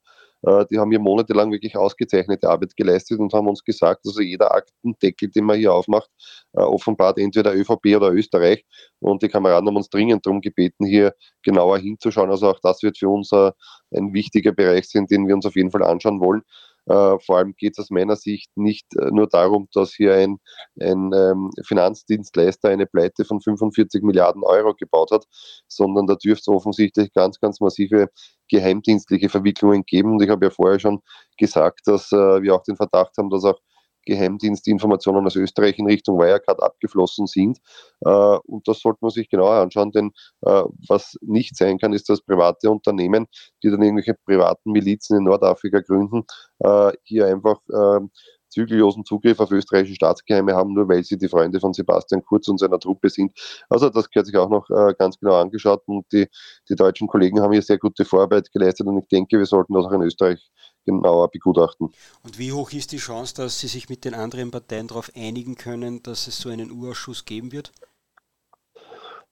die 0.70 0.78
haben 0.78 0.90
hier 0.90 1.00
monatelang 1.00 1.52
wirklich 1.52 1.76
ausgezeichnete 1.76 2.48
Arbeit 2.50 2.76
geleistet 2.76 3.18
und 3.18 3.32
haben 3.32 3.48
uns 3.48 3.62
gesagt, 3.64 4.00
also 4.04 4.20
jeder 4.20 4.52
Aktendeckel, 4.52 5.30
den 5.30 5.44
man 5.44 5.58
hier 5.58 5.72
aufmacht, 5.72 6.10
offenbart 6.52 7.18
entweder 7.18 7.54
ÖVP 7.54 7.96
oder 7.96 8.12
Österreich. 8.12 8.64
Und 9.00 9.22
die 9.22 9.28
Kameraden 9.28 9.68
haben 9.68 9.76
uns 9.76 9.88
dringend 9.88 10.26
darum 10.26 10.40
gebeten, 10.40 10.84
hier 10.84 11.14
genauer 11.42 11.78
hinzuschauen. 11.78 12.30
Also 12.30 12.50
auch 12.50 12.60
das 12.60 12.82
wird 12.82 12.98
für 12.98 13.08
uns 13.08 13.32
ein 13.32 14.12
wichtiger 14.12 14.52
Bereich 14.52 14.88
sein, 14.90 15.06
den 15.06 15.26
wir 15.28 15.34
uns 15.34 15.46
auf 15.46 15.56
jeden 15.56 15.70
Fall 15.70 15.84
anschauen 15.84 16.20
wollen. 16.20 16.42
Äh, 16.86 17.18
vor 17.18 17.38
allem 17.38 17.54
geht 17.56 17.72
es 17.72 17.84
aus 17.84 17.90
meiner 17.90 18.16
Sicht 18.16 18.50
nicht 18.56 18.86
äh, 18.96 19.10
nur 19.10 19.26
darum, 19.26 19.68
dass 19.72 19.94
hier 19.94 20.14
ein, 20.14 20.38
ein 20.80 21.12
ähm, 21.14 21.50
Finanzdienstleister 21.64 22.68
eine 22.68 22.86
Pleite 22.86 23.24
von 23.24 23.40
45 23.40 24.02
Milliarden 24.02 24.42
Euro 24.42 24.74
gebaut 24.74 25.10
hat, 25.10 25.24
sondern 25.66 26.06
da 26.06 26.14
dürfte 26.16 26.42
es 26.42 26.48
offensichtlich 26.48 27.12
ganz, 27.14 27.40
ganz 27.40 27.60
massive 27.60 28.10
geheimdienstliche 28.48 29.28
Verwicklungen 29.30 29.84
geben. 29.86 30.12
Und 30.12 30.22
ich 30.22 30.28
habe 30.28 30.46
ja 30.46 30.50
vorher 30.50 30.78
schon 30.78 31.00
gesagt, 31.38 31.80
dass 31.86 32.12
äh, 32.12 32.42
wir 32.42 32.54
auch 32.54 32.62
den 32.62 32.76
Verdacht 32.76 33.16
haben, 33.16 33.30
dass 33.30 33.44
auch 33.44 33.58
Geheimdienstinformationen 34.04 35.26
aus 35.26 35.36
Österreich 35.36 35.78
in 35.78 35.86
Richtung 35.86 36.18
Wirecard 36.18 36.62
abgeflossen 36.62 37.26
sind. 37.26 37.58
Äh, 38.00 38.08
und 38.08 38.66
das 38.68 38.80
sollte 38.80 38.98
man 39.00 39.10
sich 39.10 39.28
genauer 39.28 39.54
anschauen, 39.54 39.92
denn 39.92 40.12
äh, 40.42 40.62
was 40.88 41.16
nicht 41.22 41.56
sein 41.56 41.78
kann, 41.78 41.92
ist, 41.92 42.08
dass 42.08 42.22
private 42.22 42.70
Unternehmen, 42.70 43.26
die 43.62 43.70
dann 43.70 43.82
irgendwelche 43.82 44.14
privaten 44.14 44.72
Milizen 44.72 45.18
in 45.18 45.24
Nordafrika 45.24 45.80
gründen, 45.80 46.24
äh, 46.60 46.92
hier 47.02 47.26
einfach 47.26 47.58
ähm, 47.72 48.10
zügellosen 48.54 49.04
Zugriff 49.04 49.40
auf 49.40 49.50
österreichische 49.50 49.96
Staatsgeheime 49.96 50.54
haben, 50.54 50.72
nur 50.72 50.88
weil 50.88 51.04
sie 51.04 51.18
die 51.18 51.28
Freunde 51.28 51.60
von 51.60 51.74
Sebastian 51.74 52.24
Kurz 52.24 52.48
und 52.48 52.58
seiner 52.58 52.78
Truppe 52.78 53.10
sind. 53.10 53.32
Also 53.68 53.90
das 53.90 54.08
gehört 54.08 54.26
sich 54.26 54.36
auch 54.36 54.48
noch 54.48 54.68
äh, 54.70 54.94
ganz 54.98 55.18
genau 55.18 55.34
angeschaut 55.34 55.82
und 55.86 56.06
die, 56.12 56.26
die 56.68 56.76
deutschen 56.76 57.06
Kollegen 57.08 57.40
haben 57.40 57.52
hier 57.52 57.62
sehr 57.62 57.78
gute 57.78 58.04
Vorarbeit 58.04 58.50
geleistet 58.52 58.86
und 58.86 58.98
ich 58.98 59.08
denke, 59.08 59.38
wir 59.38 59.46
sollten 59.46 59.74
das 59.74 59.84
auch 59.84 59.92
in 59.92 60.02
Österreich 60.02 60.50
genauer 60.84 61.30
begutachten. 61.30 61.90
Und 62.22 62.38
wie 62.38 62.52
hoch 62.52 62.72
ist 62.72 62.92
die 62.92 62.98
Chance, 62.98 63.34
dass 63.34 63.58
Sie 63.60 63.68
sich 63.68 63.88
mit 63.88 64.04
den 64.04 64.14
anderen 64.14 64.50
Parteien 64.50 64.86
darauf 64.86 65.10
einigen 65.14 65.56
können, 65.56 66.02
dass 66.02 66.26
es 66.26 66.38
so 66.38 66.50
einen 66.50 66.70
Urausschuss 66.70 67.24
geben 67.24 67.52
wird? 67.52 67.72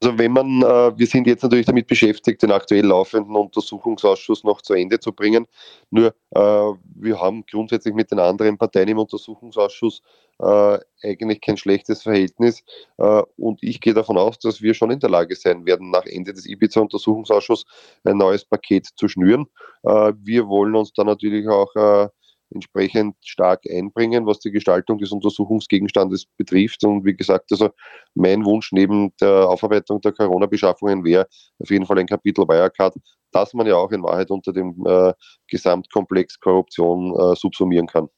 Also 0.03 0.19
wenn 0.19 0.33
man, 0.33 0.63
äh, 0.63 0.99
wir 0.99 1.07
sind 1.07 1.29
jetzt 1.29 1.45
natürlich 1.45 1.67
damit 1.67 1.87
beschäftigt, 1.87 2.43
den 2.43 2.51
aktuell 2.51 2.85
laufenden 2.85 3.37
Untersuchungsausschuss 3.37 4.43
noch 4.43 4.61
zu 4.61 4.75
Ende 4.75 4.99
zu 4.99 5.13
bringen. 5.13 5.47
Nur 5.91 6.09
äh, 6.31 6.41
wir 6.41 7.21
haben 7.21 7.45
grundsätzlich 7.49 7.95
mit 7.95 8.11
den 8.11 8.19
anderen 8.19 8.59
Parteien 8.59 8.89
im 8.89 8.99
Untersuchungsausschuss 8.99 10.03
äh, 10.41 10.79
eigentlich 11.05 11.41
kein 11.41 11.57
schlechtes 11.57 12.03
Verhältnis. 12.03 12.65
Äh, 12.99 13.23
und 13.37 13.63
ich 13.63 13.81
gehe 13.81 13.95
davon 13.95 14.19
aus, 14.19 14.41
dass 14.41 14.61
wir 14.61 14.75
schon 14.75 14.91
in 14.91 14.99
der 14.99 15.11
Lage 15.11 15.37
sein 15.37 15.65
werden, 15.67 15.91
nach 15.91 16.07
Ende 16.07 16.33
des 16.33 16.47
Ibiza-Untersuchungsausschusses 16.47 17.65
ein 18.03 18.17
neues 18.17 18.45
Paket 18.45 18.89
zu 18.97 19.07
schnüren. 19.07 19.47
Äh, 19.85 20.15
wir 20.21 20.49
wollen 20.49 20.75
uns 20.75 20.93
da 20.93 21.05
natürlich 21.05 21.47
auch 21.49 21.73
äh, 21.77 22.09
entsprechend 22.55 23.17
stark 23.21 23.63
einbringen, 23.71 24.27
was 24.27 24.41
die 24.41 24.51
Gestaltung 24.51 24.99
des 24.99 25.13
Untersuchungsgegenstandes 25.13 26.27
betrifft. 26.37 26.85
Und 26.85 27.05
wie 27.05 27.15
gesagt, 27.15 27.51
also 27.53 27.71
mein 28.15 28.45
Wunsch 28.45 28.73
neben 28.73 29.15
der 29.21 29.49
Aufarbeitung 29.49 30.01
der 30.01 30.13
Corona-Beschaffungen 30.13 31.05
wäre 31.05 31.27
auf 31.59 31.71
jeden 31.71 31.87
Fall 31.87 31.99
ein 31.99 32.07
Kapitel 32.07 32.47
Wirecard, 32.47 32.97
das 33.33 33.55
man 33.55 33.67
ja 33.67 33.77
auch 33.77 33.91
in 33.93 34.03
Wahrheit 34.03 34.31
unter 34.31 34.53
dem 34.53 34.85
äh, 34.87 35.13
Gesamtkomplex 35.49 36.39
Korruption 36.41 37.15
äh, 37.19 37.37
subsumieren 37.37 37.87
kann. 37.87 38.09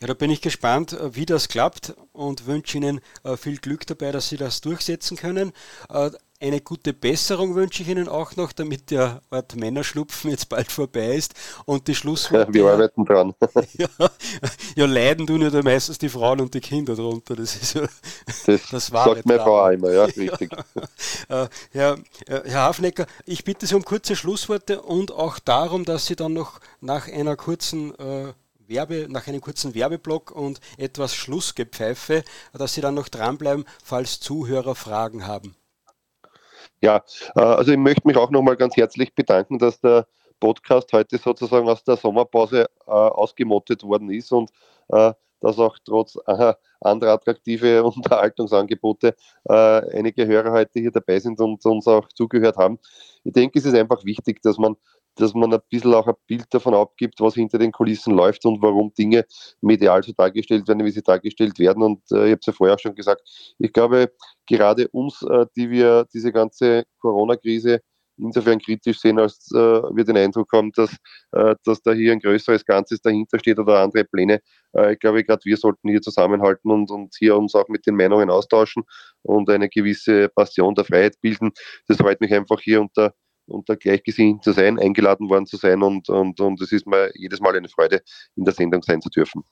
Ja, 0.00 0.08
da 0.08 0.14
bin 0.14 0.30
ich 0.30 0.40
gespannt, 0.40 0.94
äh, 0.94 1.14
wie 1.14 1.26
das 1.26 1.46
klappt 1.46 1.94
und 2.10 2.46
wünsche 2.46 2.76
Ihnen 2.76 3.00
äh, 3.22 3.36
viel 3.36 3.58
Glück 3.58 3.86
dabei, 3.86 4.10
dass 4.10 4.28
Sie 4.28 4.36
das 4.36 4.60
durchsetzen 4.60 5.16
können. 5.16 5.52
Äh, 6.42 6.46
eine 6.46 6.60
gute 6.60 6.92
Besserung 6.92 7.54
wünsche 7.54 7.82
ich 7.82 7.88
Ihnen 7.88 8.08
auch 8.08 8.36
noch, 8.36 8.52
damit 8.52 8.90
der 8.90 9.22
Ort 9.30 9.56
Männerschlupfen 9.56 10.30
jetzt 10.30 10.48
bald 10.48 10.70
vorbei 10.70 11.14
ist 11.14 11.34
und 11.64 11.88
die 11.88 11.94
Schlussworte. 11.94 12.52
Wir 12.54 12.66
arbeiten 12.66 13.04
dran. 13.04 13.34
ja, 13.78 13.88
ja, 14.76 14.86
leiden 14.86 15.26
tun 15.26 15.42
ja 15.42 15.62
meistens 15.62 15.98
die 15.98 16.08
Frauen 16.08 16.40
und 16.40 16.52
die 16.52 16.60
Kinder 16.60 16.94
darunter. 16.94 17.36
Das 17.36 17.54
ist 17.56 17.74
ja 17.74 17.82
das, 18.46 18.60
das 18.70 18.86
sagt 18.88 19.26
meine 19.26 19.40
Frau 19.40 19.68
immer, 19.68 19.92
ja, 19.92 20.04
richtig. 20.04 20.50
Ja, 21.28 21.48
ja, 21.72 21.96
Herr 22.26 22.54
Hafnecker, 22.54 23.06
ich 23.24 23.44
bitte 23.44 23.66
Sie 23.66 23.74
um 23.74 23.84
kurze 23.84 24.16
Schlussworte 24.16 24.82
und 24.82 25.12
auch 25.12 25.38
darum, 25.38 25.84
dass 25.84 26.06
Sie 26.06 26.16
dann 26.16 26.32
noch 26.32 26.60
nach 26.80 27.08
einer 27.08 27.36
kurzen 27.36 27.94
äh, 27.98 28.32
Werbe, 28.66 29.06
nach 29.08 29.26
einem 29.26 29.40
kurzen 29.40 29.74
Werbeblock 29.74 30.30
und 30.30 30.60
etwas 30.76 31.14
Schlussgepfeife, 31.14 32.24
dass 32.52 32.74
Sie 32.74 32.80
dann 32.80 32.94
noch 32.94 33.08
dranbleiben, 33.08 33.64
falls 33.82 34.20
Zuhörer 34.20 34.74
Fragen 34.74 35.26
haben. 35.26 35.56
Ja, 36.82 37.04
äh, 37.36 37.40
also 37.40 37.72
ich 37.72 37.78
möchte 37.78 38.06
mich 38.06 38.16
auch 38.16 38.30
nochmal 38.30 38.56
ganz 38.56 38.76
herzlich 38.76 39.14
bedanken, 39.14 39.58
dass 39.58 39.80
der 39.80 40.06
Podcast 40.40 40.92
heute 40.92 41.18
sozusagen 41.18 41.68
aus 41.68 41.84
der 41.84 41.96
Sommerpause 41.96 42.66
äh, 42.86 42.90
ausgemottet 42.90 43.84
worden 43.84 44.10
ist 44.10 44.32
und 44.32 44.50
äh, 44.88 45.12
dass 45.40 45.58
auch 45.58 45.76
trotz 45.84 46.16
äh, 46.26 46.54
anderer 46.80 47.12
attraktive 47.12 47.84
Unterhaltungsangebote 47.84 49.14
äh, 49.44 49.52
einige 49.52 50.26
Hörer 50.26 50.52
heute 50.52 50.80
hier 50.80 50.90
dabei 50.90 51.20
sind 51.20 51.40
und 51.40 51.64
uns 51.64 51.86
auch 51.86 52.08
zugehört 52.08 52.56
haben. 52.56 52.78
Ich 53.22 53.32
denke, 53.32 53.60
es 53.60 53.64
ist 53.64 53.74
einfach 53.74 54.04
wichtig, 54.04 54.42
dass 54.42 54.58
man 54.58 54.76
dass 55.16 55.34
man 55.34 55.52
ein 55.52 55.60
bisschen 55.70 55.94
auch 55.94 56.06
ein 56.06 56.14
Bild 56.26 56.46
davon 56.50 56.74
abgibt, 56.74 57.20
was 57.20 57.34
hinter 57.34 57.58
den 57.58 57.72
Kulissen 57.72 58.14
läuft 58.14 58.44
und 58.44 58.62
warum 58.62 58.92
Dinge 58.94 59.24
medial 59.60 60.02
so 60.02 60.12
dargestellt 60.12 60.66
werden, 60.68 60.84
wie 60.84 60.90
sie 60.90 61.02
dargestellt 61.02 61.58
werden. 61.58 61.82
Und 61.82 62.02
äh, 62.12 62.26
ich 62.26 62.30
habe 62.32 62.40
es 62.40 62.46
ja 62.46 62.52
vorher 62.52 62.74
auch 62.74 62.80
schon 62.80 62.94
gesagt, 62.94 63.22
ich 63.58 63.72
glaube, 63.72 64.12
gerade 64.46 64.88
uns, 64.88 65.22
äh, 65.22 65.46
die 65.56 65.70
wir 65.70 66.06
diese 66.12 66.32
ganze 66.32 66.84
Corona-Krise 67.00 67.80
insofern 68.18 68.58
kritisch 68.58 69.00
sehen, 69.00 69.18
als 69.18 69.50
äh, 69.52 69.58
wir 69.58 70.04
den 70.04 70.16
Eindruck 70.16 70.52
haben, 70.52 70.70
dass, 70.72 70.96
äh, 71.32 71.54
dass 71.64 71.82
da 71.82 71.92
hier 71.92 72.12
ein 72.12 72.20
größeres 72.20 72.64
Ganzes 72.64 73.00
dahinter 73.00 73.38
steht 73.38 73.58
oder 73.58 73.80
andere 73.80 74.04
Pläne. 74.04 74.40
Äh, 74.76 74.94
ich 74.94 74.98
glaube, 74.98 75.24
gerade 75.24 75.44
wir 75.44 75.56
sollten 75.56 75.88
hier 75.88 76.02
zusammenhalten 76.02 76.70
und, 76.70 76.90
und 76.90 77.14
hier 77.18 77.36
uns 77.36 77.54
auch 77.54 77.68
mit 77.68 77.86
den 77.86 77.96
Meinungen 77.96 78.30
austauschen 78.30 78.84
und 79.22 79.48
eine 79.50 79.68
gewisse 79.68 80.28
Passion 80.28 80.74
der 80.74 80.84
Freiheit 80.84 81.16
bilden. 81.20 81.52
Das 81.88 81.96
freut 81.96 82.20
mich 82.20 82.32
einfach 82.32 82.60
hier 82.60 82.80
unter 82.80 83.14
unter 83.46 83.76
Gleichgesinnten 83.76 84.42
zu 84.42 84.52
sein, 84.52 84.78
eingeladen 84.78 85.28
worden 85.28 85.46
zu 85.46 85.56
sein 85.56 85.82
und, 85.82 86.08
und, 86.08 86.40
und 86.40 86.60
es 86.60 86.72
ist 86.72 86.86
mir 86.86 87.10
jedes 87.14 87.40
Mal 87.40 87.56
eine 87.56 87.68
Freude, 87.68 88.02
in 88.36 88.44
der 88.44 88.54
Sendung 88.54 88.82
sein 88.82 89.00
zu 89.00 89.10
dürfen. 89.10 89.42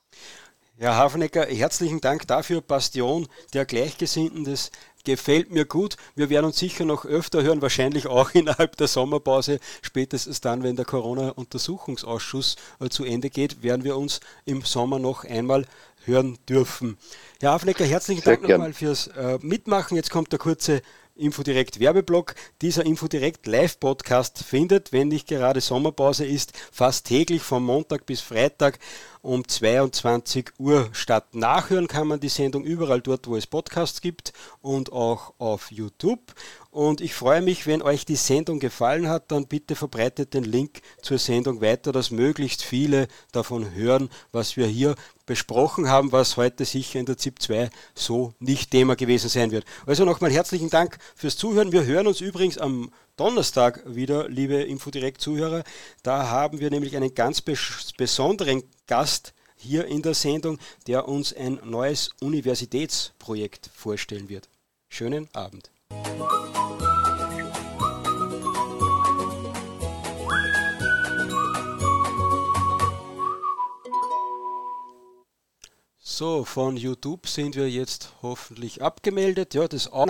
Herr 0.81 0.95
Hafenecker, 0.95 1.45
herzlichen 1.45 2.01
Dank 2.01 2.25
dafür. 2.25 2.59
Bastion 2.59 3.27
der 3.53 3.65
Gleichgesinnten, 3.65 4.45
das 4.45 4.71
gefällt 5.03 5.51
mir 5.51 5.65
gut. 5.65 5.95
Wir 6.15 6.31
werden 6.31 6.47
uns 6.47 6.57
sicher 6.57 6.85
noch 6.85 7.05
öfter 7.05 7.43
hören, 7.43 7.61
wahrscheinlich 7.61 8.07
auch 8.07 8.31
innerhalb 8.33 8.77
der 8.77 8.87
Sommerpause. 8.87 9.59
Spätestens 9.83 10.41
dann, 10.41 10.63
wenn 10.63 10.75
der 10.75 10.85
Corona-Untersuchungsausschuss 10.85 12.55
äh, 12.79 12.89
zu 12.89 13.03
Ende 13.03 13.29
geht, 13.29 13.61
werden 13.61 13.83
wir 13.83 13.95
uns 13.95 14.21
im 14.45 14.63
Sommer 14.63 14.97
noch 14.97 15.23
einmal 15.23 15.65
hören 16.05 16.39
dürfen. 16.49 16.97
Herr 17.39 17.51
Hafenecker, 17.51 17.85
herzlichen 17.85 18.23
Dank 18.23 18.41
nochmal 18.41 18.73
fürs 18.73 19.05
äh, 19.07 19.37
Mitmachen. 19.41 19.95
Jetzt 19.95 20.09
kommt 20.09 20.31
der 20.31 20.39
kurze 20.39 20.81
Infodirekt 21.21 21.79
Werbeblock. 21.79 22.35
Dieser 22.61 22.85
Infodirekt 22.85 23.45
Live-Podcast 23.45 24.43
findet, 24.43 24.91
wenn 24.91 25.07
nicht 25.07 25.27
gerade 25.27 25.61
Sommerpause 25.61 26.25
ist, 26.25 26.53
fast 26.71 27.05
täglich 27.05 27.43
von 27.43 27.63
Montag 27.63 28.05
bis 28.05 28.21
Freitag 28.21 28.79
um 29.21 29.47
22 29.47 30.51
Uhr 30.57 30.89
statt. 30.93 31.35
Nachhören 31.35 31.87
kann 31.87 32.07
man 32.07 32.19
die 32.19 32.29
Sendung 32.29 32.63
überall 32.63 33.01
dort, 33.01 33.27
wo 33.27 33.35
es 33.35 33.45
Podcasts 33.45 34.01
gibt 34.01 34.33
und 34.61 34.91
auch 34.91 35.33
auf 35.37 35.71
YouTube. 35.71 36.33
Und 36.71 37.01
ich 37.01 37.13
freue 37.13 37.41
mich, 37.41 37.67
wenn 37.67 37.81
euch 37.81 38.05
die 38.05 38.15
Sendung 38.15 38.59
gefallen 38.59 39.07
hat, 39.07 39.31
dann 39.31 39.45
bitte 39.45 39.75
verbreitet 39.75 40.33
den 40.33 40.45
Link 40.45 40.81
zur 41.01 41.19
Sendung 41.19 41.61
weiter, 41.61 41.91
dass 41.91 42.11
möglichst 42.11 42.63
viele 42.63 43.07
davon 43.31 43.73
hören, 43.73 44.09
was 44.31 44.57
wir 44.57 44.65
hier 44.65 44.95
besprochen 45.31 45.87
haben, 45.87 46.11
was 46.11 46.35
heute 46.35 46.65
sicher 46.65 46.99
in 46.99 47.05
der 47.05 47.17
ZIP 47.17 47.41
2 47.41 47.69
so 47.95 48.33
nicht 48.39 48.69
Thema 48.69 48.97
gewesen 48.97 49.29
sein 49.29 49.51
wird. 49.51 49.63
Also 49.85 50.03
nochmal 50.03 50.29
herzlichen 50.29 50.69
Dank 50.69 50.97
fürs 51.15 51.37
Zuhören. 51.37 51.71
Wir 51.71 51.85
hören 51.85 52.05
uns 52.07 52.19
übrigens 52.19 52.57
am 52.57 52.91
Donnerstag 53.15 53.81
wieder, 53.85 54.27
liebe 54.27 54.55
Infodirekt-Zuhörer. 54.55 55.63
Da 56.03 56.27
haben 56.27 56.59
wir 56.59 56.69
nämlich 56.69 56.97
einen 56.97 57.15
ganz 57.15 57.39
bes 57.39 57.93
besonderen 57.95 58.63
Gast 58.87 59.33
hier 59.55 59.85
in 59.85 60.01
der 60.01 60.15
Sendung, 60.15 60.59
der 60.87 61.07
uns 61.07 61.33
ein 61.33 61.61
neues 61.63 62.09
Universitätsprojekt 62.19 63.69
vorstellen 63.73 64.27
wird. 64.27 64.49
Schönen 64.89 65.29
Abend. 65.31 65.71
So, 76.21 76.45
von 76.45 76.77
YouTube 76.77 77.25
sind 77.25 77.55
wir 77.55 77.67
jetzt 77.67 78.13
hoffentlich 78.21 78.83
abgemeldet. 78.83 79.55
Ja, 79.55 79.67
das 79.67 79.87
Aufnahme 79.87 80.09